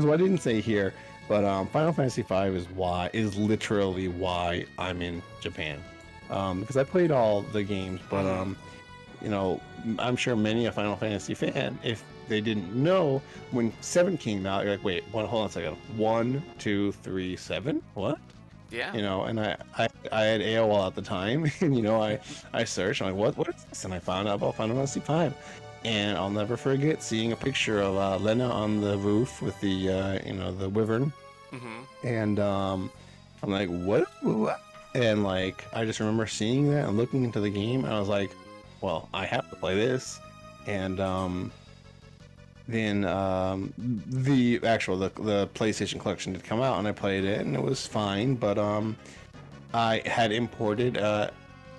Because 0.00 0.08
what 0.08 0.20
I 0.20 0.22
didn't 0.22 0.40
say 0.40 0.62
here, 0.62 0.94
but 1.28 1.44
um, 1.44 1.66
Final 1.66 1.92
Fantasy 1.92 2.22
V 2.22 2.34
is 2.34 2.66
why 2.70 3.10
is 3.12 3.36
literally 3.36 4.08
why 4.08 4.64
I'm 4.78 5.02
in 5.02 5.22
Japan. 5.42 5.78
Um, 6.30 6.60
because 6.60 6.78
I 6.78 6.84
played 6.84 7.10
all 7.10 7.42
the 7.42 7.62
games, 7.62 8.00
but 8.08 8.24
um, 8.24 8.56
you 9.20 9.28
know, 9.28 9.60
I'm 9.98 10.16
sure 10.16 10.34
many 10.36 10.64
a 10.64 10.72
Final 10.72 10.96
Fantasy 10.96 11.34
fan, 11.34 11.78
if 11.84 12.02
they 12.28 12.40
didn't 12.40 12.74
know, 12.74 13.20
when 13.50 13.74
seven 13.82 14.16
came 14.16 14.46
out, 14.46 14.64
you're 14.64 14.76
like, 14.76 14.84
wait, 14.84 15.04
one, 15.12 15.26
hold 15.26 15.42
on 15.42 15.48
a 15.50 15.52
second, 15.52 15.76
one, 15.98 16.42
two, 16.58 16.92
three, 16.92 17.36
seven, 17.36 17.82
what? 17.92 18.18
Yeah. 18.70 18.94
You 18.94 19.02
know, 19.02 19.24
and 19.24 19.38
I, 19.38 19.56
I, 19.76 19.88
I 20.12 20.22
had 20.22 20.40
AOL 20.40 20.86
at 20.86 20.94
the 20.94 21.02
time, 21.02 21.44
and 21.60 21.76
you 21.76 21.82
know, 21.82 22.02
I, 22.02 22.20
I 22.54 22.64
searched, 22.64 23.02
I'm 23.02 23.08
like, 23.08 23.16
what, 23.16 23.36
what 23.36 23.54
is 23.54 23.64
this? 23.64 23.84
And 23.84 23.92
I 23.92 23.98
found 23.98 24.28
out 24.28 24.36
about 24.36 24.54
Final 24.54 24.76
Fantasy 24.76 25.00
V, 25.00 25.36
and 25.84 26.16
I'll 26.16 26.30
never 26.30 26.56
forget 26.56 27.02
seeing 27.02 27.32
a 27.32 27.36
picture 27.36 27.80
of 27.80 27.96
uh, 27.96 28.18
Lenna 28.18 28.48
on 28.48 28.80
the 28.80 28.98
roof 28.98 29.40
with 29.40 29.58
the, 29.60 29.90
uh, 29.90 30.18
you 30.26 30.34
know, 30.34 30.52
the 30.52 30.68
wyvern, 30.68 31.12
mm-hmm. 31.52 32.06
and 32.06 32.38
um, 32.38 32.90
I'm 33.42 33.50
like, 33.50 33.68
what? 33.68 34.06
what? 34.22 34.60
And 34.94 35.22
like, 35.22 35.64
I 35.72 35.84
just 35.84 36.00
remember 36.00 36.26
seeing 36.26 36.70
that 36.70 36.88
and 36.88 36.96
looking 36.96 37.24
into 37.24 37.40
the 37.40 37.50
game, 37.50 37.84
and 37.84 37.94
I 37.94 37.98
was 37.98 38.08
like, 38.08 38.30
well, 38.80 39.08
I 39.14 39.24
have 39.24 39.48
to 39.50 39.56
play 39.56 39.74
this, 39.74 40.20
and 40.66 41.00
um, 41.00 41.52
then 42.68 43.04
um, 43.04 43.72
the 43.78 44.60
actual 44.64 44.96
the, 44.96 45.08
the 45.20 45.48
PlayStation 45.54 46.00
collection 46.00 46.32
did 46.32 46.44
come 46.44 46.60
out, 46.60 46.78
and 46.78 46.86
I 46.86 46.92
played 46.92 47.24
it, 47.24 47.40
and 47.40 47.54
it 47.54 47.62
was 47.62 47.86
fine. 47.86 48.34
But 48.34 48.58
um, 48.58 48.96
I 49.72 50.02
had 50.06 50.32
imported 50.32 50.96
a 50.96 51.32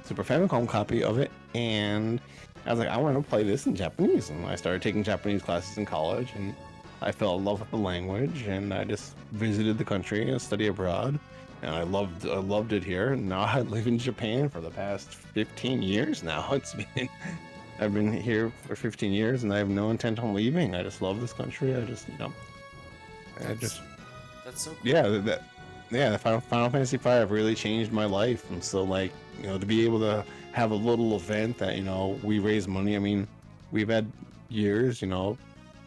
Super 0.03 0.23
Famicom 0.23 0.67
copy 0.67 1.03
of 1.03 1.17
it, 1.19 1.31
and 1.53 2.19
I 2.65 2.71
was 2.71 2.79
like, 2.79 2.89
I 2.89 2.97
want 2.97 3.17
to 3.17 3.23
play 3.29 3.43
this 3.43 3.65
in 3.65 3.75
Japanese, 3.75 4.29
and 4.29 4.45
I 4.45 4.55
started 4.55 4.81
taking 4.81 5.03
Japanese 5.03 5.41
classes 5.41 5.77
in 5.77 5.85
college, 5.85 6.29
and 6.35 6.55
I 7.01 7.11
fell 7.11 7.37
in 7.37 7.45
love 7.45 7.59
with 7.59 7.71
the 7.71 7.77
language, 7.77 8.43
and 8.43 8.73
I 8.73 8.83
just 8.83 9.15
visited 9.31 9.77
the 9.77 9.85
country 9.85 10.29
and 10.29 10.41
study 10.41 10.67
abroad 10.67 11.19
and 11.61 11.75
I 11.75 11.83
loved 11.83 12.27
I 12.27 12.37
loved 12.37 12.73
it 12.73 12.83
here. 12.83 13.13
And 13.13 13.27
now 13.27 13.41
I 13.41 13.61
live 13.61 13.87
in 13.87 13.97
Japan 13.97 14.49
for 14.49 14.61
the 14.61 14.71
past 14.71 15.13
15 15.13 15.81
years 15.81 16.23
now. 16.23 16.47
It's 16.51 16.73
been 16.73 17.09
I've 17.79 17.93
been 17.93 18.13
here 18.13 18.51
for 18.67 18.75
15 18.75 19.11
years, 19.11 19.43
and 19.43 19.51
I 19.51 19.57
have 19.57 19.69
no 19.69 19.89
intent 19.89 20.19
on 20.19 20.35
leaving. 20.35 20.75
I 20.75 20.83
just 20.83 21.01
love 21.01 21.19
this 21.19 21.33
country. 21.33 21.75
I 21.75 21.81
just 21.81 22.07
you 22.07 22.17
know, 22.19 22.33
I 23.39 23.43
that's, 23.43 23.59
just 23.59 23.81
that's 24.45 24.61
so 24.63 24.71
cool. 24.71 24.79
yeah 24.83 25.07
that 25.07 25.43
yeah 25.89 26.09
the 26.09 26.17
Final, 26.17 26.41
Final 26.41 26.69
Fantasy 26.69 26.97
V 26.97 27.23
really 27.23 27.55
changed 27.55 27.91
my 27.91 28.05
life, 28.05 28.49
and 28.51 28.63
so 28.63 28.83
like 28.83 29.11
you 29.39 29.47
know 29.47 29.57
to 29.57 29.65
be 29.65 29.83
able 29.83 29.99
to 29.99 30.23
have 30.51 30.71
a 30.71 30.75
little 30.75 31.15
event 31.15 31.57
that 31.59 31.75
you 31.77 31.83
know 31.83 32.19
we 32.23 32.39
raise 32.39 32.67
money. 32.67 32.95
I 32.95 32.99
mean, 32.99 33.27
we've 33.71 33.89
had 33.89 34.11
years, 34.49 35.01
you 35.01 35.07
know, 35.07 35.37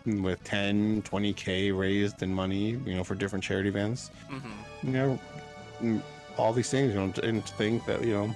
with 0.06 0.42
10 0.44 1.02
20k 1.02 1.76
raised 1.76 2.22
in 2.22 2.34
money 2.34 2.78
you 2.84 2.94
know 2.94 3.02
for 3.02 3.14
different 3.14 3.42
charity 3.42 3.70
events 3.70 4.10
mm-hmm. 4.30 4.86
you 4.86 4.92
know 4.92 5.18
all 6.36 6.52
these 6.52 6.70
things, 6.70 6.94
you 6.94 7.00
know, 7.00 7.12
and 7.22 7.44
to 7.44 7.52
think 7.54 7.84
that, 7.86 8.04
you 8.04 8.12
know, 8.12 8.34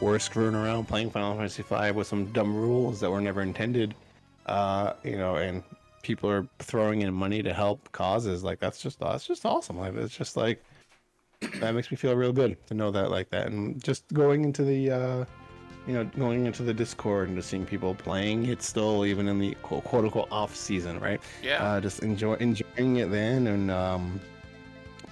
we're 0.00 0.18
screwing 0.18 0.54
around 0.54 0.86
playing 0.88 1.10
Final 1.10 1.34
Fantasy 1.34 1.62
V 1.62 1.90
with 1.92 2.06
some 2.06 2.26
dumb 2.32 2.54
rules 2.54 3.00
that 3.00 3.10
were 3.10 3.20
never 3.20 3.42
intended, 3.42 3.94
uh, 4.46 4.92
you 5.02 5.16
know, 5.16 5.36
and 5.36 5.62
people 6.02 6.30
are 6.30 6.46
throwing 6.58 7.02
in 7.02 7.12
money 7.12 7.42
to 7.42 7.52
help 7.52 7.90
causes 7.92 8.44
like 8.44 8.60
that's 8.60 8.80
just 8.80 9.00
that's 9.00 9.26
just 9.26 9.44
awesome. 9.44 9.78
Like 9.78 9.94
it's 9.94 10.16
just 10.16 10.36
like 10.36 10.62
that 11.60 11.74
makes 11.74 11.90
me 11.90 11.96
feel 11.96 12.14
real 12.14 12.32
good 12.32 12.56
to 12.66 12.74
know 12.74 12.90
that 12.90 13.10
like 13.10 13.30
that, 13.30 13.48
and 13.48 13.82
just 13.82 14.06
going 14.12 14.44
into 14.44 14.64
the. 14.64 14.90
Uh, 14.90 15.24
you 15.86 15.92
know, 15.92 16.02
going 16.18 16.46
into 16.46 16.64
the 16.64 16.74
Discord 16.74 17.28
and 17.28 17.36
just 17.36 17.48
seeing 17.48 17.64
people 17.64 17.94
playing 17.94 18.46
it 18.46 18.60
still, 18.60 19.06
even 19.06 19.28
in 19.28 19.38
the 19.38 19.54
quote, 19.62 19.84
quote 19.84 20.02
unquote 20.02 20.26
off 20.32 20.52
season, 20.52 20.98
right? 20.98 21.20
Yeah. 21.44 21.62
Uh, 21.62 21.80
just 21.80 22.02
enjoy 22.02 22.34
enjoying 22.34 22.96
it 22.96 23.08
then, 23.12 23.46
and 23.46 23.70
um, 23.70 24.20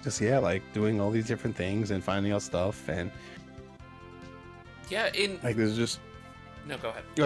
just 0.02 0.20
yeah, 0.20 0.38
like 0.38 0.62
doing 0.72 1.00
all 1.00 1.12
these 1.12 1.26
different 1.26 1.54
things 1.54 1.92
and 1.92 2.02
finding 2.02 2.32
out 2.32 2.42
stuff 2.42 2.88
and 2.88 3.12
yeah, 4.90 5.10
in 5.14 5.38
like 5.42 5.56
there's 5.56 5.76
just 5.76 6.00
no, 6.66 6.76
go 6.78 6.90
ahead. 6.90 7.04
Go 7.14 7.24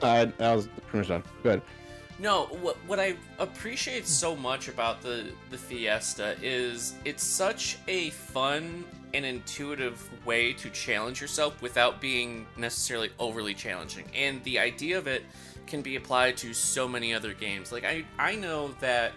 ahead. 0.00 0.32
I, 0.40 0.44
I 0.44 0.54
was 0.54 0.68
pretty 0.88 0.98
much 0.98 1.08
done. 1.08 1.22
Go 1.42 1.50
ahead. 1.50 1.62
No, 2.18 2.46
what 2.62 2.76
what 2.86 2.98
I 2.98 3.14
appreciate 3.38 4.06
so 4.06 4.34
much 4.34 4.68
about 4.68 5.02
the 5.02 5.26
the 5.50 5.58
Fiesta 5.58 6.36
is 6.40 6.94
it's 7.04 7.22
such 7.22 7.78
a 7.88 8.10
fun 8.10 8.84
and 9.12 9.24
intuitive 9.24 10.08
way 10.24 10.54
to 10.54 10.70
challenge 10.70 11.20
yourself 11.20 11.60
without 11.60 12.00
being 12.00 12.46
necessarily 12.56 13.10
overly 13.18 13.52
challenging. 13.52 14.06
And 14.14 14.42
the 14.44 14.58
idea 14.58 14.96
of 14.96 15.06
it 15.06 15.24
can 15.66 15.82
be 15.82 15.96
applied 15.96 16.36
to 16.38 16.54
so 16.54 16.88
many 16.88 17.12
other 17.12 17.34
games. 17.34 17.70
Like 17.70 17.84
I 17.84 18.04
I 18.18 18.34
know 18.34 18.68
that 18.80 19.12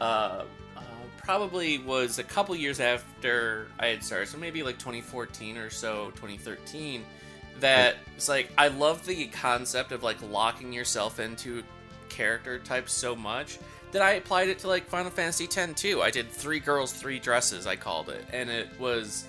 uh, 0.00 0.44
uh 0.76 0.80
probably 1.18 1.78
was 1.78 2.20
a 2.20 2.24
couple 2.24 2.54
years 2.54 2.78
after 2.78 3.66
I 3.80 3.86
had 3.86 4.04
started, 4.04 4.28
so 4.28 4.38
maybe 4.38 4.62
like 4.62 4.78
2014 4.78 5.56
or 5.56 5.70
so, 5.70 6.12
2013 6.14 7.04
that 7.60 7.96
it's 8.14 8.28
like 8.28 8.50
I 8.58 8.68
love 8.68 9.06
the 9.06 9.26
concept 9.28 9.92
of 9.92 10.02
like 10.02 10.20
locking 10.30 10.72
yourself 10.72 11.18
into 11.18 11.62
character 12.16 12.58
type 12.58 12.88
so 12.88 13.14
much 13.14 13.58
that 13.92 14.02
I 14.02 14.12
applied 14.12 14.48
it 14.48 14.58
to 14.60 14.68
like 14.68 14.86
Final 14.88 15.10
Fantasy 15.10 15.44
X-2. 15.44 16.00
I 16.02 16.10
did 16.10 16.30
three 16.30 16.60
girls, 16.60 16.92
three 16.92 17.18
dresses, 17.18 17.66
I 17.66 17.76
called 17.76 18.08
it, 18.08 18.24
and 18.32 18.50
it 18.50 18.68
was 18.78 19.24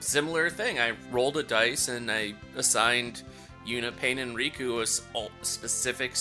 similar 0.00 0.50
thing. 0.50 0.78
I 0.78 0.92
rolled 1.10 1.36
a 1.36 1.42
dice 1.42 1.88
and 1.88 2.10
I 2.10 2.34
assigned 2.56 3.22
Yuna, 3.66 3.96
Paine, 3.96 4.18
and 4.18 4.36
Rikku 4.36 4.82
a 4.82 5.44
specific 5.44 6.12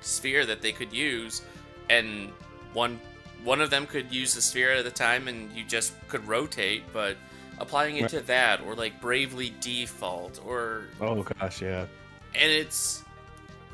sphere 0.00 0.46
that 0.46 0.62
they 0.62 0.72
could 0.72 0.92
use, 0.92 1.42
and 1.90 2.30
one 2.72 3.00
one 3.44 3.60
of 3.60 3.70
them 3.70 3.86
could 3.86 4.12
use 4.12 4.34
the 4.34 4.42
sphere 4.42 4.72
at 4.72 4.86
a 4.86 4.90
time, 4.90 5.26
and 5.26 5.50
you 5.52 5.64
just 5.64 5.94
could 6.08 6.26
rotate, 6.28 6.84
but 6.92 7.16
applying 7.58 7.96
it 7.96 8.08
to 8.08 8.20
that 8.20 8.60
or 8.62 8.74
like 8.74 9.00
bravely 9.00 9.54
default 9.60 10.40
or 10.44 10.84
oh 11.00 11.22
gosh 11.22 11.62
yeah 11.62 11.86
and 12.34 12.50
it's 12.50 13.01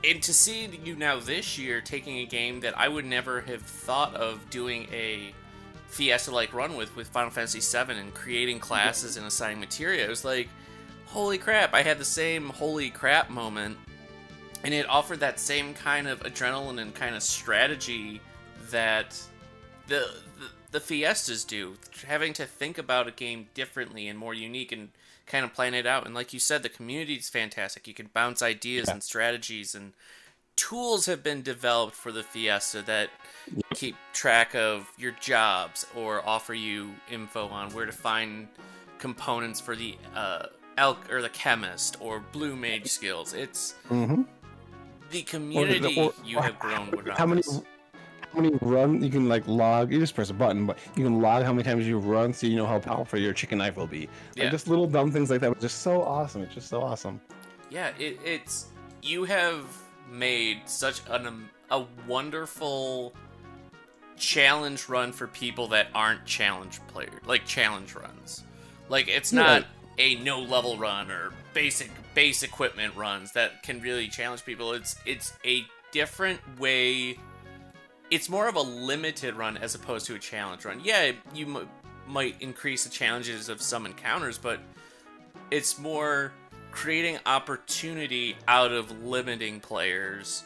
and 0.04 0.22
to 0.22 0.32
see 0.32 0.68
you 0.84 0.96
now 0.96 1.18
this 1.18 1.58
year 1.58 1.80
taking 1.80 2.18
a 2.18 2.26
game 2.26 2.60
that 2.60 2.78
I 2.78 2.88
would 2.88 3.04
never 3.04 3.40
have 3.42 3.62
thought 3.62 4.14
of 4.14 4.48
doing 4.50 4.86
a 4.92 5.32
Fiesta 5.88 6.30
like 6.30 6.52
run 6.52 6.76
with 6.76 6.94
with 6.94 7.08
Final 7.08 7.30
Fantasy 7.30 7.60
VII 7.60 7.94
and 7.94 8.12
creating 8.14 8.60
classes 8.60 9.16
and 9.16 9.26
assigning 9.26 9.58
materia, 9.58 10.04
it 10.04 10.08
was 10.08 10.24
like, 10.24 10.48
holy 11.06 11.38
crap! 11.38 11.74
I 11.74 11.82
had 11.82 11.98
the 11.98 12.04
same 12.04 12.50
holy 12.50 12.90
crap 12.90 13.30
moment, 13.30 13.78
and 14.62 14.74
it 14.74 14.88
offered 14.88 15.20
that 15.20 15.40
same 15.40 15.74
kind 15.74 16.06
of 16.06 16.20
adrenaline 16.20 16.80
and 16.80 16.94
kind 16.94 17.16
of 17.16 17.22
strategy 17.22 18.20
that 18.70 19.20
the, 19.86 20.06
the 20.38 20.48
the 20.70 20.80
Fiestas 20.80 21.44
do, 21.44 21.76
having 22.06 22.34
to 22.34 22.44
think 22.44 22.76
about 22.76 23.08
a 23.08 23.10
game 23.10 23.46
differently 23.54 24.08
and 24.08 24.18
more 24.18 24.34
unique 24.34 24.70
and 24.70 24.90
kind 25.28 25.44
of 25.44 25.54
plan 25.54 25.74
it 25.74 25.86
out. 25.86 26.06
And 26.06 26.14
like 26.14 26.32
you 26.32 26.40
said, 26.40 26.62
the 26.62 26.68
community 26.68 27.14
is 27.14 27.28
fantastic. 27.28 27.86
You 27.86 27.94
can 27.94 28.10
bounce 28.12 28.42
ideas 28.42 28.86
yeah. 28.88 28.94
and 28.94 29.02
strategies, 29.02 29.74
and 29.74 29.92
tools 30.56 31.06
have 31.06 31.22
been 31.22 31.42
developed 31.42 31.94
for 31.94 32.10
the 32.12 32.22
Fiesta 32.22 32.82
that 32.82 33.10
keep 33.74 33.96
track 34.12 34.54
of 34.54 34.90
your 34.98 35.12
jobs 35.12 35.86
or 35.94 36.26
offer 36.26 36.54
you 36.54 36.94
info 37.10 37.46
on 37.48 37.70
where 37.72 37.86
to 37.86 37.92
find 37.92 38.48
components 38.98 39.60
for 39.60 39.76
the 39.76 39.96
uh, 40.14 40.46
elk 40.76 41.10
or 41.12 41.22
the 41.22 41.28
chemist 41.28 41.96
or 42.00 42.20
blue 42.32 42.56
mage 42.56 42.88
skills. 42.88 43.34
It's 43.34 43.74
mm-hmm. 43.88 44.22
the 45.10 45.22
community 45.22 46.00
or, 46.00 46.06
or, 46.06 46.12
you 46.24 46.38
have 46.38 46.58
grown. 46.58 46.92
How 47.16 47.26
many? 47.26 47.42
This 47.42 47.62
how 48.32 48.40
many 48.40 48.56
run 48.60 49.02
you 49.02 49.10
can 49.10 49.28
like 49.28 49.46
log. 49.46 49.92
You 49.92 49.98
just 49.98 50.14
press 50.14 50.30
a 50.30 50.34
button, 50.34 50.66
but 50.66 50.78
you 50.96 51.04
can 51.04 51.20
log 51.20 51.44
how 51.44 51.52
many 51.52 51.64
times 51.64 51.86
you 51.86 51.98
run, 51.98 52.32
so 52.32 52.46
you 52.46 52.56
know 52.56 52.66
how 52.66 52.78
powerful 52.78 53.18
your 53.18 53.32
chicken 53.32 53.58
knife 53.58 53.76
will 53.76 53.86
be. 53.86 54.00
Like 54.00 54.44
yeah. 54.44 54.50
just 54.50 54.68
little 54.68 54.86
dumb 54.86 55.10
things 55.10 55.30
like 55.30 55.40
that, 55.40 55.50
but 55.50 55.60
just 55.60 55.82
so 55.82 56.02
awesome. 56.02 56.42
It's 56.42 56.54
just 56.54 56.68
so 56.68 56.82
awesome. 56.82 57.20
Yeah, 57.70 57.92
it, 57.98 58.18
it's 58.24 58.66
you 59.02 59.24
have 59.24 59.64
made 60.10 60.60
such 60.66 61.00
an 61.08 61.26
um, 61.26 61.50
a 61.70 61.84
wonderful 62.06 63.14
challenge 64.16 64.88
run 64.88 65.12
for 65.12 65.26
people 65.26 65.68
that 65.68 65.88
aren't 65.94 66.24
challenge 66.24 66.80
players, 66.88 67.20
like 67.26 67.46
challenge 67.46 67.94
runs. 67.94 68.44
Like 68.88 69.08
it's 69.08 69.32
not 69.32 69.64
yeah. 69.96 70.04
a 70.04 70.14
no 70.16 70.40
level 70.40 70.76
run 70.76 71.10
or 71.10 71.32
basic 71.54 71.90
base 72.14 72.42
equipment 72.42 72.94
runs 72.96 73.32
that 73.32 73.62
can 73.62 73.80
really 73.80 74.08
challenge 74.08 74.44
people. 74.44 74.72
It's 74.72 74.96
it's 75.04 75.32
a 75.44 75.64
different 75.92 76.40
way 76.58 77.18
it's 78.10 78.28
more 78.28 78.48
of 78.48 78.56
a 78.56 78.60
limited 78.60 79.34
run 79.34 79.56
as 79.56 79.74
opposed 79.74 80.06
to 80.06 80.14
a 80.14 80.18
challenge 80.18 80.64
run. 80.64 80.80
Yeah, 80.82 81.12
you 81.34 81.68
might 82.06 82.40
increase 82.40 82.84
the 82.84 82.90
challenges 82.90 83.48
of 83.48 83.60
some 83.60 83.86
encounters, 83.86 84.38
but 84.38 84.60
it's 85.50 85.78
more 85.78 86.32
creating 86.70 87.18
opportunity 87.26 88.36
out 88.46 88.72
of 88.72 89.04
limiting 89.04 89.60
players. 89.60 90.44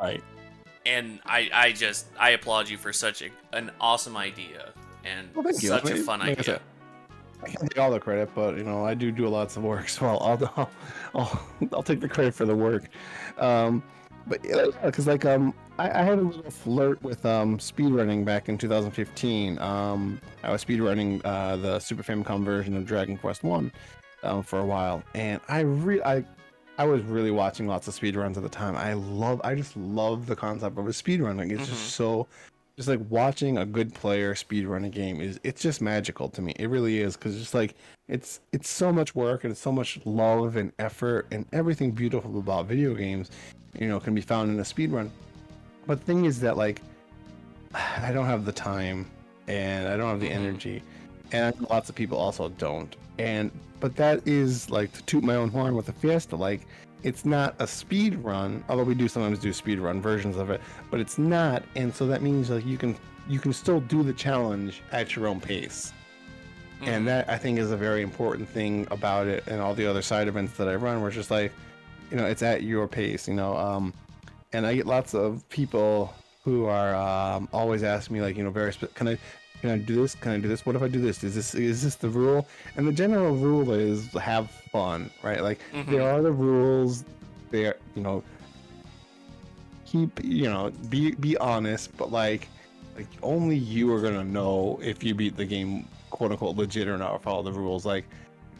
Right. 0.00 0.22
And 0.84 1.20
I, 1.26 1.50
I 1.52 1.72
just, 1.72 2.06
I 2.18 2.30
applaud 2.30 2.68
you 2.68 2.78
for 2.78 2.92
such 2.92 3.22
a, 3.22 3.30
an 3.52 3.70
awesome 3.80 4.16
idea 4.16 4.72
and 5.04 5.28
well, 5.34 5.52
such 5.52 5.90
a 5.90 5.96
fun 5.96 6.20
like 6.20 6.38
idea. 6.38 6.60
I 7.42 7.48
can't 7.48 7.70
take 7.70 7.78
all 7.78 7.90
the 7.90 8.00
credit, 8.00 8.30
but 8.34 8.56
you 8.56 8.64
know 8.64 8.84
I 8.84 8.94
do 8.94 9.10
do 9.12 9.28
lots 9.28 9.56
of 9.56 9.62
work, 9.62 9.88
so 9.90 10.06
I'll 10.06 10.40
I'll 10.56 10.70
I'll, 11.14 11.46
I'll 11.72 11.82
take 11.82 12.00
the 12.00 12.08
credit 12.08 12.34
for 12.34 12.44
the 12.44 12.56
work. 12.56 12.88
Um, 13.38 13.82
but 14.26 14.44
yeah, 14.44 14.66
because 14.84 15.06
like 15.06 15.24
um, 15.24 15.54
I, 15.78 16.00
I, 16.00 16.02
had 16.02 16.18
a 16.18 16.22
little 16.22 16.50
flirt 16.50 17.02
with 17.02 17.24
um 17.24 17.58
speedrunning 17.58 18.24
back 18.24 18.48
in 18.48 18.58
2015. 18.58 19.58
Um, 19.58 20.20
I 20.42 20.50
was 20.50 20.64
speedrunning 20.64 21.20
uh, 21.24 21.56
the 21.56 21.78
Super 21.78 22.02
Famicom 22.02 22.44
version 22.44 22.76
of 22.76 22.84
Dragon 22.84 23.16
Quest 23.16 23.42
One 23.42 23.72
um, 24.22 24.42
for 24.42 24.58
a 24.58 24.66
while, 24.66 25.02
and 25.14 25.40
I 25.48 25.60
re 25.60 26.02
I 26.02 26.24
I 26.78 26.84
was 26.84 27.02
really 27.02 27.30
watching 27.30 27.66
lots 27.66 27.88
of 27.88 27.94
speedruns 27.94 28.36
at 28.36 28.42
the 28.42 28.48
time. 28.48 28.76
I 28.76 28.94
love 28.94 29.40
I 29.44 29.54
just 29.54 29.76
love 29.76 30.26
the 30.26 30.36
concept 30.36 30.78
of 30.78 30.86
a 30.86 30.90
speedrun. 30.90 31.38
Like 31.38 31.50
it's 31.50 31.62
mm-hmm. 31.62 31.70
just 31.70 31.94
so 31.94 32.26
just 32.76 32.88
like 32.88 33.00
watching 33.08 33.56
a 33.58 33.64
good 33.64 33.94
player 33.94 34.34
speedrun 34.34 34.84
a 34.84 34.88
game 34.90 35.20
is 35.20 35.40
it's 35.42 35.62
just 35.62 35.80
magical 35.80 36.28
to 36.28 36.42
me. 36.42 36.52
It 36.58 36.68
really 36.68 37.00
is 37.00 37.16
because 37.16 37.40
it's 37.40 37.54
like 37.54 37.74
it's 38.08 38.40
it's 38.52 38.68
so 38.68 38.92
much 38.92 39.14
work 39.14 39.44
and 39.44 39.50
it's 39.50 39.60
so 39.60 39.72
much 39.72 39.98
love 40.04 40.56
and 40.56 40.72
effort 40.78 41.26
and 41.30 41.46
everything 41.52 41.90
beautiful 41.90 42.38
about 42.38 42.66
video 42.66 42.94
games 42.94 43.30
you 43.78 43.88
know, 43.88 44.00
can 44.00 44.14
be 44.14 44.20
found 44.20 44.50
in 44.50 44.58
a 44.60 44.64
speed 44.64 44.90
run. 44.90 45.10
But 45.86 46.00
the 46.00 46.06
thing 46.06 46.24
is 46.24 46.40
that 46.40 46.56
like 46.56 46.82
I 47.74 48.12
don't 48.12 48.26
have 48.26 48.44
the 48.44 48.52
time 48.52 49.10
and 49.48 49.88
I 49.88 49.96
don't 49.96 50.10
have 50.10 50.20
the 50.20 50.28
mm-hmm. 50.28 50.46
energy. 50.46 50.82
And 51.32 51.58
lots 51.70 51.88
of 51.88 51.94
people 51.94 52.18
also 52.18 52.50
don't. 52.50 52.94
And 53.18 53.50
but 53.80 53.96
that 53.96 54.26
is 54.26 54.70
like 54.70 54.92
to 54.92 55.02
toot 55.04 55.24
my 55.24 55.34
own 55.34 55.48
horn 55.48 55.76
with 55.76 55.88
a 55.88 55.92
Fiesta, 55.92 56.36
like 56.36 56.66
it's 57.02 57.24
not 57.24 57.54
a 57.58 57.66
speed 57.66 58.16
run, 58.16 58.64
although 58.68 58.84
we 58.84 58.94
do 58.94 59.08
sometimes 59.08 59.38
do 59.38 59.52
speed 59.52 59.78
run 59.78 60.00
versions 60.00 60.36
of 60.36 60.50
it, 60.50 60.60
but 60.90 61.00
it's 61.00 61.18
not, 61.18 61.62
and 61.74 61.94
so 61.94 62.06
that 62.06 62.22
means 62.22 62.50
like 62.50 62.66
you 62.66 62.78
can 62.78 62.96
you 63.28 63.38
can 63.38 63.52
still 63.52 63.80
do 63.80 64.02
the 64.02 64.12
challenge 64.12 64.82
at 64.92 65.16
your 65.16 65.26
own 65.26 65.40
pace. 65.40 65.92
And 66.82 67.08
that 67.08 67.28
I 67.28 67.38
think 67.38 67.58
is 67.58 67.70
a 67.70 67.76
very 67.76 68.02
important 68.02 68.48
thing 68.48 68.86
about 68.90 69.26
it 69.26 69.44
and 69.46 69.62
all 69.62 69.74
the 69.74 69.86
other 69.86 70.02
side 70.02 70.28
events 70.28 70.58
that 70.58 70.68
I 70.68 70.74
run 70.74 71.00
where 71.00 71.08
it's 71.08 71.16
just 71.16 71.30
like 71.30 71.52
you 72.10 72.16
know 72.16 72.26
it's 72.26 72.42
at 72.42 72.62
your 72.62 72.86
pace 72.86 73.26
you 73.28 73.34
know 73.34 73.56
um 73.56 73.92
and 74.52 74.66
i 74.66 74.74
get 74.74 74.86
lots 74.86 75.14
of 75.14 75.48
people 75.48 76.14
who 76.44 76.66
are 76.66 76.94
um, 76.94 77.48
always 77.52 77.82
asking 77.82 78.14
me 78.14 78.22
like 78.22 78.36
you 78.36 78.44
know 78.44 78.50
very 78.50 78.72
spe- 78.72 78.94
can 78.94 79.08
i 79.08 79.18
can 79.60 79.70
i 79.70 79.78
do 79.78 79.96
this 79.96 80.14
can 80.14 80.32
i 80.32 80.38
do 80.38 80.48
this 80.48 80.64
what 80.64 80.76
if 80.76 80.82
i 80.82 80.88
do 80.88 81.00
this 81.00 81.22
is 81.24 81.34
this 81.34 81.54
is 81.54 81.82
this 81.82 81.94
the 81.96 82.08
rule 82.08 82.46
and 82.76 82.86
the 82.86 82.92
general 82.92 83.34
rule 83.36 83.72
is 83.72 84.12
have 84.14 84.50
fun 84.50 85.10
right 85.22 85.42
like 85.42 85.60
mm-hmm. 85.72 85.90
there 85.90 86.02
are 86.02 86.22
the 86.22 86.32
rules 86.32 87.04
there 87.50 87.76
you 87.94 88.02
know 88.02 88.22
keep 89.84 90.22
you 90.22 90.44
know 90.44 90.70
be 90.88 91.12
be 91.12 91.36
honest 91.38 91.96
but 91.96 92.10
like 92.10 92.48
like 92.96 93.06
only 93.22 93.56
you 93.56 93.92
are 93.92 94.00
gonna 94.00 94.24
know 94.24 94.78
if 94.82 95.02
you 95.02 95.14
beat 95.14 95.36
the 95.36 95.44
game 95.44 95.86
quote 96.10 96.32
unquote 96.32 96.56
legit 96.56 96.88
or 96.88 96.98
not 96.98 97.12
or 97.12 97.18
follow 97.18 97.42
the 97.42 97.52
rules 97.52 97.86
like 97.86 98.04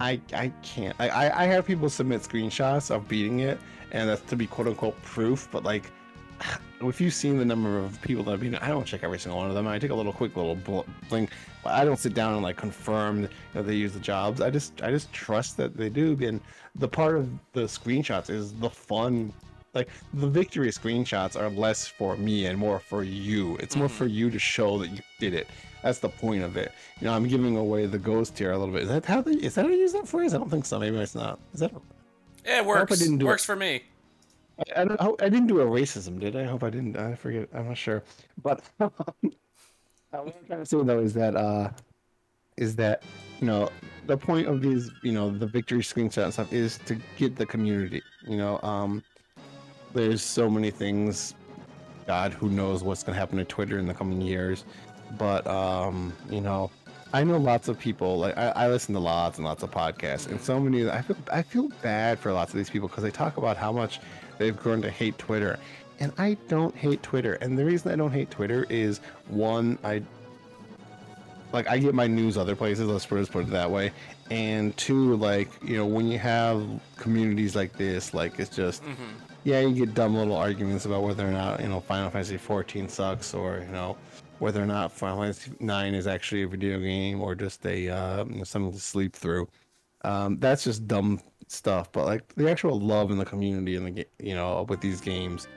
I 0.01 0.21
I 0.33 0.53
can't. 0.63 0.95
I 0.99 1.31
I 1.31 1.47
have 1.47 1.67
people 1.67 1.89
submit 1.89 2.23
screenshots 2.23 2.95
of 2.95 3.09
beating 3.09 3.41
it, 3.41 3.59
and 3.93 4.09
that's 4.09 4.23
to 4.23 4.37
be 4.37 4.47
quote 4.47 4.69
unquote 4.69 5.01
proof. 5.03 5.49
But 5.51 5.65
like, 5.65 5.91
if 6.83 7.01
you've 7.01 7.15
seen 7.15 7.39
the 7.39 7.45
number 7.45 7.79
of 7.79 8.01
people 8.03 8.23
that 8.25 8.33
have 8.33 8.41
been, 8.41 8.55
I 8.57 8.69
don't 8.69 8.85
check 8.85 9.03
every 9.03 9.19
single 9.19 9.39
one 9.39 9.49
of 9.49 9.55
them. 9.55 9.67
I 9.67 9.79
take 9.79 9.91
a 9.91 9.95
little 9.95 10.13
quick 10.13 10.37
little 10.37 10.85
blink, 11.09 11.31
I 11.65 11.85
don't 11.85 11.99
sit 11.99 12.15
down 12.15 12.35
and 12.35 12.43
like 12.43 12.57
confirm 12.57 13.29
that 13.55 13.63
they 13.63 13.75
use 13.75 13.93
the 13.93 14.01
jobs. 14.01 14.41
I 14.41 14.51
just 14.51 14.83
I 14.83 14.91
just 14.91 15.13
trust 15.13 15.57
that 15.59 15.77
they 15.77 15.89
do. 15.89 16.17
And 16.21 16.41
the 16.75 16.89
part 16.89 17.17
of 17.17 17.29
the 17.53 17.63
screenshots 17.63 18.31
is 18.31 18.53
the 18.55 18.71
fun. 18.71 19.33
Like 19.75 19.89
the 20.15 20.27
victory 20.27 20.69
screenshots 20.69 21.39
are 21.39 21.51
less 21.51 21.87
for 21.87 22.17
me 22.17 22.47
and 22.47 22.59
more 22.59 22.79
for 22.79 23.03
you. 23.03 23.57
It's 23.57 23.77
more 23.77 23.89
mm-hmm. 23.89 23.97
for 23.97 24.07
you 24.07 24.31
to 24.31 24.39
show 24.39 24.79
that 24.79 24.89
you 24.89 25.01
did 25.21 25.35
it. 25.35 25.49
That's 25.83 25.99
the 25.99 26.09
point 26.09 26.43
of 26.43 26.57
it. 26.57 26.73
You 27.01 27.07
know, 27.07 27.15
I'm 27.15 27.29
giving 27.29 27.57
away 27.57 27.87
the 27.87 27.99
ghost 27.99 28.39
here 28.39 28.53
a 28.53 28.59
little 28.59 28.73
bit. 28.73 28.85
Is 28.85 28.89
that 28.89 29.05
how 29.05 29.21
they? 29.21 29.33
Is 29.33 29.55
that 29.55 29.67
how 29.67 29.71
you 29.71 29.79
use 29.79 29.93
that 29.93 30.09
phrase? 30.09 30.35
I 30.35 30.39
don't 30.39 30.51
think 30.51 30.65
so. 30.65 30.79
Maybe 30.79 30.97
it's 30.97 31.15
not. 31.15 31.39
Is 31.53 31.61
that? 31.61 31.73
Yeah, 32.45 32.59
it 32.59 32.67
works. 32.67 32.93
I 32.93 32.97
didn't 32.97 33.19
do 33.19 33.27
works 33.27 33.43
it. 33.43 33.47
for 33.47 33.57
me. 33.57 33.83
I, 34.75 34.85
don't, 34.85 35.23
I 35.23 35.29
didn't 35.29 35.49
do 35.49 35.61
a 35.61 35.67
racism, 35.67 36.19
did 36.19 36.35
I? 36.37 36.43
I 36.43 36.45
hope 36.45 36.63
I 36.63 36.71
didn't. 36.71 36.97
I 36.97 37.15
forget. 37.15 37.49
I'm 37.55 37.69
not 37.69 37.77
sure. 37.77 38.03
But 38.43 38.63
what 38.79 38.93
I'm 40.13 40.33
trying 40.47 40.61
to 40.61 40.67
say 40.67 40.83
though 40.83 41.01
is 41.01 41.13
that 41.15 41.37
uh, 41.37 41.71
is 42.57 42.75
that 42.77 43.03
you 43.41 43.47
know 43.47 43.71
the 44.07 44.17
point 44.17 44.47
of 44.47 44.63
these 44.63 44.91
you 45.03 45.13
know 45.13 45.31
the 45.31 45.47
victory 45.47 45.81
screenshot 45.81 46.25
and 46.25 46.33
stuff 46.33 46.53
is 46.53 46.79
to 46.87 46.97
get 47.19 47.37
the 47.37 47.45
community. 47.45 48.03
You 48.27 48.39
know, 48.39 48.61
um, 48.63 49.03
there's 49.93 50.23
so 50.23 50.49
many 50.49 50.71
things 50.71 51.35
God, 52.07 52.33
who 52.33 52.49
knows 52.49 52.83
what's 52.85 53.03
gonna 53.03 53.19
happen 53.19 53.37
to 53.39 53.45
Twitter 53.45 53.79
in 53.79 53.87
the 53.87 53.95
coming 53.95 54.21
years. 54.21 54.65
But 55.19 55.47
um, 55.47 56.13
you 56.31 56.41
know, 56.41 56.71
I 57.13 57.25
know 57.25 57.37
lots 57.37 57.69
of 57.69 57.79
people. 57.79 58.19
Like 58.19 58.37
I, 58.39 58.49
I 58.51 58.69
listen 58.69 58.95
to 58.95 59.01
lots 59.01 59.39
and 59.39 59.45
lots 59.45 59.63
of 59.63 59.71
podcasts, 59.71 60.29
and 60.29 60.41
so 60.41 60.59
many. 60.61 60.89
I 60.89 61.03
feel 61.03 61.17
I 61.33 61.43
feel 61.43 61.69
bad 61.83 62.19
for 62.19 62.33
lots 62.33 62.53
of 62.53 62.59
these 62.59 62.71
people 62.71 62.89
because 62.89 63.03
they 63.03 63.11
talk 63.11 63.37
about 63.37 63.57
how 63.57 63.73
much 63.73 64.01
they've 64.39 64.57
grown 64.57 64.83
to 64.83 64.91
hate 64.91 65.17
Twitter, 65.19 65.59
and 66.01 66.13
I 66.19 66.37
don't 66.49 66.75
hate 66.75 67.03
Twitter. 67.03 67.35
And 67.35 67.59
the 67.59 67.65
reason 67.65 67.91
I 67.93 67.97
don't 67.97 68.13
hate 68.13 68.31
Twitter 68.31 68.67
is 68.69 68.99
one, 69.29 69.79
I 69.85 70.03
like 71.53 71.69
I 71.69 71.79
get 71.79 71.95
my 71.95 72.07
news 72.07 72.37
other 72.37 72.57
places. 72.57 72.87
Let's 72.89 73.07
put, 73.07 73.45
it 73.45 73.51
that 73.51 73.71
way. 73.71 73.93
And 74.31 74.77
two, 74.77 75.17
like 75.17 75.49
you 75.63 75.77
know, 75.77 75.87
when 75.87 76.09
you 76.09 76.19
have 76.19 76.63
communities 76.97 77.55
like 77.57 77.73
this, 77.75 78.13
like 78.15 78.39
it's 78.39 78.55
just 78.55 78.83
Mm-hmm. 78.85 79.03
yeah, 79.45 79.61
you 79.61 79.73
get 79.75 79.95
dumb 79.95 80.17
little 80.17 80.37
arguments 80.37 80.85
about 80.87 81.03
whether 81.03 81.27
or 81.27 81.31
not 81.31 81.61
you 81.61 81.69
know 81.69 81.81
Final 81.81 82.11
Fantasy 82.11 82.37
14 82.37 82.89
sucks, 82.89 83.33
or 83.35 83.63
you 83.65 83.73
know 83.73 83.97
whether 84.39 84.63
or 84.63 84.67
not 84.67 84.93
Final 84.93 85.23
Fantasy 85.23 85.53
9 85.61 85.95
is 85.95 86.07
actually 86.07 86.43
a 86.43 86.49
video 86.49 86.79
game 86.79 87.23
or 87.23 87.35
just 87.35 87.65
a 87.65 87.89
uh, 87.89 88.25
you 88.25 88.39
know, 88.39 88.45
something 88.45 88.73
to 88.73 88.81
sleep 88.81 89.15
through. 89.15 89.49
Um, 90.07 90.39
that's 90.39 90.65
just 90.65 90.87
dumb 90.87 91.21
stuff. 91.49 91.91
But 91.93 92.07
like 92.07 92.35
the 92.37 92.51
actual 92.51 92.81
love 92.81 93.11
in 93.11 93.19
the 93.19 93.25
community 93.25 93.77
and 93.77 93.87
the 93.87 93.91
ga- 93.91 94.11
you 94.19 94.35
know 94.35 94.65
with 94.69 94.81
these 94.81 95.01
games, 95.01 95.49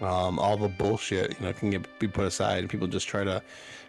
um, 0.00 0.38
all 0.38 0.56
the 0.56 0.68
bullshit 0.68 1.38
you 1.40 1.46
know 1.46 1.52
can 1.52 1.70
get 1.70 1.98
be 1.98 2.06
put 2.06 2.26
aside, 2.26 2.58
and 2.58 2.70
people 2.70 2.86
just 2.86 3.08
try 3.08 3.24
to 3.24 3.42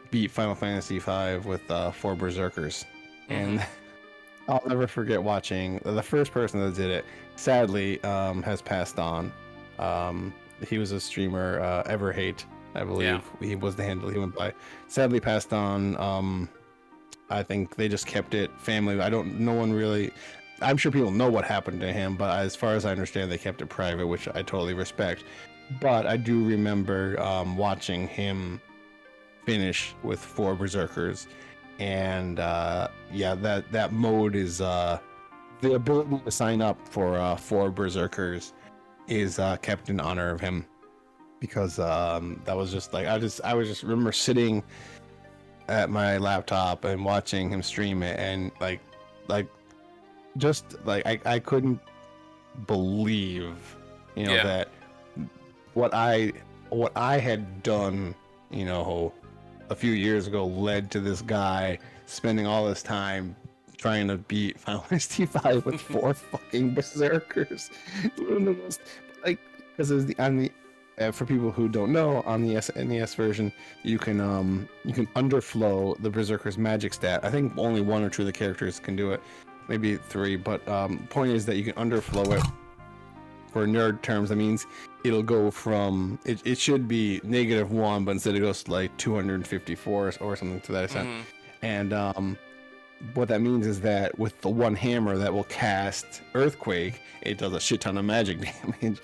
beat 0.09 0.31
Final 0.31 0.55
Fantasy 0.55 0.99
5 0.99 1.45
with 1.45 1.69
uh, 1.71 1.91
four 1.91 2.15
berserkers, 2.15 2.85
and 3.29 3.65
I'll 4.47 4.61
never 4.67 4.87
forget 4.87 5.21
watching 5.21 5.79
the 5.83 6.03
first 6.03 6.31
person 6.31 6.59
that 6.59 6.75
did 6.75 6.89
it. 6.89 7.05
Sadly, 7.35 8.01
um, 8.03 8.43
has 8.43 8.61
passed 8.61 8.99
on. 8.99 9.31
Um, 9.79 10.33
he 10.67 10.77
was 10.77 10.91
a 10.91 10.99
streamer, 10.99 11.59
uh, 11.59 11.83
Everhate, 11.85 12.45
I 12.75 12.83
believe. 12.83 13.07
Yeah. 13.41 13.47
He 13.47 13.55
was 13.55 13.75
the 13.75 13.83
handle 13.83 14.09
he 14.09 14.19
went 14.19 14.35
by. 14.35 14.53
Sadly, 14.87 15.19
passed 15.19 15.51
on. 15.51 15.97
Um, 15.97 16.47
I 17.29 17.43
think 17.43 17.75
they 17.75 17.87
just 17.87 18.05
kept 18.05 18.33
it 18.33 18.51
family. 18.59 18.99
I 18.99 19.09
don't. 19.09 19.39
No 19.39 19.53
one 19.53 19.73
really. 19.73 20.11
I'm 20.61 20.77
sure 20.77 20.91
people 20.91 21.11
know 21.11 21.29
what 21.29 21.45
happened 21.45 21.81
to 21.81 21.91
him, 21.91 22.15
but 22.15 22.39
as 22.39 22.55
far 22.55 22.73
as 22.73 22.85
I 22.85 22.91
understand, 22.91 23.31
they 23.31 23.37
kept 23.37 23.61
it 23.61 23.67
private, 23.67 24.07
which 24.07 24.27
I 24.29 24.43
totally 24.43 24.73
respect. 24.73 25.23
But 25.81 26.05
I 26.05 26.17
do 26.17 26.43
remember 26.43 27.19
um, 27.19 27.57
watching 27.57 28.07
him 28.07 28.61
finish 29.45 29.95
with 30.03 30.19
four 30.19 30.55
berserkers, 30.55 31.27
and 31.79 32.39
uh, 32.39 32.89
yeah, 33.11 33.35
that 33.35 33.71
that 33.71 33.91
mode 33.93 34.35
is 34.35 34.61
uh, 34.61 34.99
the 35.61 35.73
ability 35.73 36.21
to 36.23 36.31
sign 36.31 36.61
up 36.61 36.77
for 36.87 37.17
uh, 37.17 37.35
four 37.35 37.71
berserkers 37.71 38.53
is 39.07 39.39
uh, 39.39 39.57
kept 39.57 39.89
in 39.89 39.99
honor 39.99 40.29
of 40.29 40.39
him 40.39 40.65
because 41.39 41.77
um, 41.77 42.41
that 42.45 42.55
was 42.55 42.71
just 42.71 42.93
like 42.93 43.07
I 43.07 43.17
just 43.17 43.41
I 43.43 43.53
was 43.53 43.67
just 43.67 43.83
remember 43.83 44.11
sitting 44.11 44.63
at 45.67 45.89
my 45.89 46.17
laptop 46.17 46.83
and 46.85 47.03
watching 47.05 47.49
him 47.49 47.61
stream 47.63 48.03
it 48.03 48.19
and 48.19 48.51
like 48.59 48.79
like 49.27 49.47
just 50.37 50.75
like 50.85 51.05
I, 51.05 51.19
I 51.25 51.39
couldn't 51.39 51.79
believe 52.67 53.55
you 54.15 54.25
know 54.25 54.33
Yeah. 54.35 54.43
that 54.43 54.69
what 55.73 55.93
I 55.93 56.31
what 56.69 56.91
I 56.95 57.17
had 57.17 57.63
done 57.63 58.13
you 58.51 58.65
know 58.65 59.13
a 59.69 59.75
few 59.75 59.91
years 59.93 60.27
ago 60.27 60.45
led 60.45 60.91
to 60.91 60.99
this 60.99 61.21
guy 61.21 61.79
spending 62.05 62.45
all 62.45 62.65
this 62.67 62.83
time 62.83 63.35
trying 63.77 64.07
to 64.07 64.17
beat 64.17 64.59
Final 64.59 64.81
Fantasy 64.89 65.25
V 65.25 65.57
with 65.65 65.79
four 65.81 66.13
fucking 66.31 66.73
berserkers. 66.73 67.69
One 68.17 68.37
of 68.37 68.45
the 68.45 68.53
most 68.63 68.81
like 69.25 69.39
because 69.71 69.91
it 69.91 69.95
was 69.95 70.05
the 70.05 70.15
on 70.19 70.37
the 70.37 70.51
for 71.11 71.25
people 71.25 71.51
who 71.51 71.67
don't 71.67 71.91
know 71.91 72.21
on 72.21 72.41
the 72.41 72.55
SNES 72.55 73.15
version 73.15 73.51
you 73.83 73.97
can 73.97 74.19
um 74.21 74.67
you 74.85 74.93
can 74.93 75.07
underflow 75.07 75.99
the 76.01 76.09
berserker's 76.09 76.57
magic 76.57 76.93
stat. 76.93 77.19
I 77.23 77.29
think 77.29 77.53
only 77.57 77.81
one 77.81 78.03
or 78.03 78.09
two 78.09 78.21
of 78.21 78.25
the 78.27 78.31
characters 78.33 78.79
can 78.79 78.95
do 78.95 79.11
it, 79.11 79.21
maybe 79.67 79.97
three. 79.97 80.35
But 80.35 80.67
um 80.67 81.07
point 81.09 81.31
is 81.31 81.45
that 81.47 81.55
you 81.57 81.63
can 81.63 81.73
underflow 81.73 82.37
it. 82.37 82.43
For 83.51 83.67
nerd 83.67 84.01
terms, 84.01 84.29
that 84.29 84.35
means 84.37 84.65
it'll 85.03 85.21
go 85.21 85.51
from 85.51 86.17
it, 86.25 86.41
it 86.45 86.57
should 86.57 86.87
be 86.87 87.21
negative 87.23 87.71
one, 87.71 88.03
but 88.03 88.11
instead 88.11 88.35
it 88.35 88.39
goes 88.39 88.63
to 88.63 88.71
like 88.71 88.95
254 88.97 90.07
or, 90.07 90.13
or 90.19 90.35
something 90.35 90.59
to 90.61 90.71
that 90.71 90.85
extent. 90.85 91.07
Mhm. 91.07 91.21
And 91.61 91.93
um, 91.93 92.37
what 93.13 93.27
that 93.27 93.41
means 93.41 93.67
is 93.67 93.79
that 93.81 94.17
with 94.17 94.39
the 94.41 94.49
one 94.49 94.75
hammer 94.75 95.17
that 95.17 95.31
will 95.31 95.43
cast 95.45 96.23
Earthquake, 96.33 96.99
it 97.21 97.37
does 97.37 97.53
a 97.53 97.59
shit 97.59 97.81
ton 97.81 97.97
of 97.97 98.05
magic 98.05 98.39
damage. 98.81 98.99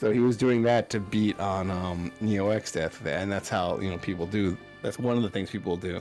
So 0.00 0.10
he 0.10 0.18
was 0.20 0.38
doing 0.38 0.62
that 0.62 0.88
to 0.90 0.98
beat 0.98 1.38
on 1.38 1.70
um, 1.70 2.10
Neo 2.22 2.48
Exdeath, 2.48 3.04
and 3.04 3.30
that's 3.30 3.50
how 3.50 3.78
you 3.80 3.90
know 3.90 3.98
people 3.98 4.26
do. 4.26 4.56
That's 4.80 4.98
one 4.98 5.18
of 5.18 5.22
the 5.22 5.28
things 5.28 5.50
people 5.50 5.76
do. 5.76 6.00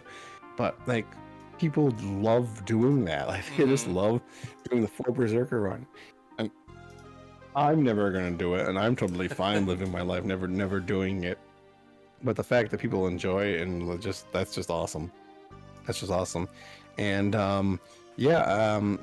But 0.55 0.79
like, 0.87 1.05
people 1.57 1.93
love 2.01 2.63
doing 2.63 3.03
that. 3.05 3.27
Like 3.27 3.43
they 3.57 3.65
just 3.65 3.87
Mhm. 3.89 3.95
love 3.95 4.21
doing 4.69 4.83
the 4.83 4.87
four 4.87 5.13
berserker 5.13 5.59
run. 5.59 5.85
And 6.37 6.49
I'm 7.57 7.83
never 7.83 8.09
gonna 8.09 8.31
do 8.31 8.53
it, 8.53 8.69
and 8.69 8.79
I'm 8.79 8.95
totally 8.95 9.27
fine 9.27 9.65
living 9.71 9.91
my 9.91 10.01
life, 10.01 10.23
never, 10.23 10.47
never 10.47 10.79
doing 10.79 11.25
it. 11.25 11.37
But 12.23 12.37
the 12.37 12.43
fact 12.43 12.71
that 12.71 12.79
people 12.79 13.05
enjoy 13.05 13.47
it 13.47 13.61
and 13.67 14.01
just 14.01 14.31
that's 14.31 14.55
just 14.55 14.69
awesome. 14.69 15.11
That's 15.85 15.99
just 15.99 16.11
awesome. 16.11 16.47
And 16.97 17.35
um, 17.35 17.81
yeah, 18.15 18.43
um, 18.43 18.97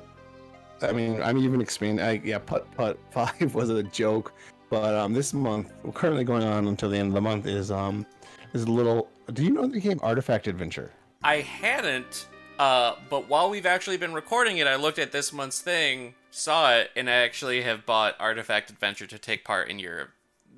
I 0.81 0.91
mean, 0.91 1.21
I'm 1.21 1.37
even 1.37 1.61
expanding. 1.61 2.03
I, 2.03 2.19
yeah, 2.23 2.39
Putt 2.39 2.65
Putt 2.75 2.97
Five 3.11 3.53
was 3.53 3.69
a 3.69 3.83
joke, 3.83 4.33
but 4.69 4.93
um, 4.95 5.13
this 5.13 5.33
month, 5.33 5.71
currently 5.93 6.23
going 6.23 6.43
on 6.43 6.67
until 6.67 6.89
the 6.89 6.97
end 6.97 7.09
of 7.09 7.13
the 7.13 7.21
month, 7.21 7.45
is 7.45 7.71
um, 7.71 8.05
is 8.53 8.63
a 8.63 8.71
little. 8.71 9.09
Do 9.33 9.43
you 9.43 9.51
know 9.51 9.67
the 9.67 9.79
game 9.79 9.99
Artifact 10.03 10.47
Adventure? 10.47 10.91
I 11.23 11.37
hadn't, 11.37 12.27
uh, 12.59 12.95
but 13.09 13.27
while 13.27 13.49
we've 13.49 13.65
actually 13.65 13.97
been 13.97 14.13
recording 14.13 14.57
it, 14.57 14.67
I 14.67 14.75
looked 14.75 14.99
at 14.99 15.11
this 15.11 15.33
month's 15.33 15.61
thing, 15.61 16.13
saw 16.31 16.73
it, 16.73 16.91
and 16.95 17.09
I 17.09 17.13
actually 17.13 17.61
have 17.63 17.85
bought 17.85 18.15
Artifact 18.19 18.69
Adventure 18.69 19.07
to 19.07 19.17
take 19.17 19.43
part 19.43 19.69
in 19.69 19.79
your 19.79 20.13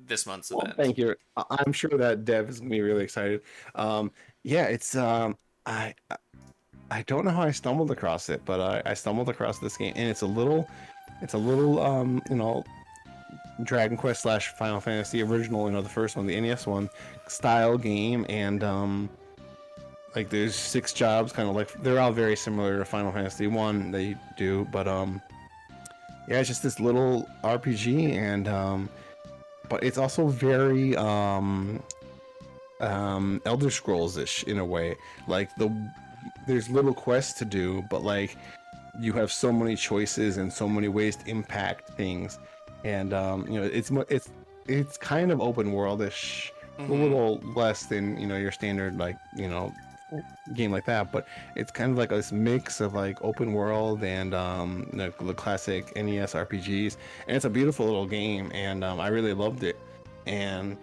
this 0.06 0.26
month's 0.26 0.50
Well, 0.50 0.62
event. 0.62 0.76
thank 0.76 0.98
you. 0.98 1.14
I'm 1.50 1.72
sure 1.72 1.90
that 1.96 2.24
Dev 2.24 2.48
is 2.48 2.58
gonna 2.58 2.70
be 2.70 2.80
really 2.80 3.04
excited. 3.04 3.42
Um, 3.74 4.10
yeah, 4.42 4.64
it's 4.64 4.96
um, 4.96 5.36
I 5.66 5.94
I- 6.10 6.16
I 6.92 7.02
don't 7.02 7.24
know 7.24 7.30
how 7.30 7.42
I 7.42 7.52
stumbled 7.52 7.92
across 7.92 8.28
it, 8.28 8.42
but 8.44 8.58
I, 8.60 8.82
I 8.90 8.94
stumbled 8.94 9.28
across 9.28 9.60
this 9.60 9.76
game, 9.76 9.92
and 9.94 10.08
it's 10.08 10.22
a 10.22 10.26
little, 10.26 10.68
it's 11.22 11.34
a 11.34 11.38
little 11.38 11.80
um, 11.80 12.20
you 12.28 12.34
know, 12.34 12.64
Dragon 13.64 13.96
Quest 13.96 14.22
slash 14.22 14.48
Final 14.48 14.80
Fantasy 14.80 15.22
original, 15.22 15.66
you 15.66 15.72
know, 15.72 15.82
the 15.82 15.88
first 15.88 16.16
one, 16.16 16.26
the 16.26 16.40
NES 16.40 16.66
one, 16.66 16.90
style 17.26 17.78
game, 17.78 18.26
and 18.28 18.62
um, 18.64 19.10
like 20.14 20.30
there's 20.30 20.54
six 20.54 20.92
jobs, 20.92 21.32
kind 21.32 21.48
of 21.48 21.54
like 21.54 21.72
they're 21.82 22.00
all 22.00 22.12
very 22.12 22.36
similar 22.36 22.78
to 22.78 22.84
Final 22.84 23.12
Fantasy 23.12 23.46
one 23.46 23.90
they 23.90 24.16
do, 24.36 24.66
but 24.72 24.88
um, 24.88 25.20
yeah, 26.28 26.38
it's 26.38 26.48
just 26.48 26.62
this 26.62 26.80
little 26.80 27.28
RPG, 27.42 28.14
and 28.14 28.48
um, 28.48 28.88
but 29.68 29.82
it's 29.82 29.98
also 29.98 30.26
very 30.28 30.96
um 30.96 31.82
um 32.80 33.40
elder 33.46 33.70
scrolls 33.70 34.16
ish 34.16 34.44
in 34.44 34.58
a 34.58 34.64
way. 34.64 34.96
Like 35.26 35.54
the 35.56 35.70
there's 36.46 36.68
little 36.68 36.94
quests 36.94 37.38
to 37.38 37.44
do 37.44 37.82
but 37.88 38.02
like 38.02 38.36
you 39.00 39.12
have 39.12 39.32
so 39.32 39.52
many 39.52 39.76
choices 39.76 40.36
and 40.36 40.52
so 40.52 40.68
many 40.68 40.88
ways 40.88 41.16
to 41.16 41.30
impact 41.30 41.90
things 41.90 42.38
and 42.84 43.12
um 43.12 43.46
you 43.46 43.60
know 43.60 43.66
it's 43.66 43.90
it's 44.08 44.30
it's 44.66 44.96
kind 44.96 45.30
of 45.32 45.40
open 45.40 45.72
worldish 45.72 46.50
a 46.78 46.82
Mhm. 46.82 47.02
little 47.02 47.40
less 47.54 47.84
than 47.86 48.16
you 48.18 48.26
know 48.26 48.36
your 48.36 48.52
standard 48.52 48.96
like 48.98 49.16
you 49.36 49.48
know 49.48 49.72
game 50.54 50.72
like 50.72 50.84
that 50.86 51.12
but 51.12 51.26
it's 51.54 51.70
kind 51.70 51.92
of 51.92 51.98
like 51.98 52.08
this 52.08 52.32
mix 52.32 52.80
of 52.80 52.94
like 52.94 53.22
open 53.22 53.52
world 53.52 54.02
and 54.02 54.34
um 54.34 54.88
the, 54.94 55.12
the 55.20 55.34
classic 55.34 55.94
nes 55.94 56.32
rpgs 56.34 56.96
and 57.28 57.36
it's 57.36 57.44
a 57.44 57.50
beautiful 57.50 57.86
little 57.86 58.06
game 58.06 58.50
and 58.52 58.82
um, 58.82 58.98
i 58.98 59.06
really 59.08 59.32
loved 59.34 59.62
it 59.62 59.78
and 60.26 60.76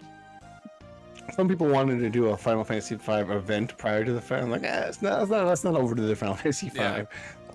some 1.33 1.47
people 1.49 1.67
wanted 1.67 1.99
to 1.99 2.09
do 2.09 2.27
a 2.27 2.37
final 2.37 2.63
fantasy 2.63 2.95
v 2.95 3.11
event 3.11 3.77
prior 3.77 4.05
to 4.05 4.13
the 4.13 4.21
fair 4.21 4.37
i'm 4.39 4.49
like 4.51 4.63
eh, 4.63 4.85
it's 4.87 5.01
not, 5.01 5.21
it's 5.21 5.31
not 5.31 5.45
that's 5.45 5.63
not 5.63 5.75
over 5.75 5.93
to 5.93 6.01
the 6.03 6.15
final 6.15 6.35
fantasy 6.35 6.69
v 6.69 6.79
Yeah. 6.79 7.03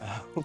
Uh, 0.03 0.18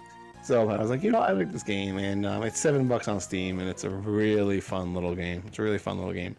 so 0.48 0.68
i 0.70 0.76
was 0.78 0.88
like 0.90 1.02
you 1.02 1.10
know 1.10 1.18
i 1.20 1.30
like 1.32 1.52
this 1.52 1.62
game 1.62 1.98
and 1.98 2.24
um, 2.24 2.42
it's 2.42 2.58
seven 2.58 2.88
bucks 2.88 3.06
on 3.06 3.20
steam 3.20 3.58
and 3.58 3.68
it's 3.68 3.84
a 3.84 3.90
really 3.90 4.60
fun 4.60 4.94
little 4.94 5.14
game. 5.14 5.42
It's 5.46 5.58
a 5.58 5.62
really 5.62 5.78
fun 5.78 5.98
little 5.98 6.14
game. 6.14 6.34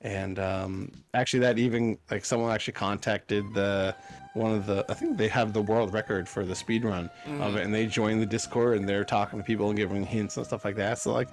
And 0.00 0.38
um, 0.38 0.92
actually 1.12 1.40
that 1.40 1.58
even 1.58 1.98
like 2.08 2.24
someone 2.24 2.52
actually 2.52 2.74
contacted 2.74 3.42
the 3.54 3.96
one 4.34 4.52
of 4.54 4.66
the 4.66 4.84
i 4.88 4.94
think 4.94 5.16
they 5.16 5.26
have 5.26 5.52
the 5.52 5.62
world 5.62 5.92
record 5.92 6.28
for 6.28 6.44
the 6.44 6.54
speed 6.54 6.84
run 6.84 7.10
of 7.40 7.56
it 7.56 7.64
and 7.64 7.74
they 7.74 7.86
joined 7.86 8.22
the 8.22 8.26
discord 8.26 8.78
and 8.78 8.88
they're 8.88 9.04
talking 9.04 9.40
to 9.40 9.44
people 9.44 9.68
and 9.70 9.76
giving 9.76 10.04
hints 10.04 10.36
and 10.36 10.46
stuff 10.46 10.64
like 10.64 10.76
that. 10.76 10.98
So 11.00 11.12
like 11.12 11.28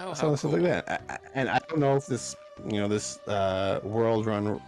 Oh, 0.00 0.14
so 0.14 0.34
stuff 0.34 0.50
cool. 0.50 0.60
like 0.60 0.62
that 0.86 1.02
I- 1.08 1.18
and 1.34 1.48
i 1.48 1.58
don't 1.68 1.78
know 1.78 1.94
if 1.96 2.06
this 2.06 2.34
you 2.66 2.78
know 2.80 2.88
this 2.88 3.18
uh 3.28 3.78
world 3.84 4.26
run 4.26 4.60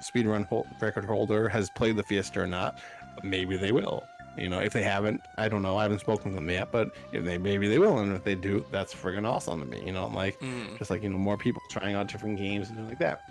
speed 0.00 0.26
run 0.26 0.46
record 0.80 1.04
holder 1.04 1.48
has 1.48 1.68
played 1.70 1.96
the 1.96 2.04
fiesta 2.04 2.40
or 2.40 2.46
not. 2.46 2.78
But 3.16 3.24
maybe 3.24 3.56
they 3.56 3.72
will 3.72 4.04
you 4.36 4.48
know 4.48 4.58
if 4.60 4.72
they 4.72 4.82
haven't 4.82 5.20
i 5.38 5.48
don't 5.48 5.62
know 5.62 5.76
i 5.76 5.82
haven't 5.82 5.98
spoken 5.98 6.30
to 6.30 6.34
them 6.36 6.48
yet 6.48 6.70
but 6.70 6.90
if 7.12 7.24
they 7.24 7.36
maybe 7.38 7.68
they 7.68 7.78
will 7.78 7.98
and 7.98 8.14
if 8.14 8.22
they 8.24 8.34
do 8.34 8.64
that's 8.70 8.94
friggin' 8.94 9.26
awesome 9.26 9.60
to 9.60 9.66
me 9.66 9.82
you 9.84 9.92
know 9.92 10.04
i'm 10.04 10.14
like 10.14 10.38
Mm. 10.40 10.78
just 10.78 10.90
like 10.90 11.02
you 11.02 11.08
know 11.10 11.18
more 11.18 11.36
people 11.36 11.60
trying 11.68 11.94
out 11.94 12.06
different 12.06 12.38
games 12.38 12.70
and 12.70 12.88
like 12.88 12.98
that 12.98 13.22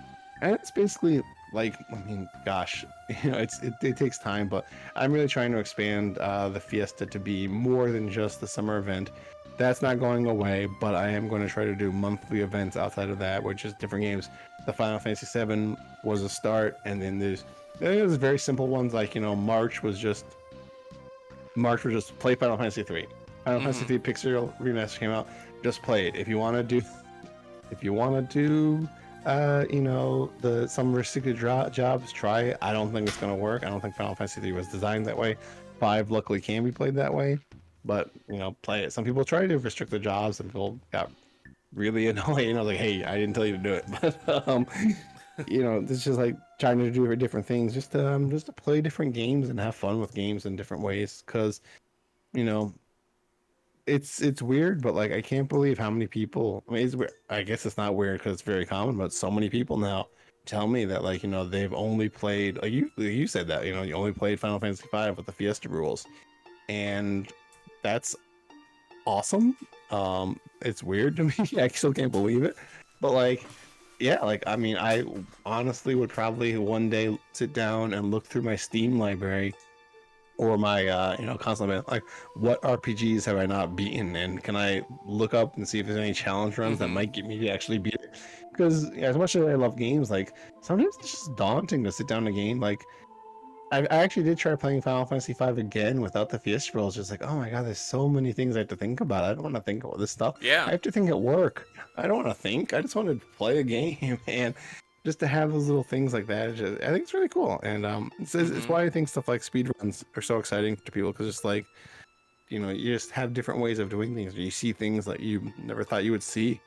and 0.41 0.53
it's 0.55 0.71
basically 0.71 1.21
like 1.51 1.75
I 1.91 1.95
mean, 1.95 2.29
gosh, 2.45 2.85
you 3.23 3.31
know, 3.31 3.39
it's 3.39 3.59
it, 3.63 3.73
it 3.81 3.97
takes 3.97 4.17
time, 4.19 4.47
but 4.47 4.67
I'm 4.95 5.11
really 5.11 5.27
trying 5.27 5.51
to 5.53 5.57
expand 5.57 6.17
uh, 6.19 6.47
the 6.49 6.59
Fiesta 6.59 7.07
to 7.07 7.19
be 7.19 7.47
more 7.47 7.91
than 7.91 8.09
just 8.09 8.39
the 8.39 8.47
summer 8.47 8.77
event. 8.77 9.09
That's 9.57 9.81
not 9.81 9.99
going 9.99 10.27
away, 10.27 10.67
but 10.79 10.93
I 10.95 11.09
am 11.09 11.27
going 11.27 11.41
to 11.41 11.49
try 11.49 11.65
to 11.65 11.75
do 11.75 11.91
monthly 11.91 12.41
events 12.41 12.77
outside 12.77 13.09
of 13.09 13.19
that, 13.19 13.43
which 13.43 13.65
is 13.65 13.73
different 13.73 14.03
games. 14.03 14.29
The 14.65 14.71
Final 14.71 14.99
Fantasy 14.99 15.25
VII 15.45 15.75
was 16.03 16.21
a 16.21 16.29
start, 16.29 16.77
and 16.85 17.01
then 17.01 17.17
there's 17.19 17.43
there's 17.79 18.13
very 18.15 18.37
simple 18.39 18.67
ones 18.67 18.93
like 18.93 19.15
you 19.15 19.21
know 19.21 19.35
March 19.35 19.81
was 19.83 19.97
just 19.99 20.25
March 21.59 21.83
was 21.83 21.93
just 21.93 22.17
play 22.19 22.35
Final 22.35 22.57
Fantasy 22.57 22.83
three. 22.83 23.07
Final 23.45 23.61
Fantasy 23.61 23.85
three 23.85 23.99
Pixel 23.99 24.57
remaster 24.59 24.99
came 24.99 25.11
out. 25.11 25.27
Just 25.63 25.81
play 25.81 26.07
it. 26.07 26.15
If 26.15 26.27
you 26.27 26.37
want 26.37 26.55
to 26.55 26.63
do, 26.63 26.85
if 27.71 27.83
you 27.83 27.93
want 27.93 28.29
to 28.29 28.33
do 28.33 28.87
uh, 29.25 29.65
you 29.69 29.81
know, 29.81 30.31
the 30.41 30.67
some 30.67 30.93
restricted 30.93 31.37
jobs. 31.37 32.11
Try 32.11 32.41
it. 32.41 32.57
I 32.61 32.73
don't 32.73 32.91
think 32.91 33.07
it's 33.07 33.17
gonna 33.17 33.35
work. 33.35 33.65
I 33.65 33.69
don't 33.69 33.81
think 33.81 33.95
Final 33.95 34.15
Fantasy 34.15 34.41
III 34.41 34.53
was 34.53 34.67
designed 34.67 35.05
that 35.05 35.17
way. 35.17 35.37
Five 35.79 36.11
luckily 36.11 36.41
can 36.41 36.63
be 36.63 36.71
played 36.71 36.95
that 36.95 37.13
way, 37.13 37.37
but 37.85 38.11
you 38.27 38.37
know, 38.37 38.55
play 38.61 38.83
it. 38.83 38.93
Some 38.93 39.03
people 39.03 39.23
try 39.23 39.47
to 39.47 39.57
restrict 39.57 39.91
the 39.91 39.99
jobs, 39.99 40.39
and 40.39 40.49
people 40.49 40.79
got 40.91 41.11
really 41.73 42.07
annoyed. 42.13 42.55
I 42.55 42.59
was 42.59 42.67
like, 42.67 42.77
hey, 42.77 43.03
I 43.03 43.17
didn't 43.17 43.35
tell 43.35 43.45
you 43.45 43.53
to 43.53 43.57
do 43.57 43.73
it, 43.73 43.85
but 44.25 44.47
um, 44.47 44.65
you 45.47 45.63
know, 45.63 45.77
it's 45.87 46.03
just 46.03 46.19
like 46.19 46.35
trying 46.59 46.79
to 46.79 46.91
do 46.91 47.15
different 47.15 47.45
things, 47.45 47.73
just 47.73 47.91
to, 47.93 48.13
um, 48.13 48.29
just 48.29 48.45
to 48.47 48.51
play 48.51 48.81
different 48.81 49.13
games 49.13 49.49
and 49.49 49.59
have 49.59 49.75
fun 49.75 49.99
with 49.99 50.13
games 50.13 50.45
in 50.45 50.55
different 50.55 50.83
ways. 50.83 51.23
Because, 51.25 51.61
you 52.33 52.43
know, 52.43 52.73
it's 53.89 54.21
it's 54.21 54.41
weird, 54.41 54.81
but 54.81 54.95
like 54.95 55.11
I 55.11 55.21
can't 55.21 55.49
believe 55.49 55.77
how 55.77 55.89
many 55.89 56.07
people. 56.07 56.63
I 56.69 56.73
mean, 56.73 56.85
it's 56.85 56.95
weird. 56.95 57.11
I 57.29 57.41
guess 57.41 57.65
it's 57.65 57.77
not 57.77 57.95
weird 57.95 58.19
because 58.19 58.33
it's 58.33 58.41
very 58.41 58.65
common, 58.65 58.97
but 58.97 59.11
so 59.11 59.31
many 59.31 59.49
people 59.49 59.77
now 59.77 60.07
tell 60.45 60.67
me 60.67 60.85
that 60.85 61.03
like 61.03 61.23
you 61.23 61.29
know 61.29 61.43
they've 61.43 61.73
only 61.73 62.09
played. 62.09 62.61
Like 62.61 62.71
you 62.71 62.91
you 62.97 63.27
said 63.27 63.47
that 63.47 63.65
you 63.65 63.73
know 63.73 63.83
you 63.83 63.95
only 63.95 64.13
played 64.13 64.39
Final 64.39 64.59
Fantasy 64.59 64.87
V 64.91 65.11
with 65.11 65.25
the 65.25 65.31
Fiesta 65.31 65.69
rules, 65.69 66.05
and 66.69 67.31
that's 67.81 68.15
awesome. 69.05 69.57
Um, 69.91 70.39
it's 70.61 70.83
weird 70.83 71.15
to 71.17 71.23
me. 71.25 71.33
I 71.57 71.67
still 71.69 71.93
can't 71.93 72.11
believe 72.11 72.43
it, 72.43 72.55
but 73.01 73.11
like. 73.11 73.45
Yeah, 73.99 74.23
like 74.23 74.43
I 74.47 74.55
mean, 74.55 74.77
I 74.77 75.03
honestly 75.45 75.95
would 75.95 76.09
probably 76.09 76.57
one 76.57 76.89
day 76.89 77.17
sit 77.33 77.53
down 77.53 77.93
and 77.93 78.11
look 78.11 78.25
through 78.25 78.43
my 78.43 78.55
Steam 78.55 78.97
library 78.97 79.53
or 80.39 80.57
my 80.57 80.87
uh, 80.87 81.15
you 81.19 81.25
know 81.25 81.37
console 81.37 81.83
like 81.89 82.03
what 82.35 82.61
RPGs 82.61 83.25
have 83.25 83.37
I 83.37 83.45
not 83.45 83.75
beaten 83.75 84.15
and 84.15 84.41
can 84.41 84.55
I 84.55 84.81
look 85.05 85.33
up 85.33 85.57
and 85.57 85.67
see 85.67 85.79
if 85.79 85.85
there's 85.85 85.97
any 85.97 86.13
challenge 86.13 86.57
runs 86.57 86.75
mm-hmm. 86.75 86.83
that 86.83 86.89
might 86.89 87.11
get 87.11 87.25
me 87.25 87.37
to 87.39 87.49
actually 87.49 87.77
beat 87.77 87.95
it 87.95 88.15
because 88.49 88.89
as 88.91 89.17
much 89.17 89.35
as 89.35 89.45
I 89.45 89.55
love 89.55 89.75
games 89.75 90.09
like 90.09 90.33
sometimes 90.61 90.95
it's 90.99 91.11
just 91.11 91.35
daunting 91.35 91.83
to 91.83 91.91
sit 91.91 92.07
down 92.07 92.25
a 92.27 92.31
game 92.31 92.59
like 92.61 92.85
I, 93.71 93.79
I 93.81 93.97
actually 93.97 94.23
did 94.23 94.37
try 94.37 94.55
playing 94.55 94.81
Final 94.81 95.05
Fantasy 95.05 95.33
V 95.33 95.45
again 95.45 96.01
without 96.01 96.29
the 96.29 96.39
Fiesta 96.39 96.77
rules 96.77 96.95
just 96.95 97.11
like 97.11 97.23
oh 97.23 97.35
my 97.35 97.49
god 97.49 97.65
there's 97.65 97.79
so 97.79 98.07
many 98.07 98.31
things 98.31 98.55
I 98.55 98.59
have 98.59 98.67
to 98.69 98.75
think 98.75 99.01
about 99.01 99.23
I 99.23 99.33
don't 99.33 99.43
want 99.43 99.55
to 99.55 99.61
think 99.61 99.83
about 99.83 99.99
this 99.99 100.11
stuff 100.11 100.37
yeah 100.41 100.65
I 100.65 100.71
have 100.71 100.81
to 100.81 100.91
think 100.91 101.09
at 101.09 101.19
work 101.19 101.67
I 101.97 102.07
don't 102.07 102.23
want 102.23 102.27
to 102.27 102.33
think 102.33 102.73
I 102.73 102.81
just 102.81 102.95
want 102.95 103.07
to 103.07 103.25
play 103.37 103.59
a 103.59 103.63
game 103.79 104.19
and 104.27 104.55
just 105.05 105.19
to 105.19 105.27
have 105.27 105.51
those 105.51 105.67
little 105.67 105.83
things 105.83 106.13
like 106.13 106.27
that, 106.27 106.55
just, 106.55 106.81
I 106.83 106.87
think 106.87 107.03
it's 107.03 107.13
really 107.13 107.29
cool. 107.29 107.59
And 107.63 107.85
um, 107.85 108.11
it's, 108.19 108.35
mm-hmm. 108.35 108.55
it's 108.55 108.67
why 108.67 108.83
I 108.83 108.89
think 108.89 109.07
stuff 109.07 109.27
like 109.27 109.41
speedruns 109.41 110.03
are 110.15 110.21
so 110.21 110.37
exciting 110.37 110.75
to 110.75 110.91
people 110.91 111.11
because 111.11 111.27
it's 111.27 111.45
like, 111.45 111.65
you 112.49 112.59
know, 112.59 112.69
you 112.69 112.93
just 112.93 113.11
have 113.11 113.33
different 113.33 113.61
ways 113.61 113.79
of 113.79 113.89
doing 113.89 114.13
things. 114.13 114.33
And 114.33 114.43
you 114.43 114.51
see 114.51 114.73
things 114.73 115.05
that 115.05 115.19
you 115.19 115.53
never 115.63 115.83
thought 115.83 116.03
you 116.03 116.11
would 116.11 116.23
see, 116.23 116.59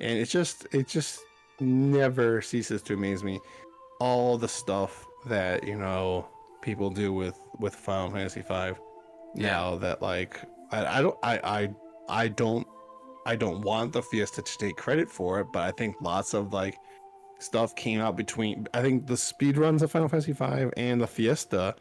and 0.00 0.18
it's 0.18 0.30
just 0.30 0.66
it 0.72 0.86
just 0.86 1.20
never 1.60 2.40
ceases 2.40 2.82
to 2.82 2.94
amaze 2.94 3.24
me. 3.24 3.40
All 4.00 4.38
the 4.38 4.48
stuff 4.48 5.04
that 5.26 5.64
you 5.64 5.76
know 5.76 6.28
people 6.64 6.90
do 6.90 7.12
with 7.12 7.38
with 7.58 7.74
Final 7.74 8.10
Fantasy 8.10 8.40
V 8.40 8.48
yeah. 8.48 8.72
now 9.34 9.76
that 9.76 10.02
like 10.02 10.40
I, 10.72 10.98
I 10.98 11.02
don't 11.02 11.18
I 11.22 11.38
I 11.44 11.70
I 12.08 12.28
don't 12.28 12.66
I 13.26 13.36
don't 13.36 13.62
want 13.62 13.92
the 13.92 14.02
Fiesta 14.02 14.42
to 14.42 14.58
take 14.58 14.76
credit 14.76 15.08
for 15.08 15.40
it, 15.40 15.46
but 15.52 15.62
I 15.62 15.70
think 15.70 15.96
lots 16.00 16.34
of 16.34 16.52
like 16.52 16.76
stuff 17.38 17.74
came 17.76 18.00
out 18.00 18.16
between 18.16 18.66
I 18.74 18.82
think 18.82 19.06
the 19.06 19.16
speed 19.16 19.56
runs 19.56 19.82
of 19.82 19.90
Final 19.92 20.08
Fantasy 20.08 20.32
V 20.32 20.70
and 20.76 21.00
the 21.00 21.06
Fiesta 21.06 21.76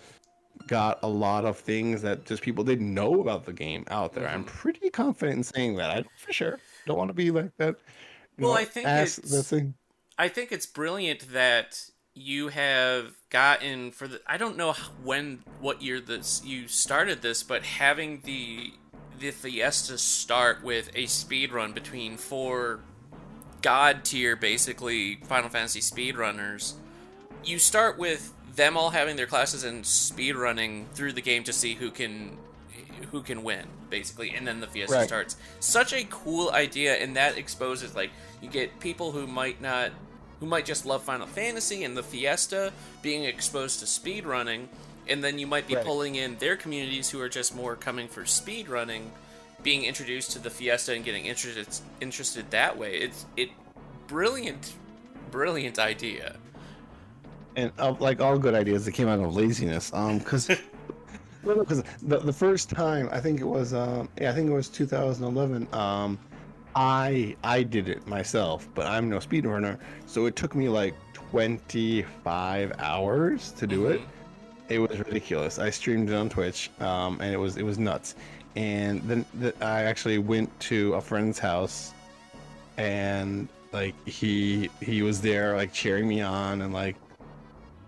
got 0.67 0.99
a 1.01 1.07
lot 1.07 1.45
of 1.45 1.57
things 1.57 2.01
that 2.01 2.25
just 2.25 2.43
people 2.43 2.63
didn't 2.63 2.93
know 2.93 3.21
about 3.21 3.45
the 3.45 3.53
game 3.53 3.83
out 3.89 4.13
there. 4.13 4.25
Mm-hmm. 4.25 4.35
I'm 4.35 4.43
pretty 4.43 4.89
confident 4.89 5.37
in 5.37 5.43
saying 5.43 5.75
that. 5.77 5.89
I 5.89 6.03
for 6.17 6.33
sure 6.33 6.59
don't 6.85 6.97
want 6.97 7.09
to 7.09 7.13
be 7.13 7.31
like 7.31 7.55
that. 7.57 7.75
Well, 8.37 8.51
know, 8.51 8.57
I 8.57 8.65
think 8.65 8.87
it's, 8.87 9.15
the 9.17 9.43
thing. 9.43 9.75
I 10.17 10.27
think 10.27 10.51
it's 10.51 10.65
brilliant 10.65 11.31
that 11.33 11.89
you 12.13 12.49
have 12.49 13.13
gotten 13.33 13.91
for 13.91 14.07
the 14.07 14.21
I 14.25 14.37
don't 14.37 14.55
know 14.55 14.73
when 15.03 15.43
what 15.59 15.81
year 15.81 15.99
this 15.99 16.41
you 16.45 16.67
started 16.69 17.21
this, 17.21 17.43
but 17.43 17.63
having 17.63 18.21
the 18.23 18.71
the 19.19 19.31
Fiesta 19.31 19.97
start 19.97 20.63
with 20.63 20.89
a 20.95 21.07
speed 21.07 21.51
run 21.51 21.73
between 21.73 22.15
four 22.15 22.79
god 23.61 24.05
tier, 24.05 24.35
basically, 24.35 25.15
Final 25.23 25.49
Fantasy 25.49 25.79
speedrunners, 25.79 26.73
you 27.43 27.57
start 27.57 27.97
with 27.97 28.33
them 28.55 28.77
all 28.77 28.91
having 28.91 29.15
their 29.15 29.25
classes 29.25 29.63
and 29.63 29.83
speedrunning 29.83 30.87
through 30.91 31.13
the 31.13 31.21
game 31.21 31.43
to 31.43 31.51
see 31.51 31.73
who 31.73 31.89
can 31.89 32.37
who 33.11 33.21
can 33.21 33.43
win 33.43 33.65
basically 33.89 34.33
and 34.33 34.47
then 34.47 34.59
the 34.59 34.67
fiesta 34.67 34.95
right. 34.95 35.07
starts 35.07 35.35
such 35.59 35.93
a 35.93 36.03
cool 36.09 36.49
idea 36.51 36.95
and 36.95 37.15
that 37.15 37.37
exposes 37.37 37.95
like 37.95 38.09
you 38.41 38.49
get 38.49 38.79
people 38.79 39.11
who 39.11 39.27
might 39.27 39.61
not 39.61 39.91
who 40.43 40.49
might 40.49 40.65
just 40.65 40.85
love 40.85 41.01
final 41.01 41.25
fantasy 41.25 41.85
and 41.85 41.95
the 41.95 42.03
fiesta 42.03 42.73
being 43.01 43.23
exposed 43.23 43.79
to 43.79 43.85
speedrunning 43.85 44.67
and 45.07 45.23
then 45.23 45.39
you 45.39 45.47
might 45.47 45.65
be 45.69 45.75
right. 45.75 45.85
pulling 45.85 46.15
in 46.15 46.37
their 46.37 46.57
communities 46.57 47.09
who 47.09 47.21
are 47.21 47.29
just 47.29 47.55
more 47.55 47.77
coming 47.77 48.09
for 48.09 48.23
speedrunning 48.23 49.03
being 49.63 49.85
introduced 49.85 50.31
to 50.31 50.39
the 50.39 50.49
Fiesta 50.49 50.91
and 50.91 51.05
getting 51.05 51.27
interested 51.27 51.65
interested 52.01 52.51
that 52.51 52.77
way. 52.77 52.95
It's 52.95 53.25
it 53.37 53.51
brilliant, 54.07 54.73
brilliant 55.31 55.79
idea. 55.79 56.35
And 57.55 57.71
uh, 57.79 57.95
like 57.99 58.19
all 58.19 58.37
good 58.37 58.53
ideas, 58.53 58.85
it 58.85 58.91
came 58.91 59.07
out 59.07 59.21
of 59.21 59.33
laziness. 59.33 59.93
Um, 59.93 60.19
because. 60.19 60.47
because 61.41 61.83
the, 62.03 62.19
the 62.19 62.33
first 62.33 62.69
time 62.69 63.07
I 63.13 63.21
think 63.21 63.39
it 63.39 63.45
was 63.45 63.73
um 63.73 64.09
yeah 64.19 64.31
I 64.31 64.33
think 64.33 64.49
it 64.49 64.53
was 64.53 64.67
2011 64.67 65.67
um 65.73 66.19
I 66.75 67.35
I 67.43 67.63
did 67.63 67.89
it 67.89 68.05
myself 68.07 68.67
but 68.73 68.85
I'm 68.85 69.09
no 69.09 69.17
speedrunner 69.17 69.77
so 70.05 70.25
it 70.25 70.35
took 70.35 70.55
me 70.55 70.69
like 70.69 70.95
25 71.13 72.73
hours 72.79 73.51
to 73.51 73.67
do 73.67 73.83
mm-hmm. 73.83 73.93
it 73.93 74.01
it 74.69 74.79
was 74.79 74.97
ridiculous 74.97 75.59
I 75.59 75.69
streamed 75.69 76.09
it 76.09 76.15
on 76.15 76.29
Twitch 76.29 76.71
um 76.79 77.19
and 77.21 77.33
it 77.33 77.37
was 77.37 77.57
it 77.57 77.63
was 77.63 77.77
nuts 77.77 78.15
and 78.55 79.01
then 79.03 79.25
the, 79.33 79.53
I 79.63 79.83
actually 79.83 80.19
went 80.19 80.57
to 80.61 80.93
a 80.93 81.01
friend's 81.01 81.39
house, 81.39 81.93
and 82.77 83.47
like 83.71 83.95
he 84.07 84.69
he 84.81 85.01
was 85.01 85.21
there 85.21 85.55
like 85.55 85.73
cheering 85.73 86.07
me 86.07 86.21
on 86.21 86.61
and 86.61 86.73
like 86.73 86.95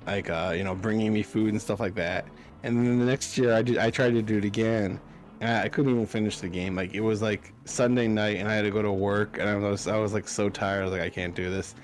like 0.08 0.30
uh 0.30 0.54
you 0.56 0.64
know 0.64 0.76
bringing 0.76 1.14
me 1.14 1.24
food 1.24 1.50
and 1.52 1.62
stuff 1.62 1.80
like 1.80 1.96
that. 1.96 2.26
And 2.64 2.78
then 2.78 3.00
the 3.00 3.06
next 3.06 3.38
year 3.38 3.54
I 3.54 3.62
did 3.62 3.78
I 3.78 3.92
tried 3.92 4.12
to 4.12 4.22
do 4.22 4.38
it 4.38 4.46
again, 4.46 5.00
I, 5.42 5.64
I 5.64 5.70
couldn't 5.70 5.92
even 5.92 6.06
finish 6.06 6.40
the 6.40 6.50
game. 6.50 6.76
Like 6.76 6.94
it 6.94 7.02
was 7.02 7.22
like 7.22 7.54
Sunday 7.66 8.08
night, 8.08 8.38
and 8.38 8.48
I 8.48 8.56
had 8.56 8.64
to 8.64 8.72
go 8.72 8.82
to 8.82 8.92
work, 8.92 9.38
and 9.40 9.50
I 9.50 9.56
was 9.56 9.88
I 9.88 9.98
was 9.98 10.14
like 10.14 10.28
so 10.28 10.50
tired. 10.50 10.82
I 10.82 10.84
was 10.84 10.92
like 10.94 11.02
I 11.02 11.10
can't 11.10 11.36
do 11.36 11.50
this. 11.50 11.76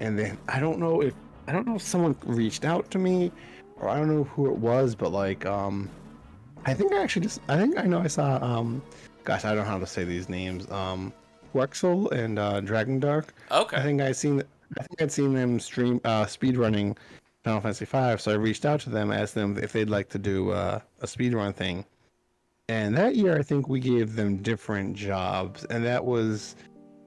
And 0.00 0.18
then 0.18 0.38
I 0.48 0.60
don't 0.60 0.78
know 0.78 1.00
if 1.02 1.14
I 1.46 1.52
don't 1.52 1.66
know 1.66 1.76
if 1.76 1.82
someone 1.82 2.16
reached 2.24 2.64
out 2.64 2.90
to 2.90 2.98
me, 2.98 3.32
or 3.80 3.88
I 3.88 3.96
don't 3.98 4.08
know 4.08 4.24
who 4.24 4.46
it 4.46 4.56
was, 4.56 4.94
but 4.94 5.12
like 5.12 5.46
um 5.46 5.90
I 6.64 6.74
think 6.74 6.92
I 6.92 7.02
actually 7.02 7.22
just 7.22 7.40
I 7.48 7.56
think 7.56 7.78
I 7.78 7.82
know 7.82 8.00
I 8.00 8.08
saw 8.08 8.42
um 8.42 8.82
gosh 9.24 9.44
I 9.44 9.54
don't 9.54 9.64
know 9.64 9.70
how 9.70 9.78
to 9.78 9.86
say 9.86 10.04
these 10.04 10.28
names 10.28 10.70
um 10.70 11.12
Quexel 11.56 12.10
and 12.12 12.38
uh, 12.38 12.60
Dragon 12.60 13.00
Dark. 13.00 13.32
Okay. 13.50 13.78
I 13.78 13.82
think 13.82 14.02
I 14.02 14.12
seen 14.12 14.42
I 14.78 14.82
think 14.82 15.00
I'd 15.00 15.12
seen 15.12 15.32
them 15.32 15.58
stream 15.58 16.00
uh, 16.04 16.26
speed 16.26 16.56
running 16.56 16.96
Final 17.44 17.60
Fantasy 17.60 17.84
V, 17.84 18.16
so 18.18 18.32
I 18.32 18.34
reached 18.34 18.66
out 18.66 18.80
to 18.80 18.90
them, 18.90 19.12
asked 19.12 19.34
them 19.34 19.56
if 19.56 19.72
they'd 19.72 19.88
like 19.88 20.08
to 20.10 20.18
do 20.18 20.50
uh, 20.50 20.80
a 21.00 21.06
speed 21.06 21.32
run 21.32 21.52
thing. 21.52 21.84
And 22.68 22.96
that 22.96 23.14
year, 23.14 23.38
I 23.38 23.42
think 23.42 23.68
we 23.68 23.78
gave 23.78 24.16
them 24.16 24.38
different 24.38 24.96
jobs, 24.96 25.64
and 25.66 25.84
that 25.84 26.04
was 26.04 26.56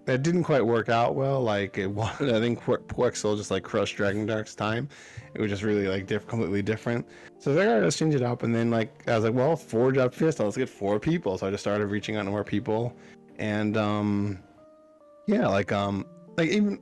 that 0.06 0.24
didn't 0.24 0.44
quite 0.44 0.66
work 0.66 0.88
out 0.88 1.16
well. 1.16 1.42
Like 1.42 1.78
it 1.78 1.88
wanted, 1.88 2.34
I 2.36 2.40
think 2.40 2.62
Quexel 2.62 3.36
just 3.36 3.52
like 3.52 3.64
crushed 3.64 3.98
Dragon 3.98 4.26
Dark's 4.26 4.56
time. 4.56 4.88
It 5.34 5.42
was 5.42 5.52
just 5.52 5.62
really 5.62 5.88
like 5.88 6.08
diff- 6.08 6.28
completely 6.28 6.62
different. 6.62 7.06
So 7.40 7.52
I 7.52 7.56
was 7.56 7.66
like, 7.66 7.84
let's 7.84 7.98
change 7.98 8.16
it 8.16 8.24
up. 8.24 8.44
And 8.44 8.56
then 8.56 8.72
like 8.72 9.08
I 9.08 9.16
was 9.16 9.26
like, 9.26 9.34
well, 9.34 9.58
four 9.58 9.92
job 9.92 10.14
fiesta, 10.14 10.44
let's 10.44 10.56
get 10.56 10.70
four 10.70 10.98
people. 10.98 11.38
So 11.38 11.48
I 11.48 11.52
just 11.52 11.62
started 11.62 11.88
reaching 11.88 12.16
out 12.16 12.24
to 12.24 12.32
more 12.32 12.46
people, 12.46 12.96
and 13.38 13.76
um, 13.76 14.40
yeah, 15.28 15.46
like 15.48 15.74
um, 15.74 16.06
like 16.38 16.50
even 16.52 16.80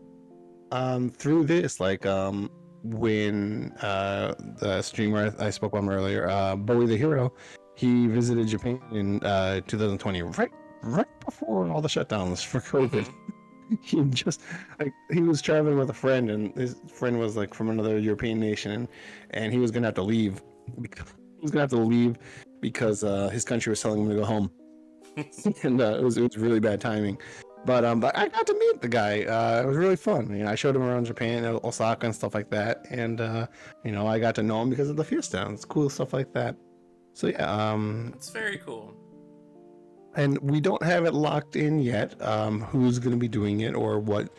um 0.72 1.10
through 1.10 1.46
this, 1.46 1.80
like 1.80 2.06
um 2.06 2.52
when 2.84 3.74
uh 3.82 4.36
the 4.60 4.84
streamer 4.84 5.34
I 5.40 5.50
spoke 5.50 5.74
on 5.74 5.90
earlier, 5.90 6.30
uh 6.30 6.56
Bowie 6.56 6.86
the 6.86 6.96
Hero, 6.96 7.34
he 7.78 8.08
visited 8.08 8.48
Japan 8.48 8.82
in 8.92 9.24
uh 9.24 9.62
2020, 9.68 10.24
right 10.24 10.52
right 10.82 11.08
before 11.26 11.70
all 11.70 11.82
the 11.82 11.88
shutdowns 11.88 12.44
for 12.44 12.60
COVID. 12.60 13.08
he 13.82 14.04
just 14.06 14.42
like 14.80 14.94
he 15.12 15.22
was 15.22 15.42
traveling 15.42 15.78
with 15.78 15.90
a 15.90 15.94
friend, 15.94 16.32
and 16.32 16.56
his 16.56 16.76
friend 16.92 17.20
was 17.20 17.38
like 17.38 17.54
from 17.54 17.70
another 17.70 18.00
European 18.00 18.40
nation, 18.40 18.72
and, 18.72 18.88
and 19.32 19.54
he 19.54 19.60
was 19.60 19.72
gonna 19.72 19.88
have 19.88 19.96
to 19.96 20.04
leave. 20.04 20.42
Because, 20.82 21.08
he 21.38 21.42
was 21.44 21.52
gonna 21.52 21.62
have 21.62 21.70
to 21.70 21.78
leave 21.78 22.18
because 22.62 23.04
uh, 23.04 23.30
his 23.30 23.46
country 23.46 23.70
was 23.70 23.80
telling 23.80 24.02
him 24.02 24.10
to 24.10 24.16
go 24.16 24.26
home, 24.26 24.52
and 25.64 25.80
uh, 25.80 25.98
it 26.00 26.04
was 26.04 26.18
it 26.18 26.24
was 26.24 26.38
really 26.38 26.60
bad 26.60 26.82
timing. 26.82 27.18
But 27.66 27.86
um, 27.86 28.00
but 28.00 28.18
I 28.18 28.28
got 28.28 28.48
to 28.48 28.54
meet 28.54 28.82
the 28.82 28.88
guy. 28.88 29.24
Uh, 29.24 29.62
it 29.64 29.68
was 29.68 29.78
really 29.78 29.98
fun. 29.98 30.32
You 30.36 30.46
know, 30.46 30.52
I 30.52 30.56
showed 30.56 30.76
him 30.76 30.84
around 30.84 31.06
Japan, 31.06 31.46
Osaka, 31.64 32.06
and 32.08 32.16
stuff 32.16 32.34
like 32.34 32.50
that. 32.52 32.86
And 32.90 33.22
uh, 33.22 33.48
you 33.84 33.92
know, 33.92 34.08
I 34.08 34.20
got 34.20 34.36
to 34.36 34.44
know 34.44 34.62
him 34.62 34.70
because 34.70 34.90
of 34.90 34.96
the 34.96 35.04
fiesta. 35.04 35.48
It's 35.52 35.66
cool 35.66 35.90
stuff 35.90 36.14
like 36.14 36.34
that. 36.34 36.56
So 37.18 37.26
yeah, 37.26 37.51
um, 37.51 38.11
it's 38.15 38.30
very 38.30 38.59
cool. 38.59 38.93
And 40.13 40.38
we 40.38 40.61
don't 40.61 40.84
have 40.84 41.03
it 41.05 41.15
locked 41.15 41.55
in 41.55 41.80
yet. 41.80 42.13
Um, 42.22 42.61
who's 42.61 42.99
going 42.99 43.13
to 43.13 43.18
be 43.18 43.28
doing 43.28 43.61
it 43.61 43.74
or 43.74 43.97
what? 43.97 44.30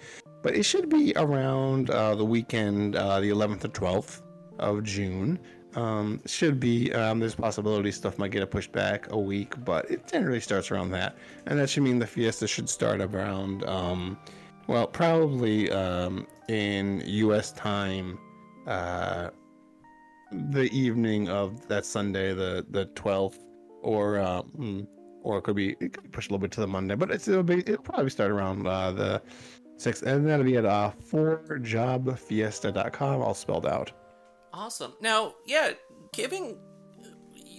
But 0.45 0.55
it 0.55 0.63
should 0.63 0.89
be 0.89 1.13
around 1.17 1.91
uh, 1.91 2.15
the 2.15 2.25
weekend, 2.25 2.95
uh, 2.95 3.19
the 3.19 3.31
11th 3.31 3.65
or 3.65 3.69
12th 3.71 4.23
of 4.61 4.85
June. 4.85 5.41
Um, 5.75 6.21
should 6.25 6.61
be. 6.61 6.93
Um, 6.93 7.19
there's 7.19 7.35
possibility 7.35 7.91
stuff 7.91 8.17
might 8.17 8.31
get 8.31 8.49
pushed 8.49 8.71
back 8.71 9.11
a 9.11 9.19
week, 9.19 9.55
but 9.65 9.91
it 9.91 10.07
generally 10.07 10.39
starts 10.39 10.71
around 10.71 10.93
that, 10.93 11.17
and 11.47 11.59
that 11.59 11.69
should 11.69 11.83
mean 11.83 11.99
the 11.99 12.07
fiesta 12.07 12.47
should 12.47 12.69
start 12.69 13.01
around. 13.01 13.65
Um, 13.65 14.17
well, 14.69 14.87
probably 14.87 15.69
um, 15.73 16.29
in 16.49 17.03
U.S. 17.05 17.51
time, 17.51 18.21
uh, 18.69 19.31
the 20.33 20.69
evening 20.77 21.29
of 21.29 21.67
that 21.69 21.85
Sunday, 21.85 22.35
the 22.35 22.67
the 22.71 22.87
12th, 22.87 23.39
or 23.83 24.19
um, 24.21 24.87
or 25.23 25.39
it 25.39 25.43
could 25.43 25.57
be 25.57 25.77
it 25.81 25.93
could 25.93 26.05
be 26.05 26.11
pushed 26.11 26.31
a 26.31 26.33
little 26.33 26.43
bit 26.43 26.53
to 26.53 26.61
the 26.61 26.67
Monday, 26.67 26.95
but 26.95 27.11
it's 27.11 27.29
it'll 27.29 27.43
be 27.43 27.61
it'll 27.61 27.79
probably 27.79 28.11
start 28.11 28.31
around 28.31 28.67
uh, 28.67 28.93
the 28.93 29.23
sixth, 29.77 30.03
and 30.03 30.27
that'll 30.27 30.45
be 30.45 30.57
at 30.57 30.65
uh, 30.65 30.93
4jobfiesta.com, 31.11 33.23
all 33.23 33.35
spelled 33.35 33.67
out. 33.67 33.93
Awesome. 34.53 34.95
Now, 35.01 35.35
yeah, 35.47 35.73
giving 36.13 36.59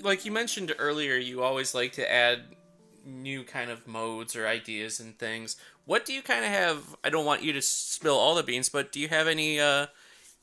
like 0.04 0.26
you 0.26 0.32
mentioned 0.32 0.74
earlier, 0.80 1.16
you 1.16 1.44
always 1.44 1.74
like 1.74 1.94
to 1.94 2.12
add 2.12 2.56
new 3.06 3.44
kind 3.44 3.72
of 3.72 3.88
modes 3.88 4.36
or 4.36 4.48
ideas 4.48 5.00
and 5.00 5.18
things. 5.18 5.56
What 5.86 6.06
do 6.06 6.14
you 6.14 6.22
kind 6.22 6.46
of 6.46 6.52
have? 6.52 6.96
I 7.04 7.10
don't 7.10 7.26
want 7.26 7.44
you 7.44 7.54
to 7.54 7.62
spill 7.62 8.16
all 8.16 8.36
the 8.36 8.44
beans, 8.44 8.70
but 8.70 8.92
do 8.92 9.00
you 9.00 9.08
have 9.08 9.28
any 9.28 9.60
uh 9.60 9.88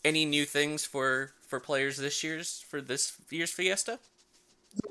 any 0.05 0.25
new 0.25 0.45
things 0.45 0.85
for 0.85 1.33
for 1.47 1.61
players 1.61 1.97
this 1.97 2.23
year's 2.23 2.65
for 2.69 2.81
this 2.81 3.17
year's 3.31 3.51
Fiesta? 3.51 3.99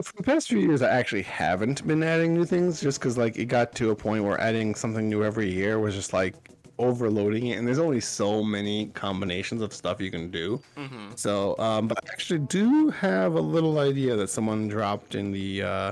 For 0.03 0.13
the 0.17 0.23
past 0.23 0.47
few 0.47 0.59
years, 0.59 0.81
I 0.81 0.89
actually 0.89 1.21
haven't 1.21 1.85
been 1.85 2.01
adding 2.01 2.33
new 2.33 2.45
things 2.45 2.81
just 2.81 2.99
because 2.99 3.17
like 3.17 3.37
it 3.37 3.45
got 3.45 3.75
to 3.75 3.91
a 3.91 3.95
point 3.95 4.23
where 4.23 4.39
adding 4.41 4.73
something 4.73 5.07
new 5.07 5.23
every 5.23 5.51
year 5.51 5.79
was 5.79 5.93
just 5.93 6.11
like 6.11 6.33
overloading 6.77 7.47
it, 7.47 7.57
and 7.57 7.67
there's 7.67 7.79
only 7.79 8.01
so 8.01 8.43
many 8.43 8.87
combinations 8.87 9.61
of 9.61 9.73
stuff 9.73 10.01
you 10.01 10.11
can 10.11 10.31
do. 10.31 10.61
Mm-hmm. 10.77 11.11
So, 11.15 11.57
um, 11.59 11.87
but 11.87 11.97
I 12.03 12.11
actually 12.11 12.39
do 12.39 12.89
have 12.89 13.35
a 13.35 13.41
little 13.41 13.79
idea 13.79 14.15
that 14.15 14.29
someone 14.29 14.67
dropped 14.67 15.15
in 15.15 15.31
the 15.31 15.61
uh, 15.61 15.91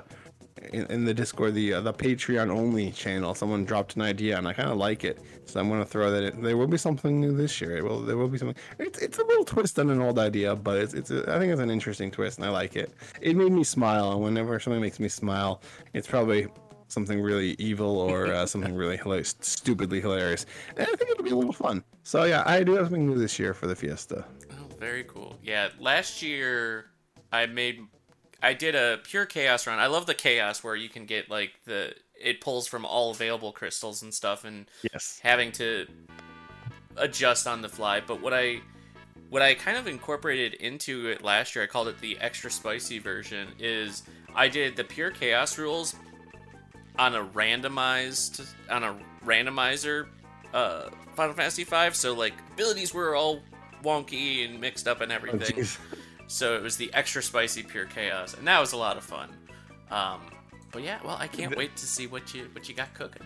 in, 0.71 0.85
in 0.87 1.05
the 1.05 1.13
Discord, 1.13 1.53
the 1.53 1.73
uh, 1.73 1.81
the 1.81 1.93
Patreon 1.93 2.49
only 2.49 2.91
channel. 2.91 3.33
Someone 3.35 3.65
dropped 3.65 3.95
an 3.95 4.01
idea, 4.01 4.37
and 4.37 4.47
I 4.47 4.53
kind 4.53 4.69
of 4.69 4.77
like 4.77 5.03
it, 5.03 5.19
so 5.45 5.59
I'm 5.59 5.69
gonna 5.69 5.85
throw 5.85 6.11
that 6.11 6.23
in. 6.23 6.41
There 6.41 6.57
will 6.57 6.67
be 6.67 6.77
something 6.77 7.19
new 7.19 7.35
this 7.35 7.59
year. 7.61 7.77
It 7.77 7.83
will 7.83 8.01
there 8.01 8.17
will 8.17 8.27
be 8.27 8.37
something. 8.37 8.55
It's 8.79 8.99
it's 8.99 9.17
a 9.17 9.23
little 9.23 9.45
twist 9.45 9.79
on 9.79 9.89
an 9.89 10.01
old 10.01 10.19
idea, 10.19 10.55
but 10.55 10.77
it's 10.77 10.93
it's 10.93 11.11
a, 11.11 11.23
I 11.33 11.39
think 11.39 11.51
it's 11.51 11.61
an 11.61 11.69
interesting 11.69 12.11
twist, 12.11 12.37
and 12.37 12.45
I 12.45 12.49
like 12.49 12.75
it. 12.75 12.93
It 13.21 13.35
made 13.35 13.51
me 13.51 13.63
smile, 13.63 14.11
and 14.11 14.21
whenever 14.21 14.59
something 14.59 14.81
makes 14.81 14.99
me 14.99 15.09
smile, 15.09 15.61
it's 15.93 16.07
probably 16.07 16.47
something 16.87 17.21
really 17.21 17.55
evil 17.57 17.97
or 17.97 18.27
uh, 18.27 18.45
something 18.53 18.75
really 18.75 18.97
hilarious, 18.97 19.35
stupidly 19.41 19.99
hilarious. 19.99 20.45
And 20.77 20.87
I 20.87 20.95
think 20.95 21.09
it'll 21.09 21.23
be 21.23 21.31
a 21.31 21.35
little 21.35 21.53
fun. 21.53 21.83
So 22.03 22.23
yeah, 22.25 22.43
I 22.45 22.63
do 22.63 22.73
have 22.73 22.85
something 22.85 23.07
new 23.07 23.17
this 23.17 23.39
year 23.39 23.53
for 23.53 23.67
the 23.67 23.75
Fiesta. 23.75 24.25
Oh, 24.51 24.75
very 24.79 25.03
cool. 25.05 25.37
Yeah, 25.43 25.69
last 25.79 26.21
year 26.21 26.91
I 27.31 27.47
made 27.47 27.79
I 28.43 28.53
did 28.53 28.75
a 28.75 28.99
pure 29.01 29.25
chaos 29.25 29.65
run. 29.65 29.79
I 29.79 29.87
love 29.87 30.05
the 30.05 30.13
chaos 30.13 30.63
where 30.63 30.75
you 30.75 30.89
can 30.89 31.05
get 31.05 31.29
like 31.29 31.53
the 31.65 31.95
it 32.19 32.41
pulls 32.41 32.67
from 32.67 32.85
all 32.85 33.11
available 33.11 33.53
crystals 33.53 34.01
and 34.03 34.13
stuff 34.13 34.43
and 34.43 34.65
yes. 34.91 35.19
having 35.23 35.53
to 35.53 35.87
adjust 36.97 37.47
on 37.47 37.61
the 37.61 37.69
fly. 37.69 38.01
But 38.01 38.21
what 38.21 38.33
I 38.33 38.59
what 39.29 39.41
I 39.41 39.53
kind 39.53 39.77
of 39.77 39.87
incorporated 39.87 40.55
into 40.55 41.07
it 41.07 41.23
last 41.23 41.55
year, 41.55 41.63
I 41.63 41.67
called 41.67 41.87
it 41.87 41.99
the 41.99 42.17
extra 42.19 42.51
spicy 42.51 42.99
version, 42.99 43.47
is 43.59 44.03
I 44.35 44.49
did 44.49 44.75
the 44.75 44.83
pure 44.83 45.09
chaos 45.09 45.57
rules 45.57 45.95
on 46.99 47.15
a 47.15 47.23
randomized 47.23 48.45
on 48.69 48.83
a 48.83 48.99
randomizer 49.25 50.07
uh 50.53 50.89
Final 51.15 51.33
Fantasy 51.33 51.63
V. 51.63 51.91
So 51.93 52.13
like 52.13 52.33
abilities 52.51 52.93
were 52.93 53.15
all 53.15 53.39
wonky 53.83 54.45
and 54.45 54.59
mixed 54.59 54.87
up 54.87 54.99
and 54.99 55.13
oh, 55.13 55.15
everything. 55.15 55.63
Oh, 55.63 55.92
so 56.27 56.55
it 56.55 56.61
was 56.61 56.77
the 56.77 56.93
extra 56.93 57.21
spicy 57.21 57.63
pure 57.63 57.85
chaos, 57.85 58.33
and 58.33 58.47
that 58.47 58.59
was 58.59 58.73
a 58.73 58.77
lot 58.77 58.97
of 58.97 59.03
fun. 59.03 59.29
Um, 59.91 60.21
but 60.71 60.83
yeah, 60.83 60.99
well, 61.03 61.17
I 61.19 61.27
can't 61.27 61.55
wait 61.55 61.75
to 61.77 61.85
see 61.85 62.07
what 62.07 62.33
you 62.33 62.49
what 62.53 62.67
you 62.67 62.75
got 62.75 62.93
cooking. 62.93 63.21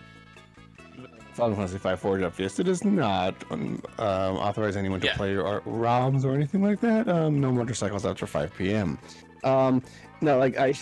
Final 1.32 1.54
Fantasy 1.54 1.78
V 1.78 1.96
Four 1.96 2.18
Job 2.18 2.32
Fiesta 2.32 2.64
does 2.64 2.84
not 2.84 3.34
um, 3.50 3.80
authorize 3.98 4.76
anyone 4.76 5.00
to 5.00 5.06
yeah. 5.06 5.16
play 5.16 5.36
or 5.36 5.60
ROMs 5.60 6.24
or 6.24 6.34
anything 6.34 6.62
like 6.62 6.80
that. 6.80 7.08
Um, 7.08 7.40
no 7.40 7.52
motorcycles 7.52 8.04
after 8.04 8.26
5 8.26 8.54
p.m. 8.56 8.98
Um, 9.44 9.82
no, 10.20 10.36
like 10.38 10.58
I 10.58 10.74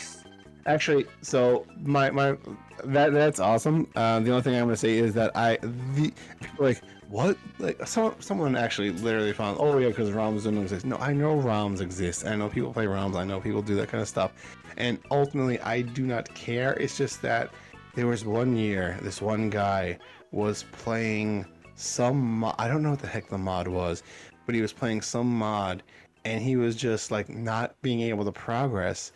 actually, 0.64 1.06
so 1.20 1.66
my 1.82 2.10
my 2.10 2.36
that 2.84 3.12
that's 3.12 3.38
awesome. 3.38 3.86
Uh, 3.94 4.20
the 4.20 4.30
only 4.30 4.42
thing 4.42 4.54
I'm 4.54 4.64
gonna 4.64 4.76
say 4.76 4.96
is 4.96 5.14
that 5.14 5.36
I 5.36 5.58
the 5.94 6.12
like 6.58 6.80
what 7.08 7.36
like 7.58 7.86
some 7.86 8.14
someone 8.18 8.56
actually 8.56 8.90
literally 8.90 9.32
found 9.32 9.58
oh 9.60 9.78
yeah 9.78 9.88
because 9.88 10.10
ROMs 10.10 10.44
don't 10.44 10.58
exist. 10.58 10.84
No, 10.84 10.96
I 10.96 11.12
know 11.12 11.36
ROMs 11.36 11.80
exist. 11.80 12.26
I 12.26 12.36
know 12.36 12.48
people 12.48 12.72
play 12.72 12.86
ROMs. 12.86 13.16
I 13.16 13.24
know 13.24 13.40
people 13.40 13.62
do 13.62 13.74
that 13.76 13.88
kind 13.88 14.02
of 14.02 14.08
stuff. 14.08 14.32
And 14.76 14.98
ultimately, 15.10 15.58
I 15.60 15.82
do 15.82 16.06
not 16.06 16.32
care. 16.34 16.74
It's 16.74 16.96
just 16.96 17.22
that 17.22 17.50
there 17.94 18.06
was 18.06 18.24
one 18.24 18.56
year 18.56 18.98
this 19.02 19.22
one 19.22 19.50
guy 19.50 19.98
was 20.32 20.64
playing 20.72 21.46
some 21.74 22.40
mo- 22.40 22.54
I 22.58 22.68
don't 22.68 22.82
know 22.82 22.90
what 22.90 22.98
the 22.98 23.06
heck 23.06 23.28
the 23.28 23.38
mod 23.38 23.68
was, 23.68 24.02
but 24.44 24.54
he 24.54 24.60
was 24.60 24.72
playing 24.72 25.02
some 25.02 25.38
mod 25.38 25.82
and 26.24 26.42
he 26.42 26.56
was 26.56 26.74
just 26.74 27.10
like 27.10 27.28
not 27.28 27.80
being 27.82 28.00
able 28.00 28.24
to 28.24 28.32
progress 28.32 29.12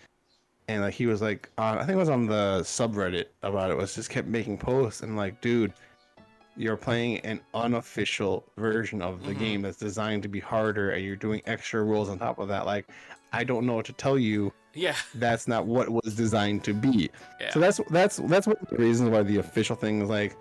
and 0.68 0.82
like 0.82 0.94
he 0.94 1.06
was 1.06 1.20
like 1.20 1.50
uh, 1.58 1.76
I 1.78 1.80
think 1.80 1.90
it 1.90 1.96
was 1.96 2.08
on 2.08 2.26
the 2.26 2.60
subreddit 2.62 3.26
about 3.42 3.70
it 3.70 3.76
was 3.76 3.94
just 3.94 4.10
kept 4.10 4.28
making 4.28 4.58
posts 4.58 5.02
and 5.02 5.16
like 5.16 5.40
dude 5.40 5.72
you're 6.56 6.76
playing 6.76 7.18
an 7.20 7.40
unofficial 7.54 8.44
version 8.56 9.00
of 9.02 9.22
the 9.22 9.30
mm-hmm. 9.30 9.40
game 9.40 9.62
that's 9.62 9.76
designed 9.76 10.22
to 10.22 10.28
be 10.28 10.40
harder 10.40 10.90
and 10.90 11.04
you're 11.04 11.16
doing 11.16 11.40
extra 11.46 11.82
rules 11.82 12.08
on 12.08 12.18
top 12.18 12.38
of 12.38 12.48
that 12.48 12.66
like 12.66 12.88
I 13.32 13.44
don't 13.44 13.66
know 13.66 13.74
what 13.74 13.86
to 13.86 13.92
tell 13.92 14.18
you 14.18 14.52
yeah 14.74 14.96
that's 15.14 15.48
not 15.48 15.66
what 15.66 15.88
was 15.88 16.14
designed 16.14 16.62
to 16.64 16.74
be 16.74 17.10
yeah. 17.40 17.50
so 17.50 17.60
that's 17.60 17.80
that's 17.90 18.16
that's 18.18 18.46
one 18.46 18.56
of 18.60 18.68
the 18.68 18.76
reasons 18.76 19.10
why 19.10 19.22
the 19.22 19.38
official 19.38 19.76
thing 19.76 20.02
is 20.02 20.08
like 20.08 20.36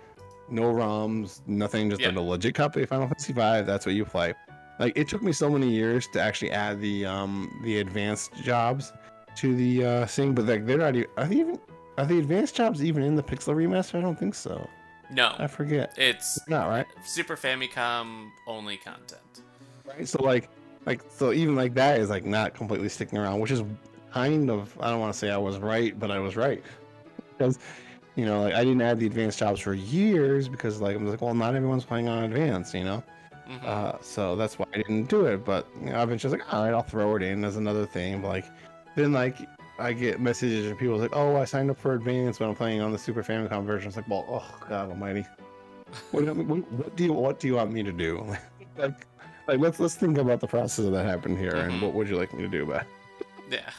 no 0.48 0.62
ROMs 0.62 1.40
nothing 1.46 1.90
just 1.90 2.00
yeah. 2.00 2.10
a 2.10 2.20
legit 2.20 2.54
copy 2.54 2.82
of 2.82 2.88
Final 2.88 3.06
Fantasy 3.06 3.32
V 3.32 3.40
that's 3.40 3.86
what 3.86 3.94
you 3.94 4.04
play 4.04 4.34
like 4.78 4.96
it 4.96 5.08
took 5.08 5.22
me 5.22 5.32
so 5.32 5.48
many 5.50 5.70
years 5.70 6.06
to 6.12 6.20
actually 6.20 6.50
add 6.50 6.80
the 6.80 7.06
um 7.06 7.60
the 7.64 7.78
advanced 7.78 8.32
jobs 8.42 8.92
to 9.36 9.54
the 9.54 9.84
uh, 9.84 10.06
thing, 10.06 10.34
but 10.34 10.46
like 10.46 10.66
they're 10.66 10.78
not 10.78 10.96
even. 10.96 11.10
Are 11.16 11.26
they 11.26 11.36
even? 11.36 11.58
Are 11.98 12.06
the 12.06 12.18
advanced 12.18 12.56
jobs 12.56 12.82
even 12.82 13.02
in 13.02 13.16
the 13.16 13.22
Pixel 13.22 13.54
remaster? 13.54 13.98
I 13.98 14.00
don't 14.00 14.18
think 14.18 14.34
so. 14.34 14.68
No, 15.12 15.34
I 15.38 15.46
forget. 15.46 15.94
It's 15.98 16.38
not 16.48 16.68
right. 16.68 16.86
Super 17.04 17.36
Famicom 17.36 18.30
only 18.46 18.76
content. 18.76 19.42
Right. 19.84 20.06
So 20.06 20.22
like, 20.22 20.48
like 20.86 21.02
so 21.08 21.32
even 21.32 21.56
like 21.56 21.74
that 21.74 22.00
is 22.00 22.10
like 22.10 22.24
not 22.24 22.54
completely 22.54 22.88
sticking 22.88 23.18
around, 23.18 23.40
which 23.40 23.50
is 23.50 23.62
kind 24.12 24.50
of. 24.50 24.76
I 24.80 24.90
don't 24.90 25.00
want 25.00 25.12
to 25.12 25.18
say 25.18 25.30
I 25.30 25.36
was 25.36 25.58
right, 25.58 25.98
but 25.98 26.10
I 26.10 26.18
was 26.18 26.36
right 26.36 26.62
because 27.36 27.58
you 28.16 28.24
know 28.24 28.42
like 28.42 28.54
I 28.54 28.64
didn't 28.64 28.82
add 28.82 29.00
the 29.00 29.06
advanced 29.06 29.38
jobs 29.38 29.60
for 29.60 29.74
years 29.74 30.48
because 30.48 30.80
like 30.80 30.96
I'm 30.96 31.06
like 31.06 31.20
well 31.20 31.34
not 31.34 31.54
everyone's 31.54 31.84
playing 31.84 32.08
on 32.08 32.24
advanced, 32.24 32.74
you 32.74 32.84
know. 32.84 33.02
Mm-hmm. 33.48 33.66
Uh, 33.66 33.92
so 34.00 34.36
that's 34.36 34.58
why 34.58 34.66
I 34.72 34.76
didn't 34.76 35.08
do 35.08 35.26
it. 35.26 35.44
But 35.44 35.66
you 35.80 35.90
know, 35.90 36.00
I've 36.00 36.08
been 36.08 36.18
just 36.18 36.32
like, 36.32 36.52
all 36.52 36.64
right, 36.64 36.72
I'll 36.72 36.82
throw 36.82 37.16
it 37.16 37.22
in 37.22 37.44
as 37.44 37.56
another 37.56 37.84
thing. 37.84 38.22
But 38.22 38.28
like, 38.28 38.44
then 38.94 39.12
like 39.12 39.38
I 39.80 39.92
get 39.92 40.20
messages 40.20 40.68
from 40.68 40.76
people 40.76 40.98
like, 40.98 41.14
"Oh, 41.14 41.36
I 41.36 41.44
signed 41.44 41.70
up 41.70 41.78
for 41.78 41.94
Advance 41.94 42.38
when 42.38 42.48
I'm 42.48 42.54
playing 42.54 42.80
on 42.80 42.92
the 42.92 42.98
Super 42.98 43.22
Famicom 43.22 43.64
version." 43.64 43.88
It's 43.88 43.96
like, 43.96 44.08
well, 44.08 44.24
oh 44.28 44.66
God 44.68 44.90
Almighty, 44.90 45.26
what, 46.10 46.24
what, 46.36 46.72
what 46.72 46.96
do 46.96 47.04
you 47.04 47.12
what 47.12 47.40
do 47.40 47.48
you 47.48 47.54
want 47.54 47.72
me 47.72 47.82
to 47.82 47.92
do? 47.92 48.24
like, 48.78 49.06
like 49.46 49.58
let's 49.58 49.80
let's 49.80 49.94
think 49.94 50.18
about 50.18 50.40
the 50.40 50.46
process 50.46 50.88
that 50.90 51.06
happened 51.06 51.38
here, 51.38 51.52
mm-hmm. 51.52 51.70
and 51.70 51.82
what 51.82 51.94
would 51.94 52.08
you 52.08 52.16
like 52.16 52.32
me 52.34 52.42
to 52.42 52.48
do 52.48 52.64
about? 52.64 52.82
It? 52.82 52.86
Yeah. 53.50 53.70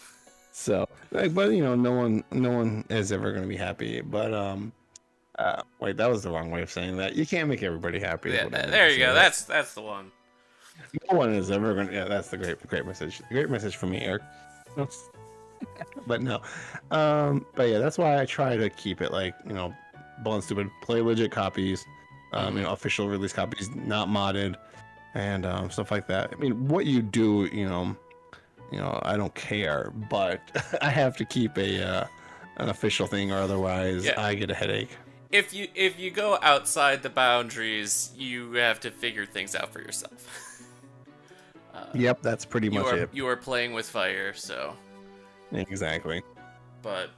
So, 0.52 0.88
like, 1.12 1.34
but 1.34 1.52
you 1.52 1.64
know, 1.64 1.76
no 1.76 1.94
one 1.94 2.24
no 2.32 2.52
one 2.52 2.86
is 2.90 3.12
ever 3.12 3.32
going 3.32 3.44
to 3.44 3.48
be 3.48 3.56
happy. 3.56 4.02
But 4.02 4.34
um, 4.34 4.72
uh, 5.40 5.62
wait, 5.80 5.98
that 5.98 6.10
was 6.10 6.24
the 6.24 6.30
wrong 6.30 6.52
way 6.52 6.62
of 6.62 6.70
saying 6.70 6.98
that. 6.98 7.16
You 7.16 7.26
can't 7.26 7.48
make 7.48 7.64
everybody 7.64 8.00
happy. 8.00 8.32
Yeah, 8.32 8.50
there 8.50 8.90
you 8.90 9.00
go. 9.00 9.14
That's 9.14 9.44
that's 9.44 9.74
the 9.74 9.82
one. 9.82 10.12
No 11.10 11.18
one 11.18 11.34
is 11.34 11.52
ever 11.52 11.74
going 11.74 11.88
to. 11.88 11.94
Yeah, 11.94 12.06
that's 12.06 12.30
the 12.30 12.38
great 12.38 12.68
great 12.68 12.86
message. 12.86 13.22
Great 13.30 13.50
message 13.50 13.76
from 13.78 13.92
me, 13.92 14.02
Eric. 14.02 14.24
but 16.08 16.22
no. 16.22 16.42
Um, 16.92 17.46
but 17.56 17.70
yeah, 17.70 17.80
that's 17.80 17.98
why 17.98 18.20
I 18.22 18.26
try 18.26 18.58
to 18.58 18.70
keep 18.70 19.02
it 19.02 19.12
like, 19.12 19.36
you 19.46 19.54
know, 19.54 19.74
blunt 20.24 20.44
stupid, 20.44 20.70
play 20.82 21.02
legit 21.02 21.32
copies. 21.32 21.86
um, 22.34 22.56
you 22.58 22.64
know, 22.64 22.72
official 22.72 23.10
release 23.10 23.34
copies, 23.34 23.70
not 23.76 24.08
modded, 24.08 24.56
and 25.14 25.46
um, 25.46 25.70
stuff 25.70 25.92
like 25.92 26.08
that. 26.08 26.32
I 26.32 26.36
mean, 26.38 26.68
what 26.70 26.86
you 26.86 27.02
do, 27.02 27.50
you 27.52 27.68
know, 27.68 27.96
you 28.72 28.80
know, 28.80 29.00
I 29.04 29.18
don't 29.18 29.36
care, 29.36 29.92
but 30.10 30.40
I 30.82 30.90
have 30.90 31.18
to 31.18 31.26
keep 31.26 31.58
a 31.58 31.84
uh, 31.86 32.06
an 32.58 32.70
official 32.70 33.08
thing, 33.08 33.32
or 33.32 33.38
otherwise 33.38 34.06
Yeah. 34.06 34.22
I 34.22 34.36
get 34.36 34.50
a 34.50 34.54
headache. 34.54 34.98
If 35.32 35.54
you 35.54 35.68
if 35.76 36.00
you 36.00 36.12
go 36.12 36.38
outside 36.42 37.04
the 37.04 37.10
boundaries, 37.10 38.12
you 38.18 38.54
have 38.54 38.80
to 38.82 38.92
figure 38.92 39.26
things 39.26 39.56
out 39.56 39.72
for 39.74 39.80
yourself. 39.82 40.28
Yep, 41.94 42.22
that's 42.22 42.46
pretty 42.46 42.68
you 42.68 42.74
much 42.74 42.86
are 42.86 42.98
it. 42.98 43.10
you 43.12 43.28
are 43.28 43.36
playing 43.38 43.74
with 43.74 43.90
fire, 43.90 44.34
so 44.34 44.76
Exactly. 45.52 46.22
but 46.82 47.10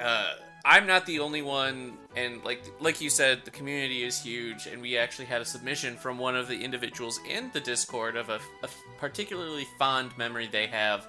uh, 0.00 0.32
I'm 0.64 0.86
not 0.86 1.06
the 1.06 1.20
only 1.20 1.42
one, 1.42 1.96
and 2.16 2.44
like 2.44 2.62
like 2.80 3.00
you 3.00 3.10
said, 3.10 3.44
the 3.44 3.50
community 3.50 4.04
is 4.04 4.20
huge, 4.20 4.66
and 4.66 4.82
we 4.82 4.98
actually 4.98 5.24
had 5.26 5.40
a 5.40 5.44
submission 5.44 5.96
from 5.96 6.18
one 6.18 6.36
of 6.36 6.48
the 6.48 6.60
individuals 6.62 7.20
in 7.28 7.50
the 7.52 7.60
Discord 7.60 8.16
of 8.16 8.28
a, 8.28 8.40
a 8.62 8.68
particularly 8.98 9.66
fond 9.78 10.16
memory 10.18 10.48
they 10.50 10.66
have 10.66 11.06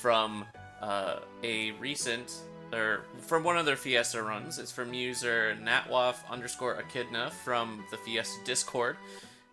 from 0.00 0.44
uh, 0.80 1.20
a 1.42 1.70
recent 1.72 2.34
or 2.72 3.02
from 3.18 3.42
one 3.42 3.56
of 3.56 3.66
their 3.66 3.76
Fiesta 3.76 4.22
runs. 4.22 4.58
It's 4.58 4.70
from 4.70 4.92
user 4.94 5.56
Natwaf 5.60 6.16
underscore 6.28 6.74
Echidna 6.74 7.30
from 7.44 7.84
the 7.90 7.96
Fiesta 7.96 8.44
Discord. 8.44 8.96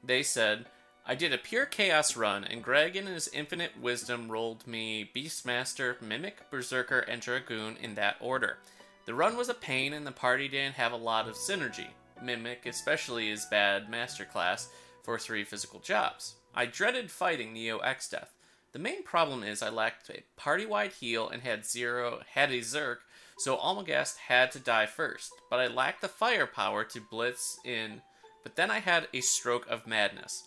They 0.03 0.23
said. 0.23 0.65
I 1.09 1.15
did 1.15 1.31
a 1.31 1.37
pure 1.37 1.65
chaos 1.65 2.17
run, 2.17 2.43
and 2.43 2.61
Greg, 2.61 2.97
in 2.97 3.05
his 3.05 3.29
infinite 3.29 3.71
wisdom, 3.81 4.29
rolled 4.29 4.67
me 4.67 5.09
Beastmaster, 5.15 6.01
Mimic, 6.01 6.51
Berserker, 6.51 6.99
and 6.99 7.21
Dragoon 7.21 7.77
in 7.81 7.95
that 7.95 8.17
order. 8.19 8.57
The 9.05 9.13
run 9.13 9.37
was 9.37 9.47
a 9.47 9.53
pain, 9.53 9.93
and 9.93 10.05
the 10.05 10.11
party 10.11 10.49
didn't 10.49 10.75
have 10.75 10.91
a 10.91 10.97
lot 10.97 11.29
of 11.29 11.35
synergy. 11.35 11.87
Mimic, 12.21 12.65
especially, 12.65 13.29
is 13.29 13.45
bad 13.45 13.89
master 13.89 14.25
class 14.25 14.67
for 15.03 15.17
three 15.17 15.45
physical 15.45 15.79
jobs. 15.79 16.35
I 16.53 16.65
dreaded 16.65 17.09
fighting 17.09 17.53
Neo 17.53 17.79
Exdeath. 17.79 18.33
The 18.73 18.79
main 18.79 19.03
problem 19.03 19.43
is 19.43 19.61
I 19.63 19.69
lacked 19.69 20.09
a 20.09 20.23
party-wide 20.35 20.91
heal 20.91 21.29
and 21.29 21.41
had 21.41 21.65
zero 21.65 22.19
had 22.31 22.51
a 22.51 22.59
Zerk, 22.59 22.97
so 23.37 23.55
Almagest 23.55 24.17
had 24.17 24.51
to 24.51 24.59
die 24.59 24.87
first. 24.87 25.31
But 25.49 25.61
I 25.61 25.67
lacked 25.67 26.01
the 26.01 26.09
firepower 26.09 26.83
to 26.83 26.99
blitz 26.99 27.59
in. 27.63 28.01
But 28.43 28.57
then 28.57 28.69
I 28.69 28.79
had 28.79 29.07
a 29.13 29.21
stroke 29.21 29.65
of 29.69 29.87
madness. 29.87 30.43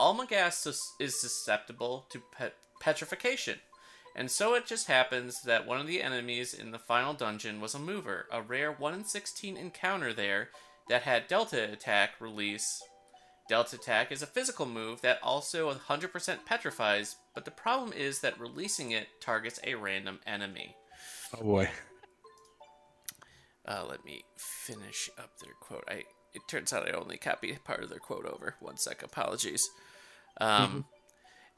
Almagest 0.00 0.62
sus- 0.62 0.94
is 0.98 1.20
susceptible 1.20 2.06
to 2.10 2.22
pet- 2.32 2.56
petrification, 2.80 3.58
and 4.14 4.30
so 4.30 4.54
it 4.54 4.66
just 4.66 4.86
happens 4.86 5.42
that 5.42 5.66
one 5.66 5.80
of 5.80 5.86
the 5.86 6.02
enemies 6.02 6.54
in 6.54 6.70
the 6.70 6.78
final 6.78 7.14
dungeon 7.14 7.60
was 7.60 7.74
a 7.74 7.78
mover, 7.78 8.26
a 8.30 8.42
rare 8.42 8.72
1 8.72 8.94
in 8.94 9.04
16 9.04 9.56
encounter 9.56 10.12
there 10.12 10.50
that 10.88 11.02
had 11.02 11.28
Delta 11.28 11.70
Attack 11.72 12.20
release. 12.20 12.82
Delta 13.48 13.76
Attack 13.76 14.12
is 14.12 14.22
a 14.22 14.26
physical 14.26 14.66
move 14.66 15.00
that 15.02 15.18
also 15.22 15.72
100% 15.72 16.44
petrifies, 16.44 17.16
but 17.34 17.44
the 17.44 17.50
problem 17.50 17.92
is 17.92 18.20
that 18.20 18.38
releasing 18.40 18.90
it 18.90 19.08
targets 19.20 19.60
a 19.64 19.74
random 19.74 20.20
enemy. 20.26 20.74
Oh 21.36 21.42
boy. 21.42 21.70
Uh, 23.66 23.84
let 23.88 24.04
me 24.04 24.24
finish 24.36 25.10
up 25.18 25.38
their 25.38 25.52
quote. 25.60 25.84
I 25.88 26.04
it 26.34 26.42
turns 26.46 26.72
out 26.72 26.88
I 26.88 26.92
only 26.92 27.16
copied 27.16 27.64
part 27.64 27.82
of 27.82 27.90
their 27.90 27.98
quote 27.98 28.26
over. 28.26 28.54
One 28.60 28.76
sec, 28.76 29.02
apologies. 29.02 29.68
Um, 30.40 30.84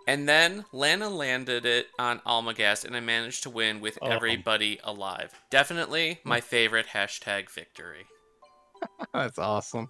and 0.06 0.28
then 0.28 0.64
Lana 0.72 1.08
landed 1.08 1.66
it 1.66 1.88
on 1.98 2.20
Almagest, 2.20 2.84
and 2.84 2.96
I 2.96 3.00
managed 3.00 3.42
to 3.44 3.50
win 3.50 3.80
with 3.80 3.98
Oh. 4.02 4.06
everybody 4.08 4.80
alive. 4.82 5.32
Definitely 5.50 6.20
my 6.24 6.40
favorite 6.40 6.86
hashtag 6.94 7.50
victory. 7.50 8.06
That's 9.14 9.38
awesome. 9.38 9.88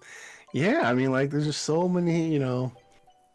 Yeah, 0.53 0.81
I 0.83 0.93
mean, 0.93 1.11
like, 1.11 1.29
there's 1.29 1.45
just 1.45 1.63
so 1.63 1.87
many, 1.87 2.31
you 2.31 2.39
know, 2.39 2.71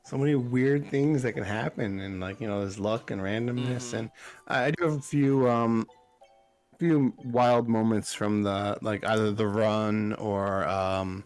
so 0.05 0.17
many 0.19 0.35
weird 0.35 0.89
things 0.89 1.23
that 1.23 1.33
can 1.33 1.45
happen, 1.45 1.99
and 2.01 2.21
like, 2.21 2.41
you 2.41 2.47
know, 2.47 2.61
there's 2.61 2.79
luck 2.79 3.11
and 3.11 3.21
randomness, 3.23 3.93
Mhm. 3.93 3.99
and 3.99 4.11
I 4.47 4.71
do 4.71 4.85
have 4.85 4.99
a 4.99 5.03
few, 5.03 5.49
um, 5.49 5.89
few 6.79 7.15
wild 7.25 7.69
moments 7.69 8.13
from 8.13 8.43
the 8.43 8.77
like 8.83 9.03
either 9.07 9.33
the 9.33 9.47
run 9.47 10.13
or 10.15 10.69
um, 10.69 11.25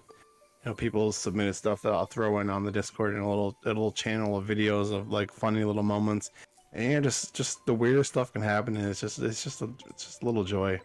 know, 0.66 0.74
people 0.74 1.11
submitted 1.12 1.54
stuff 1.54 1.82
that 1.82 1.92
I'll 1.92 2.06
throw 2.06 2.40
in 2.40 2.50
on 2.50 2.64
the 2.64 2.70
Discord 2.70 3.14
in 3.14 3.20
a 3.20 3.28
little 3.28 3.56
a 3.64 3.68
little 3.68 3.92
channel 3.92 4.36
of 4.36 4.46
videos 4.46 4.92
of 4.92 5.11
like 5.11 5.32
funny 5.32 5.64
little 5.64 5.82
moments, 5.82 6.30
and 6.72 6.92
yeah, 6.92 7.00
just 7.00 7.34
just 7.34 7.64
the 7.66 7.74
weirdest 7.74 8.11
stuff 8.11 8.32
can 8.32 8.42
happen, 8.42 8.76
and 8.76 8.86
it's 8.86 9.00
just 9.00 9.18
it's 9.20 9.42
just 9.42 9.62
a 9.62 9.70
it's 9.88 10.04
just 10.04 10.22
a 10.22 10.26
little 10.26 10.44
joy, 10.44 10.74
It 10.74 10.82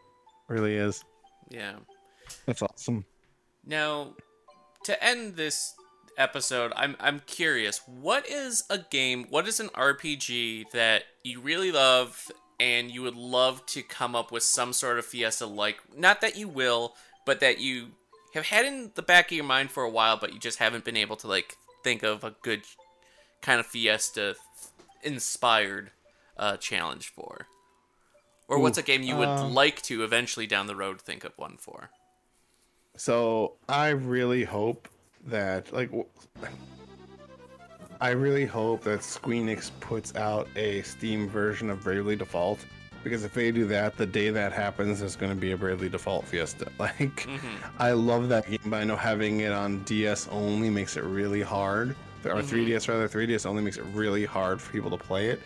really 0.48 0.76
is. 0.76 1.04
Yeah. 1.50 1.76
That's 2.46 2.62
awesome. 2.62 3.06
Now, 3.66 4.14
to 4.84 5.04
end 5.04 5.36
this 5.36 5.74
episode, 6.18 6.72
I'm 6.76 6.96
I'm 7.00 7.22
curious. 7.26 7.82
What 7.86 8.28
is 8.28 8.64
a 8.70 8.78
game? 8.78 9.26
What 9.30 9.48
is 9.48 9.60
an 9.60 9.70
RPG 9.70 10.72
that 10.72 11.04
you 11.24 11.40
really 11.42 11.72
love 11.72 12.32
and 12.60 12.90
you 12.90 13.02
would 13.02 13.16
love 13.16 13.66
to 13.68 13.82
come 13.82 14.16
up 14.16 14.32
with 14.32 14.44
some 14.44 14.74
sort 14.74 15.00
of 15.00 15.06
Fiesta 15.06 15.46
like? 15.46 15.80
Not 15.96 16.22
that 16.22 16.38
you 16.38 16.48
will, 16.48 16.96
but 17.26 17.40
that 17.42 17.60
you 17.60 17.92
have 18.36 18.46
had 18.46 18.66
in 18.66 18.92
the 18.96 19.02
back 19.02 19.32
of 19.32 19.32
your 19.32 19.46
mind 19.46 19.72
for 19.72 19.84
a 19.84 19.90
while, 19.90 20.18
but 20.18 20.34
you 20.34 20.40
just 20.40 20.60
haven't 20.60 20.84
been 20.84 20.98
able 20.98 21.16
to 21.18 21.28
like 21.28 21.58
think 21.84 22.04
of 22.04 22.24
a 22.24 22.36
good 22.42 22.62
kind 23.42 23.60
of 23.60 23.66
Fiesta 23.66 24.36
inspired 25.04 25.92
uh, 26.38 26.58
challenge 26.58 27.10
for. 27.10 27.48
Or 28.48 28.60
what's 28.60 28.78
Ooh, 28.78 28.82
a 28.82 28.84
game 28.84 29.02
you 29.02 29.16
would 29.16 29.28
um, 29.28 29.54
like 29.54 29.82
to 29.84 30.04
eventually 30.04 30.46
down 30.46 30.68
the 30.68 30.76
road 30.76 31.02
think 31.02 31.24
of 31.24 31.32
one 31.38 31.58
for? 31.58 31.90
So 32.96 33.54
I 33.68 33.90
really 33.90 34.44
hope 34.44 34.88
that 35.26 35.74
like 35.74 35.90
I 38.00 38.10
really 38.10 38.46
hope 38.46 38.84
that 38.84 39.00
Squeenix 39.00 39.72
puts 39.80 40.16
out 40.16 40.48
a 40.56 40.82
Steam 40.84 41.28
version 41.28 41.70
of 41.70 41.84
Bravely 41.84 42.16
Default 42.16 42.60
because 43.06 43.24
if 43.24 43.36
they 43.36 43.52
do 43.52 43.66
that, 43.68 43.96
the 43.98 44.06
day 44.06 44.32
that 44.32 44.52
happens, 44.52 45.00
there's 45.00 45.16
going 45.16 45.32
to 45.32 45.40
be 45.40 45.52
a 45.52 45.58
Bravely 45.58 45.88
Default 45.90 46.26
Fiesta. 46.26 46.66
Like, 46.80 46.98
Mhm. 47.28 47.40
I 47.78 47.92
love 47.92 48.30
that 48.30 48.50
game, 48.50 48.58
but 48.66 48.78
I 48.82 48.84
know 48.84 48.96
having 48.96 49.42
it 49.42 49.52
on 49.52 49.84
DS 49.84 50.28
only 50.30 50.72
makes 50.72 50.98
it 50.98 51.04
really 51.04 51.44
hard, 51.44 51.96
or 52.26 52.32
Mhm. 52.42 52.44
3DS 52.50 52.90
rather. 52.90 53.08
3DS 53.08 53.46
only 53.46 53.62
makes 53.62 53.78
it 53.78 53.86
really 53.94 54.26
hard 54.26 54.60
for 54.60 54.72
people 54.74 54.90
to 54.90 54.98
play 54.98 55.28
it. 55.28 55.40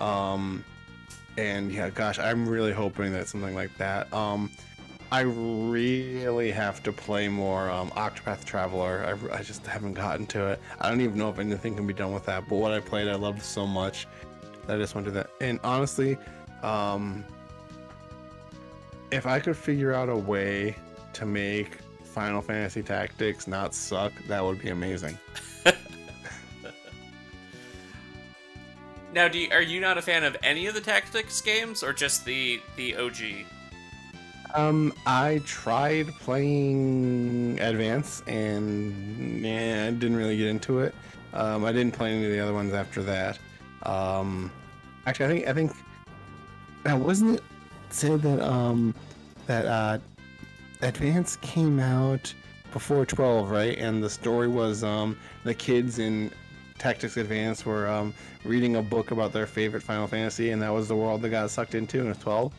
Um, 0.00 0.64
and 1.36 1.70
yeah, 1.70 1.90
gosh, 1.90 2.18
I'm 2.18 2.48
really 2.48 2.72
hoping 2.72 3.12
that 3.12 3.28
something 3.28 3.54
like 3.54 3.76
that. 3.76 4.10
Um, 4.12 4.50
I 5.12 5.20
really 5.20 6.50
have 6.52 6.82
to 6.84 6.90
play 6.92 7.28
more 7.28 7.68
um, 7.70 7.90
Octopath 7.90 8.46
Traveler. 8.46 9.18
I, 9.30 9.38
I 9.38 9.42
just 9.42 9.66
haven't 9.66 9.92
gotten 9.92 10.24
to 10.28 10.46
it. 10.52 10.60
I 10.80 10.88
don't 10.88 11.02
even 11.02 11.18
know 11.18 11.28
if 11.28 11.38
anything 11.38 11.76
can 11.76 11.86
be 11.86 11.92
done 11.92 12.14
with 12.14 12.24
that. 12.24 12.48
But 12.48 12.56
what 12.56 12.72
I 12.72 12.80
played, 12.80 13.08
I 13.08 13.14
loved 13.14 13.42
so 13.42 13.66
much 13.66 14.06
that 14.66 14.76
I 14.76 14.78
just 14.78 14.94
want 14.94 15.04
to 15.06 15.10
do 15.10 15.14
that. 15.18 15.28
And 15.42 15.60
honestly, 15.62 16.16
um, 16.64 17.24
if 19.10 19.26
I 19.26 19.38
could 19.38 19.56
figure 19.56 19.92
out 19.92 20.08
a 20.08 20.16
way 20.16 20.76
to 21.12 21.26
make 21.26 21.78
Final 22.04 22.42
Fantasy 22.42 22.82
Tactics 22.82 23.46
not 23.46 23.74
suck, 23.74 24.12
that 24.28 24.42
would 24.42 24.60
be 24.60 24.70
amazing. 24.70 25.18
Now, 29.14 29.28
do 29.28 29.38
you, 29.38 29.48
are 29.52 29.62
you 29.62 29.80
not 29.80 29.96
a 29.96 30.02
fan 30.02 30.24
of 30.24 30.36
any 30.42 30.66
of 30.66 30.74
the 30.74 30.80
tactics 30.80 31.40
games, 31.40 31.84
or 31.84 31.92
just 31.92 32.24
the 32.24 32.60
the 32.74 32.96
OG? 32.96 33.46
Um, 34.54 34.92
I 35.06 35.40
tried 35.46 36.08
playing 36.18 37.58
Advance 37.60 38.22
and 38.26 39.44
yeah, 39.44 39.86
I 39.88 39.92
didn't 39.92 40.16
really 40.16 40.36
get 40.36 40.48
into 40.48 40.80
it. 40.80 40.94
Um, 41.32 41.64
I 41.64 41.70
didn't 41.72 41.94
play 41.94 42.12
any 42.12 42.24
of 42.24 42.32
the 42.32 42.40
other 42.40 42.52
ones 42.52 42.72
after 42.72 43.02
that. 43.04 43.38
Um, 43.84 44.50
actually, 45.06 45.26
I 45.26 45.28
think 45.28 45.48
I 45.48 45.52
think 45.52 45.72
now 46.84 46.98
wasn't 46.98 47.36
it 47.36 47.42
said 47.90 48.22
that 48.22 48.40
um 48.40 48.94
that 49.46 49.66
uh 49.66 49.98
Advance 50.82 51.36
came 51.36 51.80
out 51.80 52.34
before 52.72 53.06
12, 53.06 53.50
right? 53.50 53.78
And 53.78 54.02
the 54.02 54.10
story 54.10 54.48
was 54.48 54.84
um 54.84 55.16
the 55.44 55.54
kids 55.54 55.98
in 55.98 56.30
Tactics 56.78 57.16
Advance 57.16 57.64
were 57.64 57.88
um 57.88 58.12
reading 58.44 58.76
a 58.76 58.82
book 58.82 59.10
about 59.10 59.32
their 59.32 59.46
favorite 59.46 59.82
Final 59.82 60.06
Fantasy, 60.06 60.50
and 60.50 60.60
that 60.60 60.72
was 60.72 60.88
the 60.88 60.96
world 60.96 61.22
they 61.22 61.30
got 61.30 61.50
sucked 61.50 61.74
into, 61.74 61.98
and 61.98 62.06
it 62.06 62.10
was 62.10 62.18
12. 62.18 62.52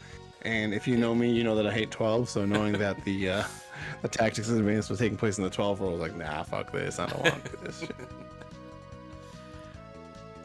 And 0.44 0.74
if 0.74 0.88
you 0.88 0.96
know 0.96 1.14
me, 1.14 1.32
you 1.32 1.44
know 1.44 1.56
that 1.56 1.68
I 1.68 1.72
hate 1.72 1.92
12. 1.92 2.30
So 2.30 2.46
knowing 2.46 2.74
that 2.74 3.04
the 3.04 3.30
uh, 3.30 3.44
the 4.02 4.08
Tactics 4.08 4.50
Advance 4.50 4.90
was 4.90 5.00
taking 5.00 5.18
place 5.18 5.38
in 5.38 5.44
the 5.44 5.50
12 5.50 5.80
world, 5.80 5.92
I 5.92 5.96
was 5.96 6.02
like, 6.02 6.18
nah, 6.18 6.44
fuck 6.44 6.72
this. 6.72 7.00
I 7.00 7.08
don't 7.08 7.24
want 7.24 7.46
to 7.46 7.52
do 7.52 7.58
this 7.64 7.80
shit. 7.82 7.96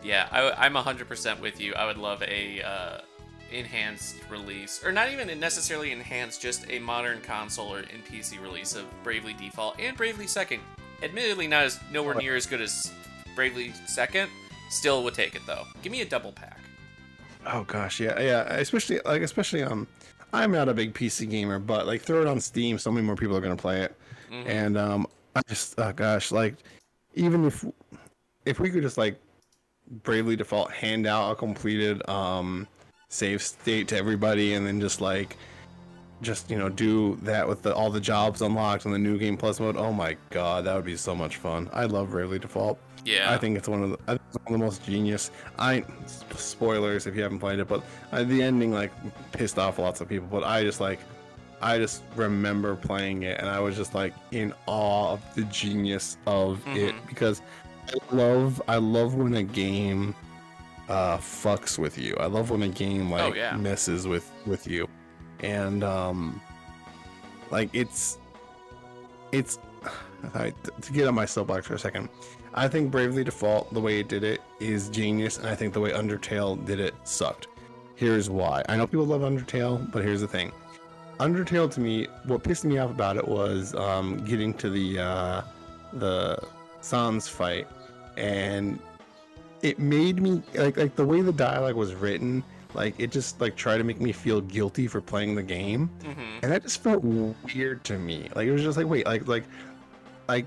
Yeah, 0.02 0.28
I, 0.32 0.64
am 0.64 0.72
100% 0.72 1.40
with 1.40 1.60
you. 1.60 1.74
I 1.74 1.84
would 1.84 1.98
love 1.98 2.22
a 2.22 2.62
uh, 2.62 3.00
enhanced 3.52 4.16
release, 4.30 4.84
or 4.84 4.92
not 4.92 5.10
even 5.10 5.38
necessarily 5.38 5.92
enhanced, 5.92 6.40
just 6.40 6.64
a 6.70 6.78
modern 6.78 7.20
console 7.20 7.74
or 7.74 7.80
in 7.80 8.02
PC 8.08 8.40
release 8.40 8.74
of 8.74 8.84
Bravely 9.02 9.34
Default 9.34 9.78
and 9.78 9.96
Bravely 9.96 10.26
Second. 10.26 10.60
Admittedly, 11.02 11.46
not 11.46 11.64
as 11.64 11.80
nowhere 11.90 12.14
near 12.14 12.36
as 12.36 12.46
good 12.46 12.60
as 12.60 12.92
Bravely 13.34 13.72
Second. 13.86 14.30
Still 14.70 15.02
would 15.04 15.14
take 15.14 15.34
it 15.34 15.42
though. 15.46 15.64
Give 15.82 15.90
me 15.90 16.00
a 16.02 16.04
double 16.04 16.32
pack. 16.32 16.60
Oh 17.46 17.64
gosh, 17.64 18.00
yeah, 18.00 18.20
yeah. 18.20 18.42
Especially 18.54 19.00
like 19.04 19.22
especially 19.22 19.62
um, 19.62 19.88
I'm 20.32 20.52
not 20.52 20.68
a 20.68 20.74
big 20.74 20.94
PC 20.94 21.28
gamer, 21.28 21.58
but 21.58 21.86
like 21.86 22.02
throw 22.02 22.20
it 22.20 22.28
on 22.28 22.38
Steam, 22.40 22.78
so 22.78 22.92
many 22.92 23.04
more 23.04 23.16
people 23.16 23.36
are 23.36 23.40
gonna 23.40 23.56
play 23.56 23.82
it. 23.82 23.96
Mhm. 24.30 24.46
And 24.46 24.78
um, 24.78 25.06
I 25.34 25.40
I 25.40 25.42
just 25.48 25.74
oh 25.78 25.92
gosh, 25.92 26.30
like 26.32 26.54
even 27.14 27.44
if 27.44 27.64
if 28.44 28.60
we 28.60 28.70
could 28.70 28.82
just 28.82 28.98
like 28.98 29.18
bravely 30.02 30.36
default 30.36 30.70
hand 30.70 31.06
out 31.06 31.32
a 31.32 31.34
completed 31.34 32.08
um 32.08 32.66
save 33.10 33.42
state 33.42 33.88
to 33.88 33.96
everybody 33.96 34.54
and 34.54 34.64
then 34.64 34.80
just 34.80 35.00
like 35.00 35.36
just 36.22 36.48
you 36.48 36.56
know 36.56 36.68
do 36.68 37.16
that 37.22 37.46
with 37.46 37.60
the, 37.62 37.74
all 37.74 37.90
the 37.90 38.00
jobs 38.00 38.40
unlocked 38.40 38.84
in 38.86 38.92
the 38.92 38.98
new 38.98 39.18
game 39.18 39.36
plus 39.36 39.58
mode 39.58 39.76
oh 39.76 39.92
my 39.92 40.16
god 40.30 40.64
that 40.64 40.74
would 40.76 40.84
be 40.84 40.96
so 40.96 41.14
much 41.14 41.36
fun 41.36 41.68
i 41.72 41.84
love 41.84 42.10
Bravely 42.10 42.38
Default 42.38 42.78
Yeah. 43.04 43.32
i 43.32 43.36
think 43.36 43.58
it's 43.58 43.68
one 43.68 43.82
of 43.82 43.90
the, 43.90 43.98
I 44.06 44.12
think 44.12 44.20
it's 44.28 44.36
one 44.44 44.54
of 44.54 44.60
the 44.60 44.64
most 44.64 44.84
genius 44.86 45.32
i 45.58 45.84
spoilers 46.36 47.08
if 47.08 47.16
you 47.16 47.22
haven't 47.22 47.40
played 47.40 47.58
it 47.58 47.66
but 47.66 47.82
uh, 48.12 48.22
the 48.22 48.40
ending 48.42 48.72
like 48.72 48.92
pissed 49.32 49.58
off 49.58 49.78
lots 49.80 50.00
of 50.00 50.08
people 50.08 50.28
but 50.30 50.44
i 50.44 50.62
just 50.62 50.80
like 50.80 51.00
i 51.62 51.78
just 51.78 52.04
remember 52.14 52.76
playing 52.76 53.24
it 53.24 53.40
and 53.40 53.48
i 53.48 53.58
was 53.58 53.76
just 53.76 53.92
like 53.92 54.14
in 54.30 54.54
awe 54.66 55.10
of 55.14 55.34
the 55.34 55.42
genius 55.44 56.16
of 56.26 56.64
it 56.68 56.94
Mhm. 56.94 57.08
because 57.08 57.42
i 57.88 58.14
love 58.14 58.62
i 58.68 58.76
love 58.76 59.14
when 59.16 59.34
a 59.34 59.42
game 59.42 60.14
uh 60.90 61.16
fucks 61.18 61.78
with 61.78 61.96
you. 61.96 62.14
I 62.20 62.26
love 62.26 62.50
when 62.50 62.62
a 62.62 62.68
game 62.68 63.10
like 63.10 63.22
Oh, 63.22 63.34
yeah. 63.34 63.56
messes 63.56 64.06
with 64.06 64.30
with 64.46 64.66
you. 64.66 64.88
And 65.40 65.82
um 65.84 66.40
like 67.50 67.70
it's 67.72 68.18
it's 69.32 69.58
I, 70.34 70.52
to 70.82 70.92
get 70.92 71.08
on 71.08 71.14
my 71.14 71.24
soapbox 71.24 71.66
for 71.66 71.74
a 71.74 71.78
second 71.78 72.08
i 72.52 72.68
think 72.68 72.90
bravely 72.90 73.24
default 73.24 73.72
the 73.72 73.80
way 73.80 74.00
it 74.00 74.08
did 74.08 74.22
it 74.24 74.40
is 74.58 74.88
genius 74.90 75.38
and 75.38 75.46
i 75.46 75.54
think 75.54 75.72
the 75.72 75.80
way 75.80 75.92
undertale 75.92 76.62
did 76.66 76.78
it 76.80 76.94
sucked. 77.04 77.46
Here's 77.94 78.28
why. 78.30 78.62
I 78.68 78.76
know 78.76 78.86
people 78.86 79.06
love 79.06 79.20
undertale 79.22 79.90
but 79.92 80.02
here's 80.02 80.20
the 80.22 80.26
thing. 80.28 80.52
Undertale 81.20 81.70
to 81.72 81.80
me 81.80 82.08
what 82.24 82.42
pissed 82.42 82.64
me 82.64 82.78
off 82.78 82.90
about 82.90 83.16
it 83.16 83.26
was 83.28 83.74
um 83.74 84.06
getting 84.24 84.52
to 84.54 84.68
the 84.70 84.98
uh 84.98 85.42
the 85.92 86.38
sans 86.80 87.28
fight 87.28 87.66
and 88.16 88.78
it 89.62 89.78
made 89.78 90.20
me 90.22 90.42
like 90.54 90.76
like 90.76 90.96
the 90.96 91.04
way 91.04 91.20
the 91.20 91.32
dialogue 91.32 91.74
was 91.74 91.94
written 91.94 92.42
like 92.74 92.98
it 92.98 93.10
just 93.10 93.40
like 93.40 93.56
tried 93.56 93.78
to 93.78 93.84
make 93.84 94.00
me 94.00 94.12
feel 94.12 94.40
guilty 94.40 94.86
for 94.86 95.00
playing 95.00 95.34
the 95.34 95.42
game. 95.42 95.88
Hmm 96.04 96.38
and 96.42 96.50
that 96.52 96.62
just 96.62 96.82
felt 96.82 97.04
weird 97.04 97.84
to 97.84 97.98
me. 97.98 98.28
Like 98.34 98.46
it 98.46 98.52
was 98.52 98.62
just 98.62 98.78
like 98.78 98.86
wait 98.86 99.06
like 99.06 99.26
like 99.28 99.44
like 100.28 100.46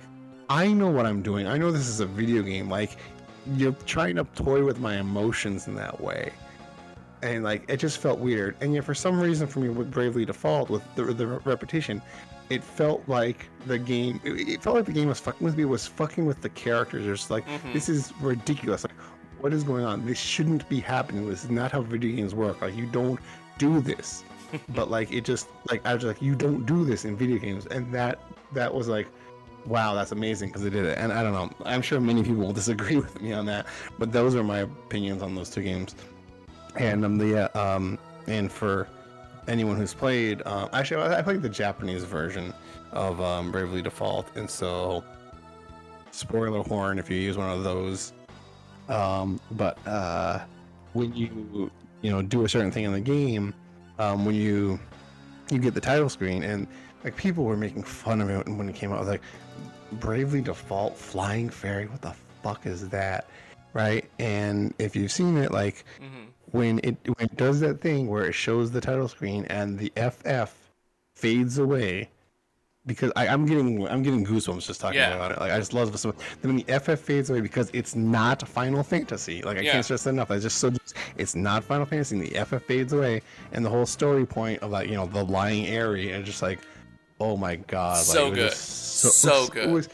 i 0.49 0.67
know 0.67 0.89
what 0.89 1.05
i'm 1.05 1.21
doing. 1.21 1.47
I 1.47 1.57
know 1.57 1.71
this 1.71 1.87
is 1.87 1.99
a 1.99 2.05
video 2.05 2.41
game. 2.41 2.69
Like 2.69 2.97
you're 3.55 3.75
trying 3.85 4.15
to 4.15 4.23
toy 4.35 4.63
with 4.63 4.79
my 4.79 4.97
emotions 4.97 5.67
in 5.67 5.75
that 5.75 5.99
way. 6.01 6.31
And 7.21 7.43
like 7.43 7.63
it 7.67 7.77
just 7.77 7.99
felt 7.99 8.19
weird. 8.19 8.55
And 8.61 8.73
yet 8.73 8.83
for 8.83 8.95
some 8.95 9.19
reason 9.19 9.47
for 9.47 9.59
me 9.59 9.69
with 9.69 9.91
bravely 9.91 10.25
default 10.25 10.69
with 10.69 10.83
the, 10.95 11.03
the 11.03 11.27
repetition 11.27 12.01
it 12.49 12.63
felt 12.63 13.01
like 13.07 13.47
the 13.65 13.77
game 13.79 14.19
it, 14.23 14.61
felt 14.61 14.75
like 14.75 14.85
the 14.85 14.91
game 14.91 15.07
was 15.07 15.19
fucking 15.19 15.43
with 15.45 15.57
me 15.57 15.65
was 15.65 15.87
fucking 15.87 16.25
with 16.25 16.41
the 16.41 16.49
characters. 16.49 17.05
It's 17.07 17.29
like 17.31 17.47
Mhm. 17.47 17.73
this 17.73 17.89
is 17.89 18.13
ridiculous. 18.21 18.83
Like 18.83 18.93
what 19.39 19.53
is 19.53 19.63
going 19.63 19.83
on? 19.85 20.05
This 20.05 20.17
shouldn't 20.19 20.67
be 20.69 20.79
happening. 20.79 21.27
This 21.27 21.43
is 21.43 21.49
not 21.49 21.71
how 21.71 21.81
video 21.81 22.15
games 22.15 22.33
work. 22.35 22.61
Like 22.61 22.75
you 22.75 22.85
don't 22.85 23.19
do 23.57 23.79
this. 23.81 24.23
But 24.69 24.91
like 24.91 25.11
it 25.11 25.23
just 25.25 25.47
like 25.71 25.83
I 25.85 25.95
was 25.95 26.03
like 26.03 26.21
you 26.21 26.35
don't 26.35 26.65
do 26.65 26.85
this 26.85 27.05
in 27.05 27.15
video 27.17 27.37
games. 27.39 27.65
And 27.67 27.91
that 27.93 28.19
that 28.53 28.71
was 28.73 28.87
like 28.87 29.07
wow 29.65 29.93
that's 29.95 30.11
amazing 30.11 30.49
because 30.49 30.61
they 30.63 30.69
did 30.69 30.85
it. 30.85 30.97
And 30.97 31.11
I 31.11 31.23
don't 31.23 31.33
know. 31.33 31.49
I'm 31.65 31.81
sure 31.81 31.99
many 31.99 32.21
people 32.23 32.43
will 32.45 32.53
disagree 32.63 32.97
with 32.97 33.19
me 33.21 33.33
on 33.33 33.45
that. 33.47 33.65
But 33.97 34.11
those 34.11 34.35
are 34.35 34.43
my 34.43 34.59
opinions 34.59 35.23
on 35.23 35.33
those 35.35 35.49
two 35.49 35.63
games. 35.63 35.95
And 36.75 37.03
um 37.05 37.17
the 37.17 37.49
uh, 37.55 37.59
um 37.75 37.97
and 38.27 38.51
for 38.51 38.87
anyone 39.47 39.75
who's 39.75 39.93
played 39.93 40.41
um 40.45 40.69
actually 40.73 41.01
I 41.01 41.21
played 41.21 41.41
the 41.41 41.49
Japanese 41.49 42.03
version 42.03 42.53
of 42.91 43.19
um, 43.21 43.51
Bravely 43.51 43.81
Default 43.81 44.35
and 44.35 44.49
so 44.49 45.03
spoiler 46.11 46.63
horn 46.63 46.99
if 46.99 47.09
you 47.09 47.17
use 47.17 47.37
one 47.37 47.49
of 47.49 47.63
those 47.63 48.13
um 48.89 49.39
but 49.51 49.77
uh 49.87 50.39
when 50.93 51.13
you 51.15 51.71
you 52.01 52.11
know 52.11 52.21
do 52.21 52.45
a 52.45 52.49
certain 52.49 52.71
thing 52.71 52.83
in 52.83 52.91
the 52.91 52.99
game 52.99 53.53
um, 53.99 54.25
when 54.25 54.35
you 54.35 54.79
you 55.49 55.59
get 55.59 55.73
the 55.73 55.81
title 55.81 56.09
screen 56.09 56.43
and 56.43 56.67
like 57.03 57.15
people 57.15 57.43
were 57.43 57.57
making 57.57 57.83
fun 57.83 58.21
of 58.21 58.29
it 58.29 58.47
when 58.47 58.69
it 58.69 58.75
came 58.75 58.91
out. 58.91 59.05
Like, 59.05 59.21
Bravely 59.93 60.41
Default 60.41 60.97
Flying 60.97 61.49
Fairy, 61.49 61.85
what 61.87 62.01
the 62.01 62.13
fuck 62.41 62.65
is 62.65 62.89
that? 62.89 63.27
Right? 63.73 64.09
And 64.19 64.73
if 64.79 64.95
you've 64.95 65.11
seen 65.11 65.37
it, 65.37 65.51
like 65.51 65.85
hmm 65.99 66.25
when 66.53 66.79
it 66.83 66.95
when 67.05 67.25
it 67.31 67.35
does 67.35 67.59
that 67.59 67.81
thing 67.81 68.07
where 68.07 68.25
it 68.25 68.33
shows 68.33 68.71
the 68.71 68.79
title 68.79 69.07
screen 69.07 69.43
and 69.45 69.77
the 69.77 69.91
FF 69.97 70.53
fades 71.15 71.57
away 71.57 72.09
because 72.85 73.11
I, 73.15 73.27
I'm 73.27 73.45
getting 73.45 73.87
I'm 73.87 74.03
getting 74.03 74.25
goosebumps 74.25 74.65
just 74.67 74.79
talking 74.81 74.99
Yeah. 74.99 75.15
about 75.15 75.31
it. 75.31 75.39
Like 75.39 75.51
I 75.51 75.57
just 75.57 75.73
love 75.73 75.93
it 75.93 75.97
so 75.97 76.09
much. 76.09 76.17
Then 76.41 76.53
when 76.55 76.63
the 76.65 76.79
FF 76.79 76.99
fades 76.99 77.29
away 77.29 77.41
because 77.41 77.69
it's 77.73 77.95
not 77.95 78.47
Final 78.47 78.83
Fantasy. 78.83 79.41
Like 79.41 79.57
I 79.57 79.61
Yeah. 79.61 79.71
can't 79.73 79.85
stress 79.85 80.03
that 80.03 80.11
enough. 80.11 80.29
I 80.31 80.37
just 80.39 80.57
so 80.59 80.71
it's 81.17 81.33
not 81.35 81.63
Final 81.63 81.85
Fantasy. 81.87 82.17
And 82.17 82.25
the 82.25 82.35
FF 82.45 82.63
fades 82.65 82.93
away, 82.93 83.21
and 83.51 83.65
the 83.65 83.69
whole 83.69 83.85
story 83.85 84.25
point 84.25 84.61
of 84.61 84.69
like 84.71 84.87
you 84.89 84.95
know 84.95 85.07
the 85.07 85.23
lying 85.23 85.65
Airy 85.67 86.11
and 86.11 86.23
just 86.23 86.41
like, 86.43 86.59
oh 87.19 87.35
my 87.35 87.55
god, 87.55 87.95
like, 87.97 88.05
So 88.05 88.29
was 88.29 88.37
good. 88.37 88.53
so, 88.53 89.07
So 89.09 89.47
good. 89.47 89.69
It 89.69 89.71
was, 89.71 89.89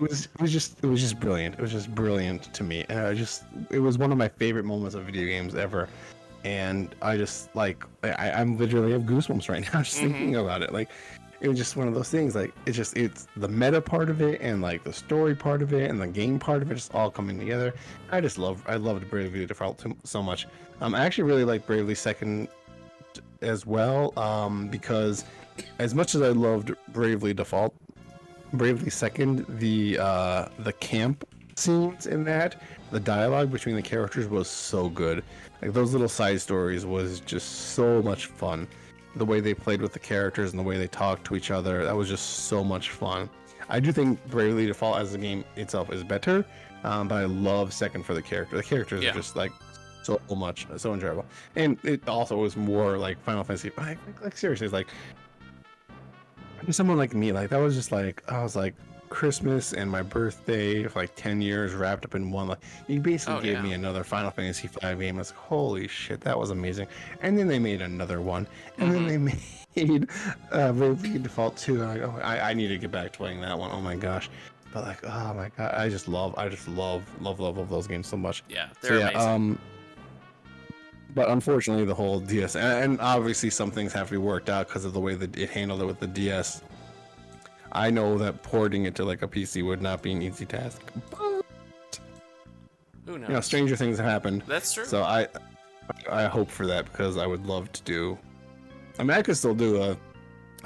it 0.00 0.08
was 0.08 0.26
it 0.34 0.40
was 0.40 0.52
just 0.52 0.78
it 0.82 0.86
was 0.86 1.00
just 1.00 1.18
brilliant. 1.20 1.54
It 1.56 1.60
was 1.60 1.72
just 1.72 1.94
brilliant 1.94 2.52
to 2.54 2.62
me, 2.64 2.84
and 2.88 3.00
I 3.00 3.14
just 3.14 3.44
it 3.70 3.80
was 3.80 3.98
one 3.98 4.12
of 4.12 4.18
my 4.18 4.28
favorite 4.28 4.64
moments 4.64 4.94
of 4.94 5.04
video 5.04 5.24
games 5.24 5.54
ever. 5.54 5.88
And 6.44 6.94
I 7.02 7.16
just 7.16 7.54
like 7.56 7.84
I, 8.04 8.30
I'm 8.30 8.56
literally 8.58 8.92
have 8.92 9.02
goosebumps 9.02 9.48
right 9.48 9.62
now 9.74 9.82
just 9.82 9.96
Mhm. 9.98 10.00
thinking 10.12 10.36
about 10.36 10.62
it. 10.62 10.72
Like 10.72 10.88
it 11.40 11.48
was 11.48 11.58
just 11.58 11.76
one 11.76 11.88
of 11.88 11.94
those 11.94 12.08
things. 12.10 12.34
Like 12.36 12.52
it's 12.64 12.76
just 12.76 12.96
it's 12.96 13.26
the 13.36 13.48
meta 13.48 13.80
part 13.80 14.08
of 14.08 14.22
it 14.22 14.40
and 14.40 14.62
like 14.62 14.84
the 14.84 14.92
story 14.92 15.34
part 15.34 15.62
of 15.62 15.72
it 15.72 15.90
and 15.90 16.00
the 16.00 16.06
game 16.06 16.38
part 16.38 16.62
of 16.62 16.70
it 16.70 16.74
just 16.76 16.94
all 16.94 17.10
coming 17.10 17.38
together. 17.38 17.74
I 18.12 18.20
just 18.20 18.38
love 18.38 18.62
I 18.68 18.76
loved 18.76 19.10
Bravely 19.10 19.46
Default 19.46 19.80
so- 19.80 19.96
so 20.04 20.22
much. 20.22 20.46
Um, 20.80 20.94
I 20.94 21.04
actually 21.04 21.24
really 21.24 21.44
like 21.44 21.66
Bravely 21.66 21.96
Second 21.96 22.46
as 23.42 23.66
well. 23.66 24.16
Um, 24.16 24.68
because 24.68 25.24
as 25.80 25.92
much 25.94 26.14
as 26.14 26.22
I 26.22 26.28
loved 26.28 26.72
Bravely 26.92 27.34
Default, 27.34 27.74
Bravely 28.52 28.90
Second, 28.90 29.44
the 29.58 29.98
uh 29.98 30.48
the 30.60 30.72
camp 30.74 31.28
scenes 31.56 32.06
in 32.06 32.24
that, 32.24 32.62
the 32.90 33.00
dialogue 33.00 33.50
between 33.50 33.74
the 33.76 33.82
characters 33.82 34.26
was 34.28 34.48
so 34.48 34.88
good. 34.88 35.22
Like 35.60 35.72
those 35.72 35.92
little 35.92 36.08
side 36.08 36.40
stories 36.40 36.86
was 36.86 37.20
just 37.20 37.72
so 37.74 38.00
much 38.02 38.26
fun. 38.26 38.66
The 39.16 39.24
way 39.24 39.40
they 39.40 39.54
played 39.54 39.82
with 39.82 39.92
the 39.92 39.98
characters 39.98 40.50
and 40.52 40.58
the 40.58 40.62
way 40.62 40.78
they 40.78 40.86
talked 40.86 41.24
to 41.26 41.36
each 41.36 41.50
other, 41.50 41.84
that 41.84 41.96
was 41.96 42.08
just 42.08 42.44
so 42.44 42.62
much 42.62 42.90
fun. 42.90 43.28
I 43.68 43.80
do 43.80 43.92
think 43.92 44.24
Bravely 44.28 44.66
Default 44.66 44.98
as 44.98 45.12
the 45.12 45.18
game 45.18 45.44
itself 45.56 45.92
is 45.92 46.02
better, 46.04 46.44
um, 46.84 47.08
but 47.08 47.16
I 47.16 47.24
love 47.24 47.72
Second 47.72 48.04
for 48.04 48.14
the 48.14 48.22
character. 48.22 48.56
The 48.56 48.62
characters 48.62 49.02
Yeah. 49.02 49.10
are 49.10 49.14
just 49.14 49.36
like 49.36 49.52
so 50.02 50.18
much, 50.34 50.66
so 50.76 50.94
enjoyable, 50.94 51.26
and 51.56 51.76
it 51.84 52.08
also 52.08 52.36
was 52.38 52.56
more 52.56 52.96
like 52.96 53.20
Final 53.24 53.44
Fantasy. 53.44 53.70
Like, 53.76 53.98
like, 54.06 54.22
like 54.24 54.36
seriously, 54.38 54.64
it's 54.64 54.72
like 54.72 54.86
for 56.64 56.72
someone 56.72 56.96
like 56.98 57.14
me, 57.14 57.32
like 57.32 57.50
that 57.50 57.58
was 57.58 57.74
just 57.74 57.92
like 57.92 58.22
I 58.30 58.42
was 58.42 58.56
like 58.56 58.74
Christmas 59.08 59.72
and 59.72 59.90
my 59.90 60.02
birthday 60.02 60.84
for 60.86 61.00
like 61.00 61.14
ten 61.16 61.40
years 61.40 61.72
wrapped 61.74 62.04
up 62.04 62.14
in 62.14 62.30
one. 62.30 62.48
Like 62.48 62.58
you 62.88 63.00
basically 63.00 63.36
Oh, 63.36 63.40
gave 63.40 63.52
yeah. 63.54 63.62
me 63.62 63.72
another 63.72 64.04
Final 64.04 64.30
Fantasy 64.30 64.68
V 64.68 64.78
game. 64.96 65.16
I 65.16 65.18
was 65.18 65.30
like, 65.30 65.38
holy 65.40 65.88
shit, 65.88 66.20
that 66.22 66.38
was 66.38 66.50
amazing. 66.50 66.88
And 67.22 67.38
then 67.38 67.48
they 67.48 67.58
made 67.58 67.80
another 67.82 68.20
one, 68.20 68.46
and 68.78 68.92
then 68.92 69.06
they 69.06 69.18
made 69.86 70.08
uh, 70.52 70.72
Bravely 70.72 71.18
Default 71.18 71.56
two. 71.56 71.82
I, 71.84 72.00
oh, 72.00 72.18
I 72.22 72.50
I 72.50 72.54
need 72.54 72.68
to 72.68 72.78
get 72.78 72.90
back 72.90 73.12
to 73.12 73.18
playing 73.18 73.40
that 73.40 73.58
one. 73.58 73.70
Oh 73.72 73.80
my 73.80 73.96
gosh. 73.96 74.28
But 74.74 74.84
like, 74.84 74.98
oh 75.06 75.32
my 75.34 75.50
god, 75.56 75.74
I 75.74 75.88
just 75.88 76.08
love, 76.08 76.34
I 76.36 76.50
just 76.50 76.68
love, 76.68 77.02
love, 77.22 77.40
love, 77.40 77.56
love 77.56 77.70
those 77.70 77.86
games 77.86 78.06
so 78.06 78.18
much. 78.18 78.44
Yeah, 78.50 78.68
they're 78.82 78.98
yeah, 78.98 79.08
amazing. 79.08 79.30
um, 79.30 79.58
but 81.14 81.28
unfortunately, 81.30 81.84
the 81.84 81.94
whole 81.94 82.20
DS 82.20 82.56
and, 82.56 83.00
obviously 83.00 83.50
some 83.50 83.70
things 83.70 83.92
have 83.92 84.08
to 84.08 84.12
be 84.12 84.18
worked 84.18 84.48
out 84.48 84.68
because 84.68 84.84
of 84.84 84.92
the 84.92 85.00
way 85.00 85.14
that 85.14 85.36
it 85.36 85.50
handled 85.50 85.82
it 85.82 85.86
with 85.86 86.00
the 86.00 86.06
DS. 86.06 86.62
I 87.72 87.90
know 87.90 88.16
that 88.18 88.42
porting 88.42 88.84
it 88.84 88.94
to 88.96 89.04
like 89.04 89.22
a 89.22 89.28
PC 89.28 89.64
would 89.64 89.82
not 89.82 90.02
be 90.02 90.12
an 90.12 90.22
easy 90.22 90.46
task, 90.46 90.80
but 91.10 91.44
Who 93.06 93.18
knows? 93.18 93.28
you 93.28 93.34
know, 93.34 93.40
stranger 93.40 93.76
things 93.76 93.98
have 93.98 94.06
happened. 94.06 94.42
That's 94.46 94.72
true. 94.72 94.84
So 94.84 95.02
I, 95.02 95.28
I 96.10 96.26
hope 96.26 96.50
for 96.50 96.66
that 96.66 96.86
because 96.86 97.16
I 97.16 97.26
would 97.26 97.46
love 97.46 97.70
to 97.72 97.82
do. 97.82 98.18
I 98.98 99.02
mean, 99.02 99.16
I 99.16 99.22
could 99.22 99.36
still 99.36 99.54
do 99.54 99.82
a, 99.82 99.96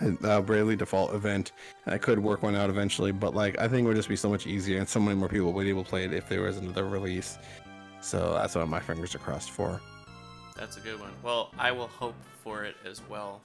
a, 0.01 0.39
a 0.39 0.43
Bravely 0.43 0.77
Default 0.77 1.15
event, 1.15 1.53
I 1.87 1.99
could 1.99 2.19
work 2.19 2.43
one 2.43 2.57
out 2.57 2.71
eventually. 2.71 3.13
But 3.13 3.35
like, 3.35 3.59
I 3.59 3.69
think 3.69 3.85
it 3.85 3.89
would 3.89 3.97
just 3.97 4.09
be 4.09 4.17
so 4.17 4.29
much 4.29 4.47
easier, 4.47 4.79
and 4.79 4.89
so 4.89 5.01
many 5.01 5.17
more 5.17 5.29
people 5.29 5.53
would 5.53 5.65
be 5.65 5.71
able 5.71 5.85
to 5.85 5.91
play 5.91 6.05
it 6.05 6.13
if 6.13 6.29
there 6.29 6.43
was 6.43 6.59
another 6.59 6.87
release. 6.87 7.39
So 8.01 8.35
that's 8.35 8.55
what 8.55 8.69
my 8.69 8.81
fingers 8.81 9.15
are 9.15 9.19
crossed 9.19 9.51
for. 9.51 9.81
That's 10.57 10.77
a 10.77 10.81
good 10.81 11.01
one. 11.01 11.13
Well, 11.23 11.51
I 11.59 11.73
will 11.73 11.89
hope 11.89 12.15
for 12.43 12.65
it 12.65 12.77
as 12.85 13.01
well. 13.09 13.43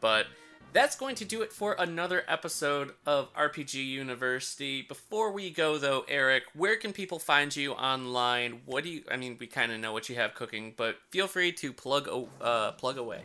But 0.00 0.26
that's 0.72 0.96
going 0.96 1.14
to 1.16 1.24
do 1.24 1.42
it 1.42 1.52
for 1.52 1.76
another 1.78 2.24
episode 2.28 2.92
of 3.06 3.32
RPG 3.34 3.74
University. 3.74 4.82
Before 4.82 5.30
we 5.30 5.50
go, 5.50 5.78
though, 5.78 6.04
Eric, 6.08 6.44
where 6.54 6.76
can 6.76 6.92
people 6.92 7.18
find 7.18 7.54
you 7.54 7.72
online? 7.72 8.62
What 8.64 8.84
do 8.84 8.90
you? 8.90 9.02
I 9.10 9.16
mean, 9.16 9.36
we 9.38 9.46
kind 9.46 9.70
of 9.72 9.80
know 9.80 9.92
what 9.92 10.08
you 10.08 10.16
have 10.16 10.34
cooking, 10.34 10.74
but 10.76 10.96
feel 11.10 11.26
free 11.26 11.52
to 11.52 11.72
plug 11.72 12.08
uh, 12.40 12.72
plug 12.72 12.96
away. 12.96 13.22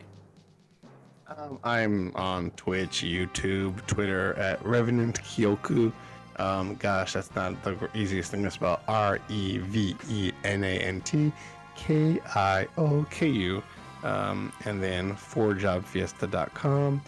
Um, 1.35 1.59
I'm 1.63 2.15
on 2.15 2.51
Twitch, 2.51 3.01
YouTube, 3.03 3.85
Twitter 3.85 4.33
at 4.35 4.63
Revenant 4.65 5.21
Kioku. 5.23 5.91
Um, 6.37 6.75
gosh, 6.75 7.13
that's 7.13 7.33
not 7.35 7.61
the 7.63 7.89
easiest 7.93 8.31
thing 8.31 8.43
to 8.43 8.51
spell. 8.51 8.79
R 8.87 9.19
E 9.29 9.57
V 9.57 9.95
E 10.09 10.31
N 10.43 10.63
A 10.63 10.79
N 10.79 11.01
T 11.01 11.31
K 11.77 12.19
I 12.35 12.67
O 12.77 13.05
K 13.09 13.27
U. 13.27 13.63
Um, 14.03 14.51
and 14.65 14.81
then 14.81 15.15
fourjobfiesta.com 15.15 17.01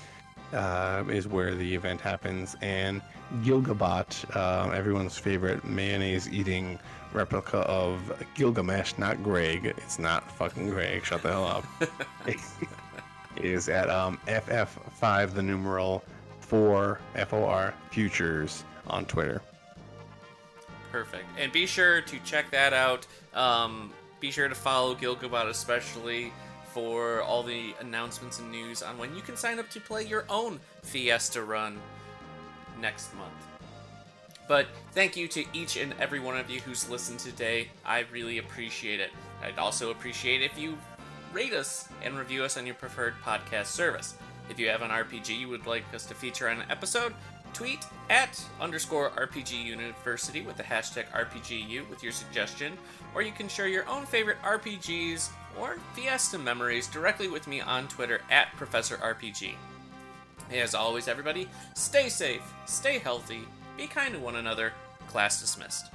uh, 0.54 1.04
is 1.10 1.28
where 1.28 1.54
the 1.54 1.76
event 1.76 2.02
happens. 2.02 2.56
And 2.62 3.02
Gilgabot, 3.42 4.36
uh, 4.36 4.72
everyone's 4.72 5.18
favorite 5.18 5.64
mayonnaise 5.64 6.30
eating 6.30 6.80
replica 7.14 7.60
of 7.60 8.24
Gilgamesh, 8.36 8.98
not 8.98 9.22
Greg. 9.24 9.66
It's 9.66 10.00
not 10.00 10.30
fucking 10.32 10.70
Greg. 10.70 11.04
Shut 11.06 11.22
the 11.22 11.30
hell 11.30 11.46
up. 11.46 11.66
is 13.38 13.70
at 13.70 13.90
um, 13.90 14.20
FF5, 14.28 15.34
the 15.34 15.42
numeral 15.42 16.04
4 16.42 17.00
FOR 17.28 17.74
Futures 17.92 18.64
on 18.88 19.06
Twitter. 19.06 19.42
Perfect. 20.92 21.26
And 21.38 21.52
be 21.52 21.66
sure 21.66 22.02
to 22.02 22.20
check 22.20 22.50
that 22.52 22.74
out. 22.74 23.06
Um, 23.34 23.94
be 24.20 24.32
sure 24.32 24.48
to 24.48 24.56
follow 24.56 24.96
Gilgabot 24.96 25.48
especially 25.50 26.32
for 26.74 27.22
all 27.22 27.44
the 27.44 27.74
announcements 27.80 28.40
and 28.40 28.52
news 28.52 28.84
on 28.84 28.98
when 28.98 29.16
you 29.16 29.22
can 29.22 29.36
sign 29.36 29.60
up 29.60 29.70
to 29.72 29.80
play 29.80 30.04
your 30.04 30.26
own 30.30 30.60
Fiesta 30.84 31.42
run 31.42 31.80
next 32.80 33.14
month. 33.16 33.34
But 34.48 34.68
thank 34.94 35.16
you 35.16 35.28
to 35.30 35.46
each 35.54 35.78
and 35.78 35.94
every 36.00 36.20
one 36.20 36.38
of 36.38 36.50
you 36.50 36.60
who's 36.62 36.90
listened 36.90 37.20
today. 37.20 37.70
I 37.86 38.06
really 38.12 38.40
appreciate 38.40 39.00
it. 39.00 39.12
I'd 39.44 39.60
also 39.60 39.92
appreciate 39.92 40.42
if 40.42 40.58
you 40.58 40.78
rate 41.34 41.54
us 41.54 41.88
and 42.04 42.18
review 42.18 42.44
us 42.44 42.58
on 42.58 42.66
your 42.66 42.76
preferred 42.76 43.14
podcast 43.24 43.68
service. 43.68 44.16
If 44.50 44.58
you 44.58 44.68
have 44.70 44.82
an 44.82 44.90
RPG 44.90 45.38
you 45.38 45.48
would 45.50 45.68
like 45.68 45.84
us 45.94 46.06
to 46.08 46.16
feature 46.16 46.50
on 46.50 46.62
an 46.62 46.72
episode, 46.72 47.14
tweet 47.54 47.86
at 48.10 48.44
underscore 48.60 49.12
RPG 49.12 49.64
University 49.64 50.42
with 50.42 50.58
the 50.58 50.64
hashtag 50.64 51.06
RPGU 51.12 51.88
with 51.90 52.02
your 52.02 52.12
suggestion, 52.12 52.78
or 53.14 53.22
you 53.22 53.32
can 53.32 53.48
share 53.48 53.68
your 53.68 53.88
own 53.88 54.06
favorite 54.06 54.42
RPGs 54.44 55.30
or 55.60 55.78
Fiesta 55.94 56.38
memories 56.38 56.88
directly 56.88 57.28
with 57.28 57.48
me 57.48 57.62
on 57.62 57.88
Twitter 57.88 58.22
at 58.30 58.56
Professor 58.56 58.98
RPG. 58.98 59.54
As 60.52 60.74
always, 60.74 61.08
everybody, 61.08 61.48
stay 61.76 62.10
safe, 62.10 62.42
stay 62.66 62.98
healthy, 62.98 63.42
be 63.78 63.88
kind 63.88 64.14
to 64.14 64.20
one 64.20 64.38
another. 64.38 64.74
Class 65.08 65.40
dismissed. 65.40 65.88